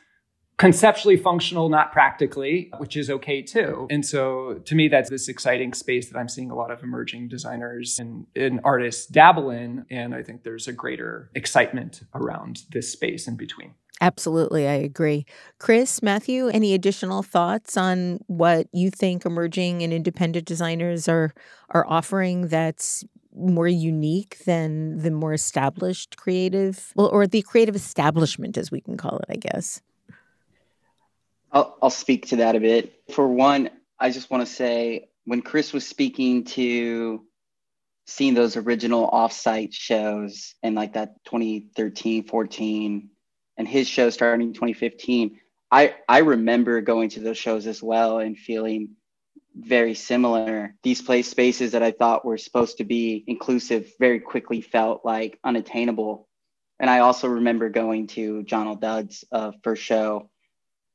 conceptually 0.59 1.17
functional, 1.17 1.69
not 1.69 1.93
practically, 1.93 2.71
which 2.79 2.97
is 2.97 3.11
okay 3.11 3.43
too. 3.43 3.87
And 3.91 4.05
so 4.05 4.61
to 4.65 4.75
me, 4.75 4.89
that's 4.89 5.11
this 5.11 5.29
exciting 5.29 5.75
space 5.75 6.09
that 6.11 6.19
I'm 6.19 6.29
seeing 6.29 6.51
a 6.51 6.55
lot 6.55 6.71
of 6.71 6.83
emerging 6.83 7.29
designers 7.29 7.99
and, 7.99 8.27
and 8.37 8.61
artists 8.63 9.07
dabble 9.07 9.51
in. 9.51 9.85
And 9.91 10.15
I 10.15 10.23
think 10.23 10.45
there's 10.45 10.69
a 10.69 10.73
greater 10.73 11.31
excitement 11.35 12.03
around 12.15 12.63
this 12.71 12.93
space 12.93 13.27
in 13.27 13.37
between. 13.37 13.75
Absolutely, 14.01 14.67
I 14.67 14.75
agree. 14.75 15.27
Chris, 15.59 16.03
Matthew, 16.03 16.49
any 16.49 16.75
additional 16.75 17.23
thoughts 17.23 17.77
on 17.77 18.19
what 18.27 18.67
you 18.73 18.91
think 18.91 19.25
emerging 19.25 19.83
and 19.83 19.93
independent 19.93 20.45
designers 20.45 21.09
are 21.09 21.33
are 21.71 21.87
offering 21.89 22.49
that's 22.49 23.05
more 23.35 23.69
unique 23.69 24.39
than 24.45 24.99
the 24.99 25.11
more 25.11 25.33
established 25.33 26.17
creative, 26.17 26.93
well, 26.97 27.09
or 27.09 27.27
the 27.27 27.43
creative 27.43 27.77
establishment, 27.77 28.59
as 28.59 28.71
we 28.71 28.81
can 28.81 28.97
call 28.97 29.19
it, 29.19 29.27
I 29.31 29.37
guess? 29.37 29.81
I'll, 31.53 31.77
I'll 31.83 31.91
speak 31.91 32.29
to 32.29 32.37
that 32.37 32.57
a 32.57 32.61
bit. 32.61 32.95
For 33.13 33.29
one, 33.29 33.71
I 33.99 34.11
just 34.11 34.31
want 34.31 34.47
to 34.47 34.53
say 34.53 35.09
when 35.25 35.43
Chris 35.43 35.73
was 35.73 35.87
speaking 35.87 36.45
to 36.45 37.25
seeing 38.07 38.35
those 38.35 38.57
original 38.57 39.09
offsite 39.09 39.73
shows 39.73 40.55
and 40.63 40.75
like 40.75 40.95
that 40.95 41.25
2013, 41.27 42.25
14, 42.25 43.09
and 43.59 43.69
his 43.69 43.87
show 43.87 44.11
starting 44.11 44.55
2015, 44.55 45.39
I, 45.71 45.95
I 46.09 46.19
remember 46.19 46.81
going 46.81 47.11
to 47.11 47.21
those 47.21 47.39
shows 47.39 47.67
as 47.67 47.83
well 47.83 48.19
and 48.19 48.37
feeling 48.37 48.97
very 49.55 49.95
similar. 49.95 50.75
These 50.83 51.03
place 51.03 51.29
spaces 51.29 51.73
that 51.73 51.83
I 51.83 51.93
thought 51.93 52.25
were 52.25 52.39
supposed 52.39 52.79
to 52.79 52.85
be 52.85 53.23
inclusive 53.27 53.93
very 54.01 54.21
quickly 54.21 54.63
felt 54.63 55.05
like 55.05 55.39
unattainable. 55.45 56.29
And 56.81 56.91
I 56.91 57.01
also 57.01 57.29
remember 57.29 57.69
going 57.69 58.09
to 58.09 58.43
Jonald 58.43 58.81
Dudd's 58.81 59.25
uh, 59.31 59.53
first 59.63 59.83
show 59.83 60.31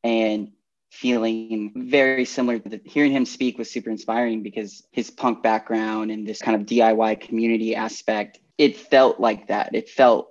and 0.07 0.53
feeling 0.89 1.73
very 1.75 2.23
similar 2.23 2.61
hearing 2.85 3.11
him 3.11 3.25
speak 3.25 3.57
was 3.57 3.69
super 3.69 3.89
inspiring 3.89 4.41
because 4.41 4.87
his 4.93 5.11
punk 5.11 5.43
background 5.43 6.11
and 6.11 6.25
this 6.25 6.41
kind 6.41 6.59
of 6.59 6.65
DIY 6.65 7.19
community 7.19 7.75
aspect, 7.75 8.39
it 8.57 8.77
felt 8.77 9.19
like 9.19 9.49
that. 9.49 9.75
It 9.75 9.89
felt 9.89 10.29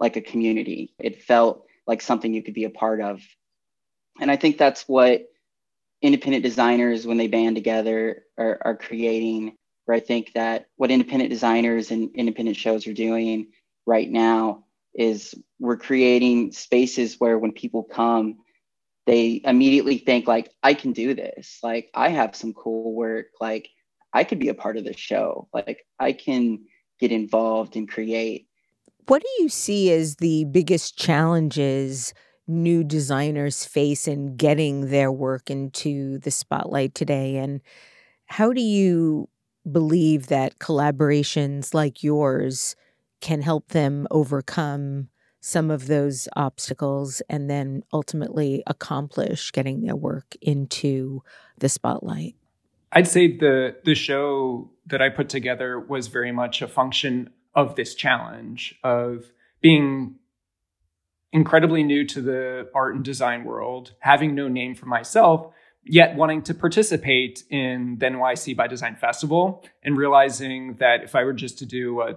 like 0.00 0.16
a 0.16 0.22
community. 0.22 0.94
It 0.98 1.22
felt 1.22 1.66
like 1.86 2.00
something 2.00 2.32
you 2.32 2.42
could 2.42 2.54
be 2.54 2.64
a 2.64 2.70
part 2.70 3.02
of. 3.02 3.20
And 4.18 4.30
I 4.30 4.36
think 4.36 4.56
that's 4.56 4.88
what 4.88 5.28
independent 6.00 6.42
designers, 6.42 7.06
when 7.06 7.18
they 7.18 7.28
band 7.28 7.56
together, 7.56 8.24
are, 8.38 8.58
are 8.64 8.76
creating. 8.76 9.56
Where 9.84 9.96
I 9.96 10.00
think 10.00 10.32
that 10.34 10.68
what 10.76 10.90
independent 10.90 11.28
designers 11.28 11.90
and 11.90 12.10
independent 12.14 12.56
shows 12.56 12.86
are 12.86 12.94
doing 12.94 13.48
right 13.84 14.10
now 14.10 14.64
is 14.94 15.34
we're 15.58 15.76
creating 15.76 16.52
spaces 16.52 17.16
where 17.18 17.38
when 17.38 17.52
people 17.52 17.82
come, 17.82 18.38
they 19.06 19.40
immediately 19.44 19.98
think 19.98 20.26
like, 20.26 20.50
I 20.62 20.74
can 20.74 20.92
do 20.92 21.14
this. 21.14 21.58
Like 21.62 21.90
I 21.94 22.08
have 22.10 22.36
some 22.36 22.52
cool 22.52 22.94
work. 22.94 23.26
Like 23.40 23.68
I 24.12 24.24
could 24.24 24.38
be 24.38 24.48
a 24.48 24.54
part 24.54 24.76
of 24.76 24.84
the 24.84 24.96
show. 24.96 25.48
Like 25.52 25.84
I 25.98 26.12
can 26.12 26.60
get 27.00 27.12
involved 27.12 27.76
and 27.76 27.88
create. 27.88 28.46
What 29.08 29.22
do 29.22 29.42
you 29.42 29.48
see 29.48 29.92
as 29.92 30.16
the 30.16 30.44
biggest 30.44 30.96
challenges 30.96 32.14
new 32.46 32.84
designers 32.84 33.64
face 33.64 34.06
in 34.06 34.36
getting 34.36 34.90
their 34.90 35.10
work 35.10 35.50
into 35.50 36.18
the 36.18 36.30
spotlight 36.30 36.94
today? 36.94 37.36
And 37.38 37.60
how 38.26 38.52
do 38.52 38.60
you 38.60 39.28
believe 39.70 40.28
that 40.28 40.58
collaborations 40.58 41.74
like 41.74 42.02
yours 42.02 42.76
can 43.20 43.42
help 43.42 43.68
them 43.68 44.06
overcome 44.10 45.08
some 45.42 45.72
of 45.72 45.88
those 45.88 46.28
obstacles 46.36 47.20
and 47.28 47.50
then 47.50 47.82
ultimately 47.92 48.62
accomplish 48.66 49.50
getting 49.50 49.82
their 49.82 49.96
work 49.96 50.36
into 50.40 51.22
the 51.58 51.68
spotlight? 51.68 52.36
I'd 52.92 53.08
say 53.08 53.36
the 53.36 53.76
the 53.84 53.94
show 53.94 54.70
that 54.86 55.02
I 55.02 55.08
put 55.08 55.28
together 55.28 55.80
was 55.80 56.06
very 56.06 56.32
much 56.32 56.62
a 56.62 56.68
function 56.68 57.30
of 57.54 57.74
this 57.74 57.94
challenge 57.94 58.78
of 58.84 59.32
being 59.60 60.16
incredibly 61.32 61.82
new 61.82 62.06
to 62.06 62.20
the 62.20 62.70
art 62.74 62.94
and 62.94 63.04
design 63.04 63.44
world, 63.44 63.94
having 64.00 64.34
no 64.34 64.48
name 64.48 64.74
for 64.74 64.86
myself, 64.86 65.52
yet 65.82 66.14
wanting 66.14 66.42
to 66.42 66.54
participate 66.54 67.42
in 67.50 67.96
the 67.98 68.06
NYCxDESIGN 68.06 68.98
Festival 68.98 69.64
and 69.82 69.96
realizing 69.96 70.76
that 70.78 71.02
if 71.02 71.14
I 71.14 71.24
were 71.24 71.32
just 71.32 71.58
to 71.58 71.66
do 71.66 72.00
a, 72.02 72.16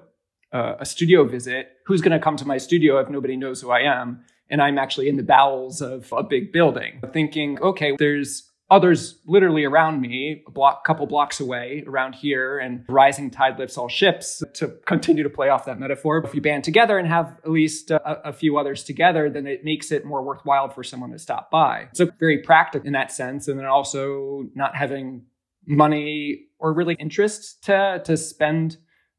a, 0.55 0.77
a 0.79 0.85
studio 0.85 1.25
visit, 1.25 1.73
who's 1.85 2.01
going 2.01 2.17
to 2.17 2.23
come 2.23 2.37
to 2.37 2.45
my 2.45 2.57
studio 2.57 2.97
if 2.99 3.09
nobody 3.09 3.35
knows 3.35 3.61
who 3.61 3.71
I 3.71 3.81
am? 3.81 4.23
And 4.49 4.61
I'm 4.61 4.77
actually 4.77 5.09
in 5.09 5.17
the 5.17 5.23
bowels 5.23 5.81
of 5.81 6.11
a 6.13 6.23
big 6.23 6.51
building, 6.53 7.01
thinking, 7.11 7.59
okay, 7.61 7.95
there's 7.97 8.51
others 8.69 9.19
literally 9.25 9.63
around 9.63 10.01
me, 10.01 10.43
a 10.47 10.51
block, 10.51 10.85
couple 10.85 11.05
blocks 11.07 11.39
away 11.39 11.83
around 11.87 12.13
here, 12.13 12.57
and 12.59 12.85
rising 12.87 13.29
tide 13.29 13.59
lifts 13.59 13.77
all 13.77 13.89
ships. 13.89 14.43
To 14.55 14.67
continue 14.85 15.23
to 15.23 15.29
play 15.29 15.49
off 15.49 15.65
that 15.65 15.79
metaphor, 15.79 16.23
if 16.23 16.33
you 16.33 16.41
band 16.41 16.63
together 16.63 16.97
and 16.97 17.07
have 17.07 17.37
at 17.43 17.51
least 17.51 17.91
a, 17.91 18.27
a, 18.27 18.31
few 18.33 18.57
others 18.57 18.83
together, 18.83 19.29
then 19.29 19.47
it 19.47 19.65
makes 19.65 19.91
it 19.91 20.05
more 20.05 20.23
worthwhile 20.23 20.69
for 20.69 20.83
someone 20.83 21.11
to 21.11 21.19
stop 21.19 21.51
by. 21.51 21.89
So 21.93 22.09
very 22.19 22.39
practical 22.39 22.87
in 22.87 22.93
that 22.93 23.11
sense, 23.11 23.47
and 23.47 23.59
then 23.59 23.65
also 23.65 24.45
not 24.55 24.75
having 24.75 25.23
money 25.67 26.45
or 26.59 26.73
really 26.73 26.95
interest 26.99 27.63
to 27.63 28.01
to 28.05 28.15
spend 28.15 28.77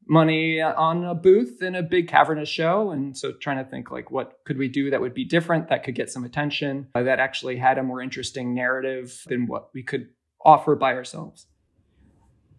money 0.09 0.61
on 0.61 1.03
a 1.03 1.13
booth 1.13 1.61
in 1.61 1.75
a 1.75 1.83
big 1.83 2.07
cavernous 2.07 2.49
show 2.49 2.91
and 2.91 3.17
so 3.17 3.31
trying 3.31 3.63
to 3.63 3.69
think 3.69 3.91
like 3.91 4.09
what 4.09 4.39
could 4.45 4.57
we 4.57 4.67
do 4.67 4.89
that 4.89 5.01
would 5.01 5.13
be 5.13 5.25
different 5.25 5.69
that 5.69 5.83
could 5.83 5.95
get 5.95 6.09
some 6.09 6.23
attention 6.23 6.87
uh, 6.95 7.03
that 7.03 7.19
actually 7.19 7.57
had 7.57 7.77
a 7.77 7.83
more 7.83 8.01
interesting 8.01 8.53
narrative 8.53 9.23
than 9.27 9.47
what 9.47 9.69
we 9.73 9.83
could 9.83 10.07
offer 10.45 10.75
by 10.75 10.93
ourselves. 10.93 11.47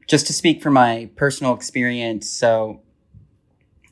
Just 0.06 0.26
to 0.26 0.32
speak 0.32 0.62
from 0.62 0.74
my 0.74 1.10
personal 1.16 1.54
experience 1.54 2.28
so 2.28 2.82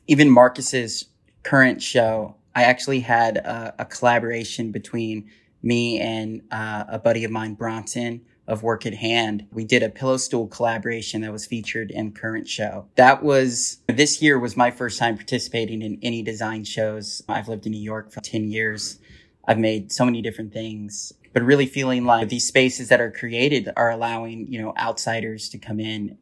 even 0.07 0.29
marcus's 0.29 1.05
current 1.43 1.81
show 1.81 2.35
i 2.55 2.63
actually 2.63 2.99
had 2.99 3.37
a, 3.37 3.73
a 3.79 3.85
collaboration 3.85 4.71
between 4.71 5.29
me 5.63 5.99
and 5.99 6.41
uh, 6.51 6.83
a 6.87 6.99
buddy 6.99 7.23
of 7.23 7.31
mine 7.31 7.53
bronson 7.53 8.21
of 8.47 8.63
Work 8.63 8.85
at 8.85 8.93
Hand. 8.93 9.47
We 9.51 9.65
did 9.65 9.83
a 9.83 9.89
pillow 9.89 10.17
stool 10.17 10.47
collaboration 10.47 11.21
that 11.21 11.31
was 11.31 11.45
featured 11.45 11.91
in 11.91 12.11
current 12.11 12.47
show. 12.47 12.87
That 12.95 13.23
was, 13.23 13.79
this 13.87 14.21
year 14.21 14.39
was 14.39 14.55
my 14.55 14.71
first 14.71 14.99
time 14.99 15.15
participating 15.15 15.81
in 15.81 15.99
any 16.01 16.23
design 16.23 16.63
shows. 16.63 17.21
I've 17.27 17.47
lived 17.47 17.65
in 17.65 17.73
New 17.73 17.81
York 17.81 18.11
for 18.11 18.21
10 18.21 18.49
years. 18.49 18.99
I've 19.47 19.59
made 19.59 19.91
so 19.91 20.05
many 20.05 20.21
different 20.21 20.53
things, 20.53 21.13
but 21.33 21.43
really 21.43 21.65
feeling 21.65 22.05
like 22.05 22.29
these 22.29 22.47
spaces 22.47 22.89
that 22.89 23.01
are 23.01 23.11
created 23.11 23.69
are 23.75 23.89
allowing, 23.89 24.47
you 24.51 24.61
know, 24.61 24.73
outsiders 24.77 25.49
to 25.49 25.57
come 25.57 25.79
in 25.79 26.17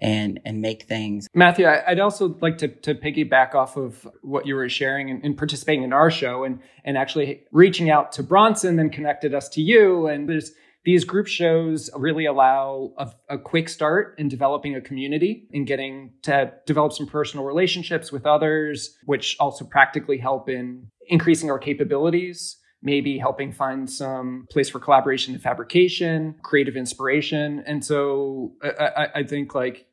and 0.00 0.40
and 0.44 0.60
make 0.60 0.84
things. 0.84 1.26
Matthew, 1.34 1.66
I'd 1.66 1.98
also 1.98 2.36
like 2.40 2.58
to 2.58 2.68
to 2.68 2.94
piggyback 2.94 3.54
off 3.54 3.76
of 3.76 4.06
what 4.22 4.46
you 4.46 4.54
were 4.54 4.68
sharing 4.68 5.10
and, 5.10 5.24
and, 5.24 5.36
participating 5.36 5.82
in 5.82 5.92
our 5.92 6.10
show 6.10 6.44
and 6.44 6.60
and 6.84 6.96
actually 6.96 7.42
reaching 7.50 7.90
out 7.90 8.12
to 8.12 8.22
Bronson, 8.22 8.76
then 8.76 8.90
connected 8.90 9.34
us 9.34 9.48
to 9.50 9.60
you. 9.60 10.06
And 10.06 10.28
there's 10.28 10.52
these 10.88 11.04
group 11.04 11.26
shows 11.26 11.90
really 11.94 12.24
allow 12.24 12.94
a, 12.96 13.10
a, 13.28 13.36
quick 13.36 13.68
start 13.68 14.14
in 14.16 14.26
developing 14.26 14.74
a 14.74 14.80
community 14.80 15.46
and 15.52 15.66
getting 15.66 16.14
to 16.22 16.50
develop 16.64 16.94
some 16.94 17.06
personal 17.06 17.44
relationships 17.44 18.10
with 18.10 18.24
others, 18.24 18.96
which 19.04 19.36
also 19.38 19.66
practically 19.66 20.16
help 20.16 20.48
in 20.48 20.90
increasing 21.06 21.50
our 21.50 21.58
capabilities, 21.58 22.56
maybe 22.80 23.18
helping 23.18 23.52
find 23.52 23.90
some 23.90 24.46
place 24.50 24.70
for 24.70 24.78
collaboration 24.78 25.34
and 25.34 25.42
fabrication, 25.42 26.34
creative 26.42 26.74
inspiration. 26.74 27.62
And 27.66 27.84
so 27.84 28.54
I, 28.62 29.08
I 29.16 29.22
think 29.24 29.54
like 29.54 29.84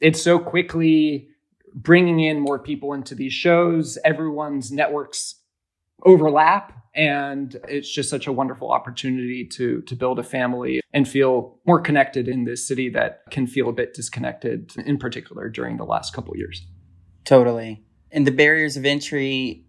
it's 0.00 0.22
so 0.22 0.38
quickly 0.38 1.26
bringing 1.74 2.20
in 2.20 2.38
more 2.38 2.60
people 2.60 2.92
into 2.92 3.16
these 3.16 3.32
shows. 3.32 3.98
Everyone's 4.04 4.70
networks 4.70 5.39
overlap 6.04 6.80
and 6.94 7.60
it's 7.68 7.90
just 7.90 8.10
such 8.10 8.26
a 8.26 8.32
wonderful 8.32 8.70
opportunity 8.70 9.44
to 9.44 9.82
to 9.82 9.94
build 9.94 10.18
a 10.18 10.22
family 10.22 10.80
and 10.92 11.08
feel 11.08 11.58
more 11.66 11.80
connected 11.80 12.26
in 12.26 12.44
this 12.44 12.66
city 12.66 12.88
that 12.88 13.22
can 13.30 13.46
feel 13.46 13.68
a 13.68 13.72
bit 13.72 13.94
disconnected 13.94 14.72
in 14.84 14.98
particular 14.98 15.48
during 15.48 15.76
the 15.76 15.84
last 15.84 16.12
couple 16.12 16.36
years. 16.36 16.66
Totally. 17.24 17.84
And 18.10 18.26
the 18.26 18.32
barriers 18.32 18.76
of 18.76 18.84
entry 18.84 19.64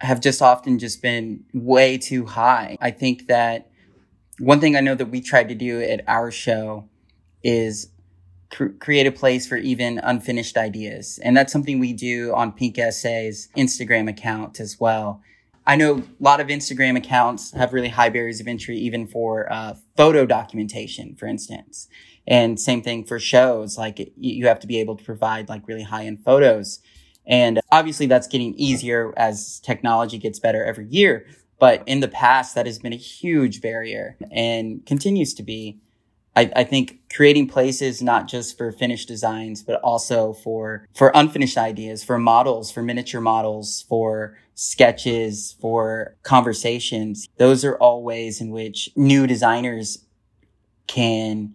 have 0.00 0.20
just 0.20 0.40
often 0.40 0.78
just 0.78 1.02
been 1.02 1.44
way 1.52 1.98
too 1.98 2.24
high. 2.24 2.76
I 2.80 2.92
think 2.92 3.26
that 3.26 3.70
one 4.38 4.60
thing 4.60 4.76
i 4.76 4.80
know 4.80 4.94
that 4.94 5.06
we 5.06 5.20
tried 5.20 5.48
to 5.48 5.56
do 5.56 5.82
at 5.82 6.02
our 6.06 6.30
show 6.30 6.88
is 7.42 7.90
cr- 8.50 8.68
create 8.78 9.08
a 9.08 9.12
place 9.12 9.48
for 9.48 9.56
even 9.56 9.98
unfinished 9.98 10.56
ideas. 10.56 11.18
And 11.24 11.36
that's 11.36 11.52
something 11.52 11.80
we 11.80 11.92
do 11.92 12.32
on 12.32 12.52
pink 12.52 12.78
Essay's 12.78 13.48
instagram 13.56 14.08
account 14.08 14.60
as 14.60 14.78
well 14.78 15.20
I 15.68 15.76
know 15.76 15.98
a 15.98 16.02
lot 16.18 16.40
of 16.40 16.46
Instagram 16.46 16.96
accounts 16.96 17.52
have 17.52 17.74
really 17.74 17.90
high 17.90 18.08
barriers 18.08 18.40
of 18.40 18.48
entry, 18.48 18.78
even 18.78 19.06
for 19.06 19.52
uh, 19.52 19.74
photo 19.98 20.24
documentation, 20.24 21.14
for 21.14 21.26
instance. 21.26 21.88
And 22.26 22.58
same 22.58 22.80
thing 22.80 23.04
for 23.04 23.20
shows. 23.20 23.76
Like 23.76 24.12
you 24.16 24.46
have 24.46 24.60
to 24.60 24.66
be 24.66 24.80
able 24.80 24.96
to 24.96 25.04
provide 25.04 25.50
like 25.50 25.68
really 25.68 25.82
high 25.82 26.06
end 26.06 26.24
photos. 26.24 26.80
And 27.26 27.60
obviously 27.70 28.06
that's 28.06 28.26
getting 28.26 28.54
easier 28.54 29.12
as 29.18 29.60
technology 29.60 30.16
gets 30.16 30.38
better 30.38 30.64
every 30.64 30.86
year. 30.86 31.26
But 31.58 31.82
in 31.86 32.00
the 32.00 32.08
past, 32.08 32.54
that 32.54 32.64
has 32.64 32.78
been 32.78 32.94
a 32.94 32.96
huge 32.96 33.60
barrier 33.60 34.16
and 34.30 34.86
continues 34.86 35.34
to 35.34 35.42
be. 35.42 35.80
I, 36.34 36.50
I 36.54 36.64
think 36.64 37.00
creating 37.12 37.48
places 37.48 38.00
not 38.00 38.28
just 38.28 38.56
for 38.56 38.72
finished 38.72 39.08
designs, 39.08 39.62
but 39.62 39.80
also 39.82 40.32
for 40.32 40.86
for 40.94 41.10
unfinished 41.14 41.58
ideas, 41.58 42.04
for 42.04 42.16
models, 42.16 42.70
for 42.70 42.82
miniature 42.82 43.20
models, 43.20 43.84
for 43.88 44.38
sketches, 44.58 45.54
for 45.60 46.16
conversations. 46.24 47.28
Those 47.36 47.64
are 47.64 47.76
all 47.76 48.02
ways 48.02 48.40
in 48.40 48.50
which 48.50 48.90
new 48.96 49.28
designers 49.28 50.04
can 50.88 51.54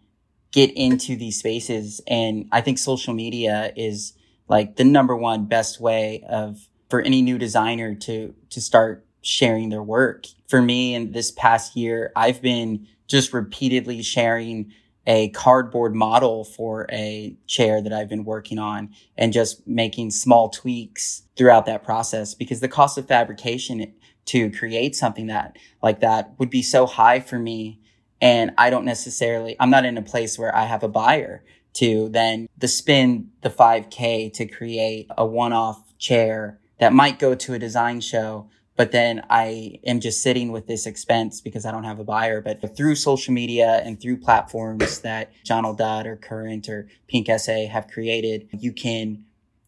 get 0.54 0.72
into 0.72 1.18
these 1.18 1.38
spaces. 1.38 2.00
And 2.08 2.48
I 2.54 2.62
think 2.62 2.78
social 2.78 3.14
media 3.14 3.74
is 3.76 4.14
like 4.48 4.78
the 4.78 4.86
number 4.86 5.18
one 5.18 5.46
best 5.46 5.82
way 5.82 6.24
of 6.30 6.70
for 6.90 7.02
any 7.02 7.22
new 7.22 7.38
designer 7.38 7.94
to 7.94 8.34
to 8.52 8.62
start 8.62 9.06
sharing 9.22 9.68
their 9.68 9.84
work. 9.84 10.28
For 10.48 10.62
me 10.62 10.96
in 10.96 11.12
this 11.12 11.30
past 11.32 11.76
year, 11.76 12.14
I've 12.16 12.42
been 12.42 12.88
just 13.08 13.34
repeatedly 13.34 14.02
sharing 14.02 14.72
a 15.06 15.30
cardboard 15.30 15.94
model 15.94 16.44
for 16.44 16.88
a 16.92 17.36
chair 17.48 17.82
that 17.82 17.92
I've 17.92 18.10
been 18.10 18.24
working 18.24 18.58
on 18.58 18.94
and 19.18 19.34
just 19.34 19.68
making 19.68 20.12
small 20.12 20.50
tweaks 20.50 21.24
throughout 21.36 21.66
that 21.66 21.84
process 21.84 22.34
because 22.34 22.62
the 22.62 22.68
cost 22.68 22.98
of 22.98 23.08
fabrication 23.08 23.94
to 24.26 24.50
create 24.52 24.96
something 24.96 25.28
that 25.28 25.58
like 25.82 26.00
that 26.00 26.34
would 26.40 26.50
be 26.50 26.62
so 26.62 26.86
high 26.86 27.20
for 27.20 27.38
me. 27.38 27.82
And 28.22 28.52
I 28.58 28.70
don't 28.70 28.86
necessarily, 28.86 29.58
I'm 29.60 29.70
not 29.70 29.86
in 29.86 29.98
a 29.98 30.02
place 30.02 30.40
where 30.40 30.56
I 30.56 30.64
have 30.64 30.84
a 30.84 30.88
buyer 30.88 31.44
to 31.74 32.08
then 32.10 32.48
the 32.58 32.68
spend 32.68 33.30
the 33.42 33.50
5k 33.50 34.32
to 34.34 34.46
create 34.46 35.08
a 35.18 35.26
one-off 35.26 35.98
chair 35.98 36.60
that 36.80 36.94
might 36.94 37.20
go 37.20 37.36
to 37.36 37.54
a 37.54 37.60
design 37.60 38.00
show 38.00 38.50
but 38.76 38.92
then 38.92 39.24
I 39.30 39.80
am 39.86 40.00
just 40.00 40.24
sitting 40.24 40.52
with 40.52 40.66
this 40.66 40.86
expense 40.86 41.42
because 41.42 41.66
I 41.66 41.72
don't 41.72 41.84
have 41.84 42.00
a 42.00 42.04
buyer. 42.04 42.42
But 42.42 42.76
through 42.76 42.96
social 42.96 43.34
media 43.34 43.82
and 43.86 44.02
through 44.02 44.18
platforms 44.18 45.00
that 45.00 45.32
Jonald 45.44 45.78
Dudd 45.78 46.08
or 46.08 46.16
Current 46.16 46.68
or 46.70 46.88
Pink 47.08 47.30
Essay 47.30 47.66
have 47.68 47.88
created, 47.88 48.50
you 48.52 48.72
can 48.72 49.26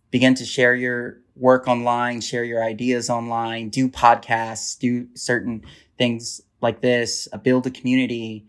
begin 0.09 0.33
to 0.35 0.45
share 0.45 0.73
your 0.73 1.17
work 1.35 1.67
online, 1.67 2.21
share 2.21 2.43
your 2.43 2.63
ideas 2.63 3.09
online, 3.09 3.69
do 3.69 3.89
podcasts, 3.89 4.77
do 4.79 5.07
certain 5.13 5.63
things 5.97 6.41
like 6.61 6.81
this, 6.81 7.27
uh, 7.31 7.37
build 7.37 7.67
a 7.67 7.71
community 7.71 8.47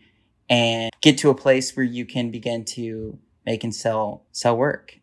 and 0.48 0.90
get 1.02 1.18
to 1.18 1.28
a 1.28 1.34
place 1.34 1.76
where 1.76 1.84
you 1.84 2.06
can 2.06 2.30
begin 2.30 2.64
to 2.64 3.18
make 3.44 3.62
and 3.62 3.74
sell 3.74 4.24
sell 4.32 4.56
work. 4.56 5.00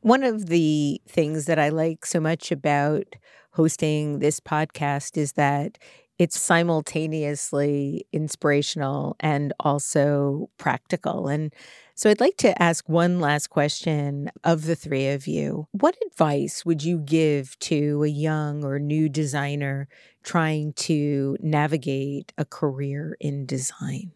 One 0.00 0.24
of 0.24 0.46
the 0.46 1.00
things 1.06 1.44
that 1.44 1.58
I 1.58 1.68
like 1.68 2.06
so 2.06 2.20
much 2.20 2.50
about 2.50 3.16
hosting 3.52 4.18
this 4.18 4.40
podcast 4.40 5.16
is 5.16 5.32
that 5.32 5.78
it's 6.18 6.38
simultaneously 6.38 8.06
inspirational 8.12 9.16
and 9.20 9.54
also 9.58 10.50
practical. 10.58 11.28
And 11.28 11.50
so 11.94 12.10
I'd 12.10 12.20
like 12.20 12.36
to 12.38 12.62
ask 12.62 12.86
one 12.88 13.20
last 13.20 13.48
question 13.48 14.30
of 14.44 14.66
the 14.66 14.76
three 14.76 15.08
of 15.08 15.26
you. 15.26 15.66
What 15.72 15.96
advice 16.06 16.64
would 16.64 16.84
you 16.84 16.98
give 16.98 17.58
to 17.60 18.04
a 18.04 18.08
young 18.08 18.64
or 18.64 18.78
new 18.78 19.08
designer 19.08 19.88
trying 20.22 20.74
to 20.74 21.38
navigate 21.40 22.34
a 22.36 22.44
career 22.44 23.16
in 23.18 23.46
design? 23.46 24.12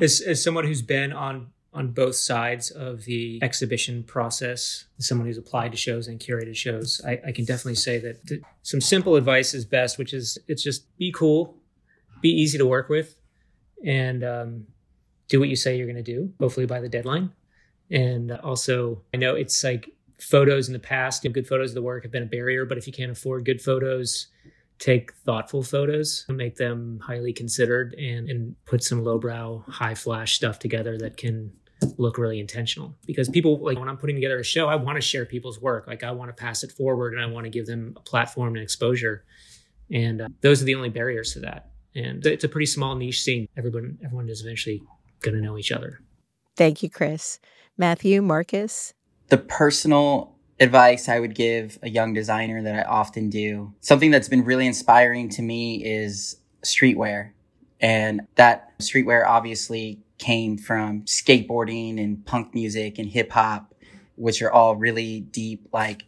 As, 0.00 0.22
as 0.22 0.42
someone 0.42 0.64
who's 0.64 0.82
been 0.82 1.12
on 1.12 1.53
on 1.74 1.88
both 1.88 2.14
sides 2.14 2.70
of 2.70 3.04
the 3.04 3.40
exhibition 3.42 4.04
process. 4.04 4.84
someone 4.98 5.26
who's 5.26 5.38
applied 5.38 5.72
to 5.72 5.76
shows 5.76 6.06
and 6.06 6.20
curated 6.20 6.54
shows, 6.54 7.00
I, 7.04 7.20
I 7.26 7.32
can 7.32 7.44
definitely 7.44 7.74
say 7.74 7.98
that 7.98 8.26
th- 8.26 8.42
some 8.62 8.80
simple 8.80 9.16
advice 9.16 9.54
is 9.54 9.64
best, 9.64 9.98
which 9.98 10.14
is 10.14 10.38
it's 10.46 10.62
just 10.62 10.96
be 10.96 11.10
cool, 11.12 11.56
be 12.22 12.30
easy 12.30 12.56
to 12.58 12.66
work 12.66 12.88
with, 12.88 13.16
and 13.84 14.22
um, 14.22 14.66
do 15.28 15.40
what 15.40 15.48
you 15.48 15.56
say 15.56 15.76
you're 15.76 15.86
going 15.86 15.96
to 15.96 16.02
do, 16.02 16.32
hopefully 16.38 16.66
by 16.66 16.80
the 16.80 16.88
deadline. 16.88 17.32
And 17.90 18.30
also, 18.32 19.02
I 19.12 19.16
know 19.16 19.34
it's 19.34 19.62
like 19.64 19.90
photos 20.20 20.68
in 20.68 20.72
the 20.72 20.78
past, 20.78 21.22
good 21.22 21.46
photos 21.46 21.72
of 21.72 21.74
the 21.74 21.82
work 21.82 22.04
have 22.04 22.12
been 22.12 22.22
a 22.22 22.26
barrier, 22.26 22.64
but 22.64 22.78
if 22.78 22.86
you 22.86 22.92
can't 22.92 23.10
afford 23.10 23.44
good 23.44 23.60
photos, 23.60 24.28
take 24.78 25.12
thoughtful 25.26 25.62
photos, 25.62 26.24
make 26.28 26.56
them 26.56 27.00
highly 27.02 27.32
considered, 27.32 27.94
and, 27.94 28.28
and 28.30 28.54
put 28.64 28.82
some 28.82 29.02
lowbrow, 29.02 29.64
high 29.68 29.94
flash 29.94 30.34
stuff 30.34 30.58
together 30.58 30.96
that 30.98 31.16
can 31.16 31.52
look 31.96 32.18
really 32.18 32.40
intentional. 32.40 32.96
Because 33.06 33.28
people 33.28 33.58
like 33.58 33.78
when 33.78 33.88
i'm 33.88 33.96
putting 33.96 34.16
together 34.16 34.38
a 34.38 34.44
show 34.44 34.68
i 34.68 34.74
want 34.74 34.96
to 34.96 35.00
share 35.00 35.24
people's 35.24 35.60
work. 35.60 35.86
Like 35.86 36.02
i 36.04 36.10
want 36.10 36.34
to 36.34 36.40
pass 36.40 36.62
it 36.62 36.72
forward 36.72 37.14
and 37.14 37.22
i 37.22 37.26
want 37.26 37.44
to 37.44 37.50
give 37.50 37.66
them 37.66 37.94
a 37.96 38.00
platform 38.00 38.54
and 38.54 38.62
exposure. 38.62 39.24
And 39.90 40.22
uh, 40.22 40.28
those 40.40 40.62
are 40.62 40.64
the 40.64 40.74
only 40.74 40.88
barriers 40.88 41.32
to 41.34 41.40
that. 41.40 41.70
And 41.94 42.24
it's 42.26 42.44
a 42.44 42.48
pretty 42.48 42.66
small 42.66 42.94
niche 42.96 43.22
scene. 43.22 43.48
Everyone 43.56 43.98
everyone 44.04 44.28
is 44.28 44.42
eventually 44.42 44.82
going 45.20 45.36
to 45.36 45.42
know 45.42 45.58
each 45.58 45.72
other. 45.72 46.00
Thank 46.56 46.82
you 46.82 46.90
chris. 46.90 47.38
Matthew 47.76 48.22
marcus? 48.22 48.94
The 49.28 49.38
personal 49.38 50.34
advice 50.60 51.08
i 51.08 51.18
would 51.18 51.34
give 51.34 51.76
a 51.82 51.90
young 51.90 52.14
designer 52.14 52.62
that 52.62 52.76
i 52.76 52.88
often 52.88 53.28
do 53.28 53.74
something 53.80 54.12
that's 54.12 54.28
been 54.28 54.44
really 54.44 54.68
inspiring 54.68 55.28
to 55.28 55.42
me 55.42 55.84
is 55.84 56.36
streetwear. 56.64 57.30
And 57.80 58.22
that 58.36 58.78
streetwear 58.78 59.26
obviously 59.26 60.03
came 60.18 60.56
from 60.56 61.02
skateboarding 61.02 62.02
and 62.02 62.24
punk 62.24 62.54
music 62.54 62.98
and 62.98 63.08
hip 63.08 63.32
hop, 63.32 63.74
which 64.16 64.42
are 64.42 64.52
all 64.52 64.76
really 64.76 65.20
deep, 65.20 65.68
like 65.72 66.04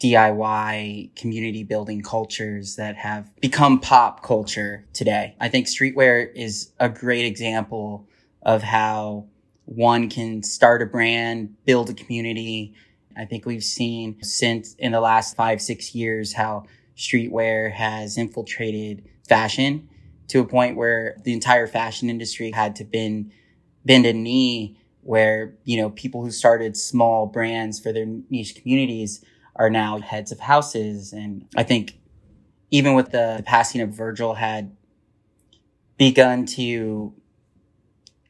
DIY 0.00 1.14
community 1.16 1.64
building 1.64 2.02
cultures 2.02 2.76
that 2.76 2.96
have 2.96 3.30
become 3.40 3.80
pop 3.80 4.22
culture 4.22 4.84
today. 4.92 5.34
I 5.40 5.48
think 5.48 5.66
streetwear 5.66 6.32
is 6.34 6.72
a 6.78 6.88
great 6.88 7.24
example 7.24 8.06
of 8.42 8.62
how 8.62 9.26
one 9.64 10.08
can 10.08 10.42
start 10.42 10.82
a 10.82 10.86
brand, 10.86 11.54
build 11.64 11.90
a 11.90 11.94
community. 11.94 12.74
I 13.16 13.24
think 13.24 13.44
we've 13.44 13.64
seen 13.64 14.22
since 14.22 14.74
in 14.74 14.92
the 14.92 15.00
last 15.00 15.36
five, 15.36 15.60
six 15.60 15.94
years 15.94 16.32
how 16.32 16.64
streetwear 16.96 17.72
has 17.72 18.16
infiltrated 18.16 19.04
fashion 19.28 19.88
to 20.28 20.40
a 20.40 20.44
point 20.44 20.76
where 20.76 21.16
the 21.24 21.32
entire 21.32 21.66
fashion 21.66 22.08
industry 22.08 22.50
had 22.50 22.76
to 22.76 22.84
bend, 22.84 23.32
bend 23.84 24.06
a 24.06 24.12
knee 24.12 24.78
where, 25.02 25.54
you 25.64 25.76
know, 25.76 25.90
people 25.90 26.22
who 26.22 26.30
started 26.30 26.76
small 26.76 27.26
brands 27.26 27.80
for 27.80 27.92
their 27.92 28.06
niche 28.28 28.54
communities 28.60 29.24
are 29.56 29.70
now 29.70 29.98
heads 29.98 30.30
of 30.30 30.40
houses. 30.40 31.12
And 31.12 31.46
I 31.56 31.62
think 31.62 31.98
even 32.70 32.94
with 32.94 33.10
the, 33.10 33.34
the 33.38 33.42
passing 33.42 33.80
of 33.80 33.90
Virgil 33.90 34.34
had 34.34 34.76
begun 35.96 36.46
to 36.46 37.14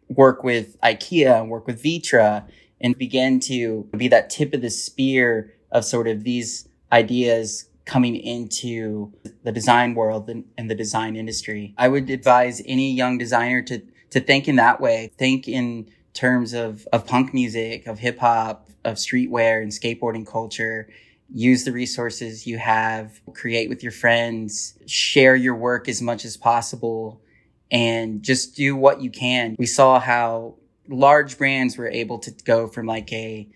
work 0.08 0.42
with 0.42 0.80
IKEA 0.80 1.40
and 1.40 1.50
work 1.50 1.66
with 1.66 1.82
Vitra 1.82 2.48
and 2.80 2.96
begin 2.96 3.40
to 3.40 3.88
be 3.96 4.08
that 4.08 4.30
tip 4.30 4.54
of 4.54 4.62
the 4.62 4.70
spear 4.70 5.52
of 5.70 5.84
sort 5.84 6.08
of 6.08 6.24
these 6.24 6.68
ideas 6.92 7.67
coming 7.88 8.16
into 8.16 9.10
the 9.44 9.50
design 9.50 9.94
world 9.94 10.28
and, 10.28 10.70
the 10.70 10.74
design 10.74 11.16
industry. 11.16 11.74
I 11.78 11.88
would 11.88 12.10
advise 12.10 12.60
any 12.66 12.92
young 12.92 13.16
designer 13.16 13.62
to, 13.62 13.82
to 14.10 14.20
think 14.20 14.46
in 14.46 14.56
that 14.56 14.78
way. 14.78 15.10
Think 15.16 15.48
in 15.48 15.88
terms 16.12 16.52
of, 16.52 16.86
of 16.92 17.06
punk 17.06 17.32
music, 17.32 17.86
of 17.86 17.98
hip 17.98 18.18
hop, 18.18 18.68
of 18.84 18.96
streetwear 18.96 19.62
and 19.62 19.72
skateboarding 19.72 20.26
culture. 20.26 20.90
Use 21.32 21.64
the 21.64 21.72
resources 21.72 22.46
you 22.46 22.58
have, 22.58 23.20
create 23.32 23.70
with 23.70 23.82
your 23.82 23.92
friends, 23.92 24.78
share 24.86 25.34
your 25.34 25.54
work 25.54 25.88
as 25.88 26.02
much 26.02 26.26
as 26.26 26.36
possible, 26.36 27.22
and 27.70 28.22
just 28.22 28.54
do 28.54 28.76
what 28.76 29.00
you 29.00 29.10
can. 29.10 29.56
We 29.58 29.66
saw 29.66 29.98
how 29.98 30.56
large 30.88 31.38
brands 31.38 31.78
were 31.78 31.88
able 31.88 32.18
to 32.18 32.30
go 32.44 32.66
from 32.66 32.86
like 32.86 33.10
a 33.12 33.48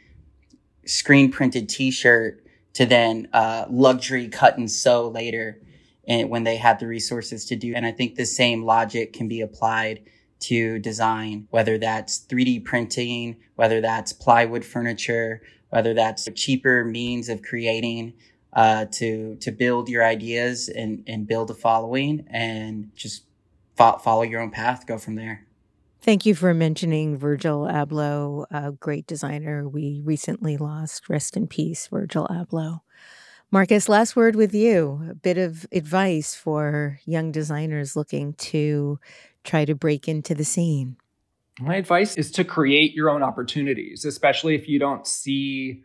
screen 0.86 1.30
printed 1.30 1.68
t-shirt 1.68 2.41
to 2.74 2.86
then 2.86 3.28
uh, 3.32 3.66
luxury 3.68 4.28
cut 4.28 4.56
and 4.56 4.70
sew 4.70 5.08
later 5.08 5.60
and 6.08 6.30
when 6.30 6.44
they 6.44 6.56
had 6.56 6.80
the 6.80 6.86
resources 6.86 7.44
to 7.46 7.56
do. 7.56 7.74
And 7.74 7.86
I 7.86 7.92
think 7.92 8.14
the 8.14 8.26
same 8.26 8.64
logic 8.64 9.12
can 9.12 9.28
be 9.28 9.40
applied 9.40 10.02
to 10.40 10.78
design, 10.80 11.46
whether 11.50 11.78
that's 11.78 12.24
3D 12.26 12.64
printing, 12.64 13.36
whether 13.54 13.80
that's 13.80 14.12
plywood 14.12 14.64
furniture, 14.64 15.42
whether 15.70 15.94
that's 15.94 16.26
a 16.26 16.32
cheaper 16.32 16.84
means 16.84 17.28
of 17.28 17.42
creating 17.42 18.14
uh, 18.52 18.84
to 18.92 19.36
to 19.36 19.50
build 19.50 19.88
your 19.88 20.04
ideas 20.04 20.68
and 20.68 21.04
and 21.06 21.26
build 21.26 21.50
a 21.50 21.54
following 21.54 22.26
and 22.28 22.90
just 22.94 23.24
fo- 23.76 23.98
follow 23.98 24.22
your 24.22 24.40
own 24.40 24.50
path, 24.50 24.86
go 24.86 24.98
from 24.98 25.14
there. 25.14 25.46
Thank 26.02 26.26
you 26.26 26.34
for 26.34 26.52
mentioning 26.52 27.16
Virgil 27.16 27.60
Abloh, 27.60 28.46
a 28.50 28.72
great 28.72 29.06
designer 29.06 29.68
we 29.68 30.00
recently 30.02 30.56
lost. 30.56 31.08
Rest 31.08 31.36
in 31.36 31.46
peace, 31.46 31.86
Virgil 31.86 32.26
Abloh. 32.26 32.80
Marcus, 33.52 33.88
last 33.88 34.16
word 34.16 34.34
with 34.34 34.52
you. 34.52 35.06
A 35.08 35.14
bit 35.14 35.38
of 35.38 35.64
advice 35.70 36.34
for 36.34 36.98
young 37.04 37.30
designers 37.30 37.94
looking 37.94 38.32
to 38.34 38.98
try 39.44 39.64
to 39.64 39.76
break 39.76 40.08
into 40.08 40.34
the 40.34 40.44
scene. 40.44 40.96
My 41.60 41.76
advice 41.76 42.16
is 42.16 42.32
to 42.32 42.42
create 42.42 42.94
your 42.94 43.08
own 43.08 43.22
opportunities, 43.22 44.04
especially 44.04 44.56
if 44.56 44.66
you 44.66 44.80
don't 44.80 45.06
see 45.06 45.82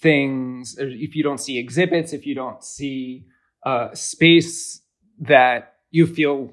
things, 0.00 0.76
if 0.78 1.16
you 1.16 1.24
don't 1.24 1.40
see 1.40 1.58
exhibits, 1.58 2.12
if 2.12 2.26
you 2.26 2.36
don't 2.36 2.62
see 2.62 3.24
a 3.64 3.90
space 3.92 4.82
that 5.18 5.74
you 5.90 6.06
feel 6.06 6.52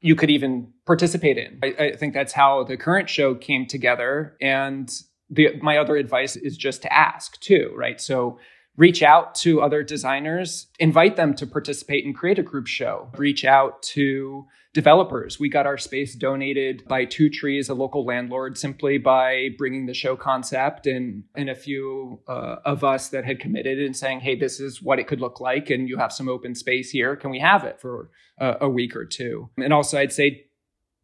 you 0.00 0.14
could 0.14 0.30
even 0.30 0.72
participate 0.86 1.38
in. 1.38 1.58
I, 1.62 1.84
I, 1.84 1.96
think 1.96 2.14
that's 2.14 2.32
how 2.32 2.64
the 2.64 2.76
current 2.76 3.10
show 3.10 3.34
came 3.34 3.66
together. 3.66 4.36
And 4.40 4.90
the, 5.28 5.48
my 5.60 5.76
other 5.76 5.96
advice 5.96 6.36
is 6.36 6.56
just 6.56 6.82
to 6.82 6.92
ask 6.92 7.38
too, 7.40 7.72
right? 7.76 8.00
So 8.00 8.38
reach 8.76 9.02
out 9.02 9.34
to 9.36 9.60
other 9.60 9.82
designers, 9.82 10.68
invite 10.78 11.16
them 11.16 11.34
to 11.34 11.46
participate 11.46 12.04
and 12.06 12.14
create 12.14 12.38
a 12.38 12.42
group 12.42 12.66
show, 12.66 13.10
reach 13.16 13.44
out 13.44 13.82
to 13.82 14.46
developers. 14.72 15.40
We 15.40 15.48
got 15.48 15.66
our 15.66 15.78
space 15.78 16.14
donated 16.14 16.84
by 16.86 17.04
Two 17.04 17.28
Trees, 17.28 17.68
a 17.68 17.74
local 17.74 18.04
landlord, 18.04 18.56
simply 18.56 18.98
by 18.98 19.48
bringing 19.58 19.86
the 19.86 19.94
show 19.94 20.14
concept 20.14 20.86
and, 20.86 21.24
and 21.34 21.50
a 21.50 21.54
few 21.54 22.20
uh, 22.28 22.56
of 22.64 22.84
us 22.84 23.08
that 23.08 23.24
had 23.24 23.40
committed 23.40 23.80
and 23.80 23.96
saying, 23.96 24.20
hey, 24.20 24.36
this 24.36 24.60
is 24.60 24.80
what 24.80 25.00
it 25.00 25.08
could 25.08 25.20
look 25.20 25.40
like. 25.40 25.70
And 25.70 25.88
you 25.88 25.96
have 25.98 26.12
some 26.12 26.28
open 26.28 26.54
space 26.54 26.90
here. 26.90 27.16
Can 27.16 27.30
we 27.30 27.40
have 27.40 27.64
it 27.64 27.80
for 27.80 28.10
a, 28.38 28.58
a 28.62 28.68
week 28.68 28.94
or 28.94 29.04
two? 29.04 29.50
And 29.56 29.72
also, 29.72 29.98
I'd 29.98 30.12
say 30.12 30.46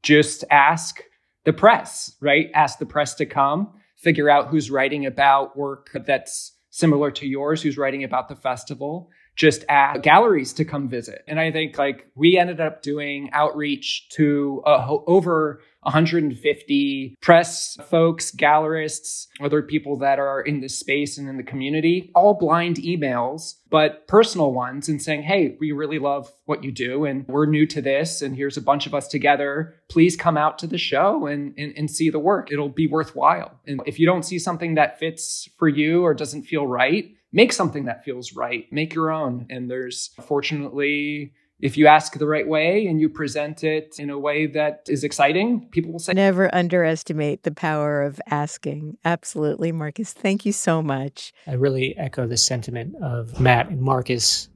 just 0.02 0.44
ask 0.50 1.02
the 1.44 1.52
press, 1.52 2.14
right? 2.20 2.50
Ask 2.54 2.78
the 2.78 2.86
press 2.86 3.14
to 3.14 3.26
come, 3.26 3.72
figure 3.96 4.30
out 4.30 4.48
who's 4.48 4.70
writing 4.70 5.06
about 5.06 5.56
work 5.56 5.90
that's 6.06 6.52
similar 6.70 7.10
to 7.10 7.26
yours, 7.26 7.62
who's 7.62 7.78
writing 7.78 8.04
about 8.04 8.28
the 8.28 8.36
festival 8.36 9.10
just 9.36 9.64
ask 9.68 10.02
galleries 10.02 10.54
to 10.54 10.64
come 10.64 10.88
visit. 10.88 11.22
And 11.28 11.38
I 11.38 11.52
think 11.52 11.78
like 11.78 12.06
we 12.14 12.38
ended 12.38 12.60
up 12.60 12.82
doing 12.82 13.30
outreach 13.32 14.08
to 14.12 14.62
uh, 14.66 14.86
over 15.06 15.60
150 15.86 17.16
press 17.20 17.76
folks, 17.88 18.32
gallerists, 18.32 19.28
other 19.40 19.62
people 19.62 19.98
that 19.98 20.18
are 20.18 20.40
in 20.40 20.60
this 20.60 20.76
space 20.76 21.16
and 21.16 21.28
in 21.28 21.36
the 21.36 21.44
community, 21.44 22.10
all 22.14 22.34
blind 22.34 22.76
emails, 22.78 23.54
but 23.70 24.08
personal 24.08 24.52
ones 24.52 24.88
and 24.88 25.00
saying, 25.00 25.22
Hey, 25.22 25.56
we 25.60 25.70
really 25.70 26.00
love 26.00 26.32
what 26.46 26.64
you 26.64 26.72
do 26.72 27.04
and 27.04 27.24
we're 27.28 27.46
new 27.46 27.66
to 27.66 27.80
this. 27.80 28.20
And 28.20 28.34
here's 28.34 28.56
a 28.56 28.62
bunch 28.62 28.86
of 28.86 28.94
us 28.94 29.06
together. 29.06 29.76
Please 29.88 30.16
come 30.16 30.36
out 30.36 30.58
to 30.58 30.66
the 30.66 30.78
show 30.78 31.26
and, 31.26 31.54
and, 31.56 31.72
and 31.76 31.88
see 31.88 32.10
the 32.10 32.18
work. 32.18 32.50
It'll 32.50 32.68
be 32.68 32.88
worthwhile. 32.88 33.60
And 33.66 33.80
if 33.86 34.00
you 34.00 34.06
don't 34.06 34.24
see 34.24 34.40
something 34.40 34.74
that 34.74 34.98
fits 34.98 35.48
for 35.56 35.68
you 35.68 36.04
or 36.04 36.14
doesn't 36.14 36.44
feel 36.44 36.66
right, 36.66 37.15
make 37.36 37.52
something 37.52 37.84
that 37.84 38.02
feels 38.02 38.32
right, 38.32 38.64
make 38.72 38.94
your 38.94 39.12
own. 39.12 39.46
And 39.50 39.70
there's 39.70 40.10
fortunately, 40.26 41.34
if 41.60 41.76
you 41.76 41.86
ask 41.86 42.18
the 42.18 42.26
right 42.26 42.48
way 42.48 42.86
and 42.86 42.98
you 42.98 43.10
present 43.10 43.62
it 43.62 43.96
in 43.98 44.08
a 44.08 44.18
way 44.18 44.46
that 44.46 44.86
is 44.88 45.04
exciting, 45.04 45.68
people 45.70 45.92
will 45.92 45.98
say. 45.98 46.14
Never 46.14 46.52
underestimate 46.54 47.42
the 47.42 47.52
power 47.52 48.02
of 48.02 48.18
asking. 48.30 48.96
Absolutely, 49.04 49.70
Marcus. 49.70 50.14
Thank 50.14 50.46
you 50.46 50.52
so 50.52 50.82
much. 50.82 51.34
I 51.46 51.52
really 51.52 51.94
echo 51.98 52.26
the 52.26 52.38
sentiment 52.38 52.94
of 53.02 53.38
Matt 53.38 53.68
and 53.68 53.82
Marcus 53.82 54.48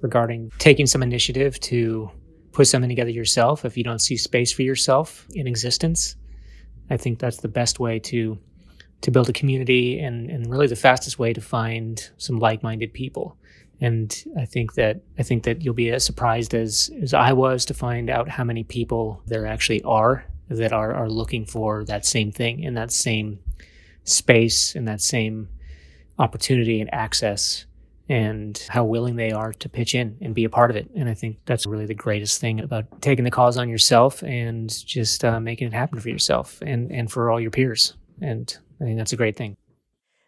regarding 0.00 0.50
taking 0.58 0.86
some 0.86 1.04
initiative 1.04 1.60
to 1.60 2.10
put 2.50 2.66
something 2.66 2.88
together 2.88 3.10
yourself 3.10 3.64
if 3.64 3.76
you 3.76 3.84
don't 3.84 4.00
see 4.00 4.16
space 4.16 4.52
for 4.52 4.62
yourself 4.62 5.26
in 5.34 5.46
existence. 5.46 6.16
I 6.90 6.96
think 6.96 7.20
that's 7.20 7.38
the 7.38 7.48
best 7.48 7.78
way 7.78 8.00
to 8.00 8.38
to 9.04 9.10
build 9.10 9.28
a 9.28 9.34
community 9.34 9.98
and, 9.98 10.30
and 10.30 10.50
really 10.50 10.66
the 10.66 10.74
fastest 10.74 11.18
way 11.18 11.34
to 11.34 11.40
find 11.40 12.10
some 12.16 12.38
like-minded 12.38 12.92
people. 12.94 13.36
And 13.78 14.24
I 14.38 14.46
think 14.46 14.74
that 14.74 15.02
I 15.18 15.22
think 15.22 15.42
that 15.44 15.62
you'll 15.62 15.74
be 15.74 15.90
as 15.90 16.04
surprised 16.04 16.54
as 16.54 16.90
as 17.02 17.12
I 17.12 17.32
was 17.32 17.66
to 17.66 17.74
find 17.74 18.08
out 18.08 18.28
how 18.28 18.44
many 18.44 18.64
people 18.64 19.22
there 19.26 19.46
actually 19.46 19.82
are 19.82 20.24
that 20.48 20.72
are 20.72 20.94
are 20.94 21.10
looking 21.10 21.44
for 21.44 21.84
that 21.84 22.06
same 22.06 22.32
thing 22.32 22.60
in 22.60 22.74
that 22.74 22.90
same 22.92 23.40
space 24.04 24.74
and 24.74 24.88
that 24.88 25.02
same 25.02 25.48
opportunity 26.18 26.80
and 26.80 26.92
access 26.94 27.66
and 28.08 28.66
how 28.70 28.84
willing 28.84 29.16
they 29.16 29.32
are 29.32 29.52
to 29.52 29.68
pitch 29.68 29.94
in 29.94 30.16
and 30.22 30.34
be 30.34 30.44
a 30.44 30.50
part 30.50 30.70
of 30.70 30.76
it. 30.76 30.88
And 30.94 31.08
I 31.08 31.14
think 31.14 31.38
that's 31.44 31.66
really 31.66 31.86
the 31.86 31.94
greatest 31.94 32.40
thing 32.40 32.60
about 32.60 33.02
taking 33.02 33.24
the 33.24 33.30
cause 33.30 33.58
on 33.58 33.68
yourself 33.68 34.22
and 34.22 34.70
just 34.86 35.24
uh, 35.24 35.40
making 35.40 35.68
it 35.68 35.74
happen 35.74 36.00
for 36.00 36.08
yourself 36.08 36.58
and, 36.62 36.90
and 36.92 37.10
for 37.10 37.30
all 37.30 37.40
your 37.40 37.50
peers. 37.50 37.94
And 38.20 38.56
I 38.80 38.84
think 38.84 38.98
that's 38.98 39.12
a 39.12 39.16
great 39.16 39.36
thing. 39.36 39.56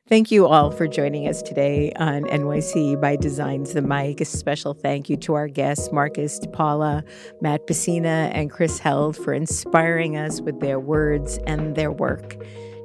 Thank 0.09 0.31
you 0.31 0.47
all 0.47 0.71
for 0.71 0.87
joining 0.87 1.27
us 1.27 1.43
today 1.43 1.93
on 1.97 2.27
NYCxDESIGN's 2.27 3.73
the 3.75 3.83
Mic. 3.83 4.21
A 4.21 4.25
special 4.25 4.73
thank 4.73 5.11
you 5.11 5.17
to 5.17 5.35
our 5.35 5.49
guests, 5.49 5.91
Marcus 5.91 6.39
DePaula, 6.39 7.03
Matt 7.41 7.67
Pecina, 7.67 8.31
and 8.33 8.49
Chris 8.49 8.79
Held, 8.79 9.17
for 9.17 9.33
inspiring 9.33 10.17
us 10.17 10.41
with 10.41 10.61
their 10.61 10.79
words 10.79 11.41
and 11.49 11.75
their 11.75 11.91
work. 11.91 12.37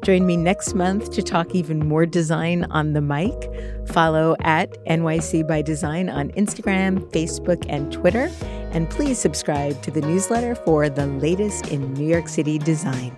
Join 0.04 0.26
me 0.26 0.36
next 0.36 0.74
month 0.74 1.12
to 1.12 1.22
talk 1.22 1.54
even 1.54 1.88
more 1.88 2.08
design 2.08 2.64
on 2.72 2.94
the 2.94 3.02
mic. 3.02 3.36
Follow 3.90 4.36
at 4.42 4.84
NYCxDESIGN 4.86 6.12
on 6.12 6.32
Instagram, 6.32 7.02
Facebook, 7.12 7.64
and 7.70 7.94
Twitter. 7.94 8.32
And 8.72 8.90
please 8.90 9.20
subscribe 9.20 9.80
to 9.84 9.92
the 9.92 10.02
newsletter 10.02 10.56
for 10.56 10.90
the 10.90 11.06
latest 11.06 11.68
in 11.68 11.94
New 11.94 12.08
York 12.08 12.30
City 12.30 12.58
design. 12.58 13.16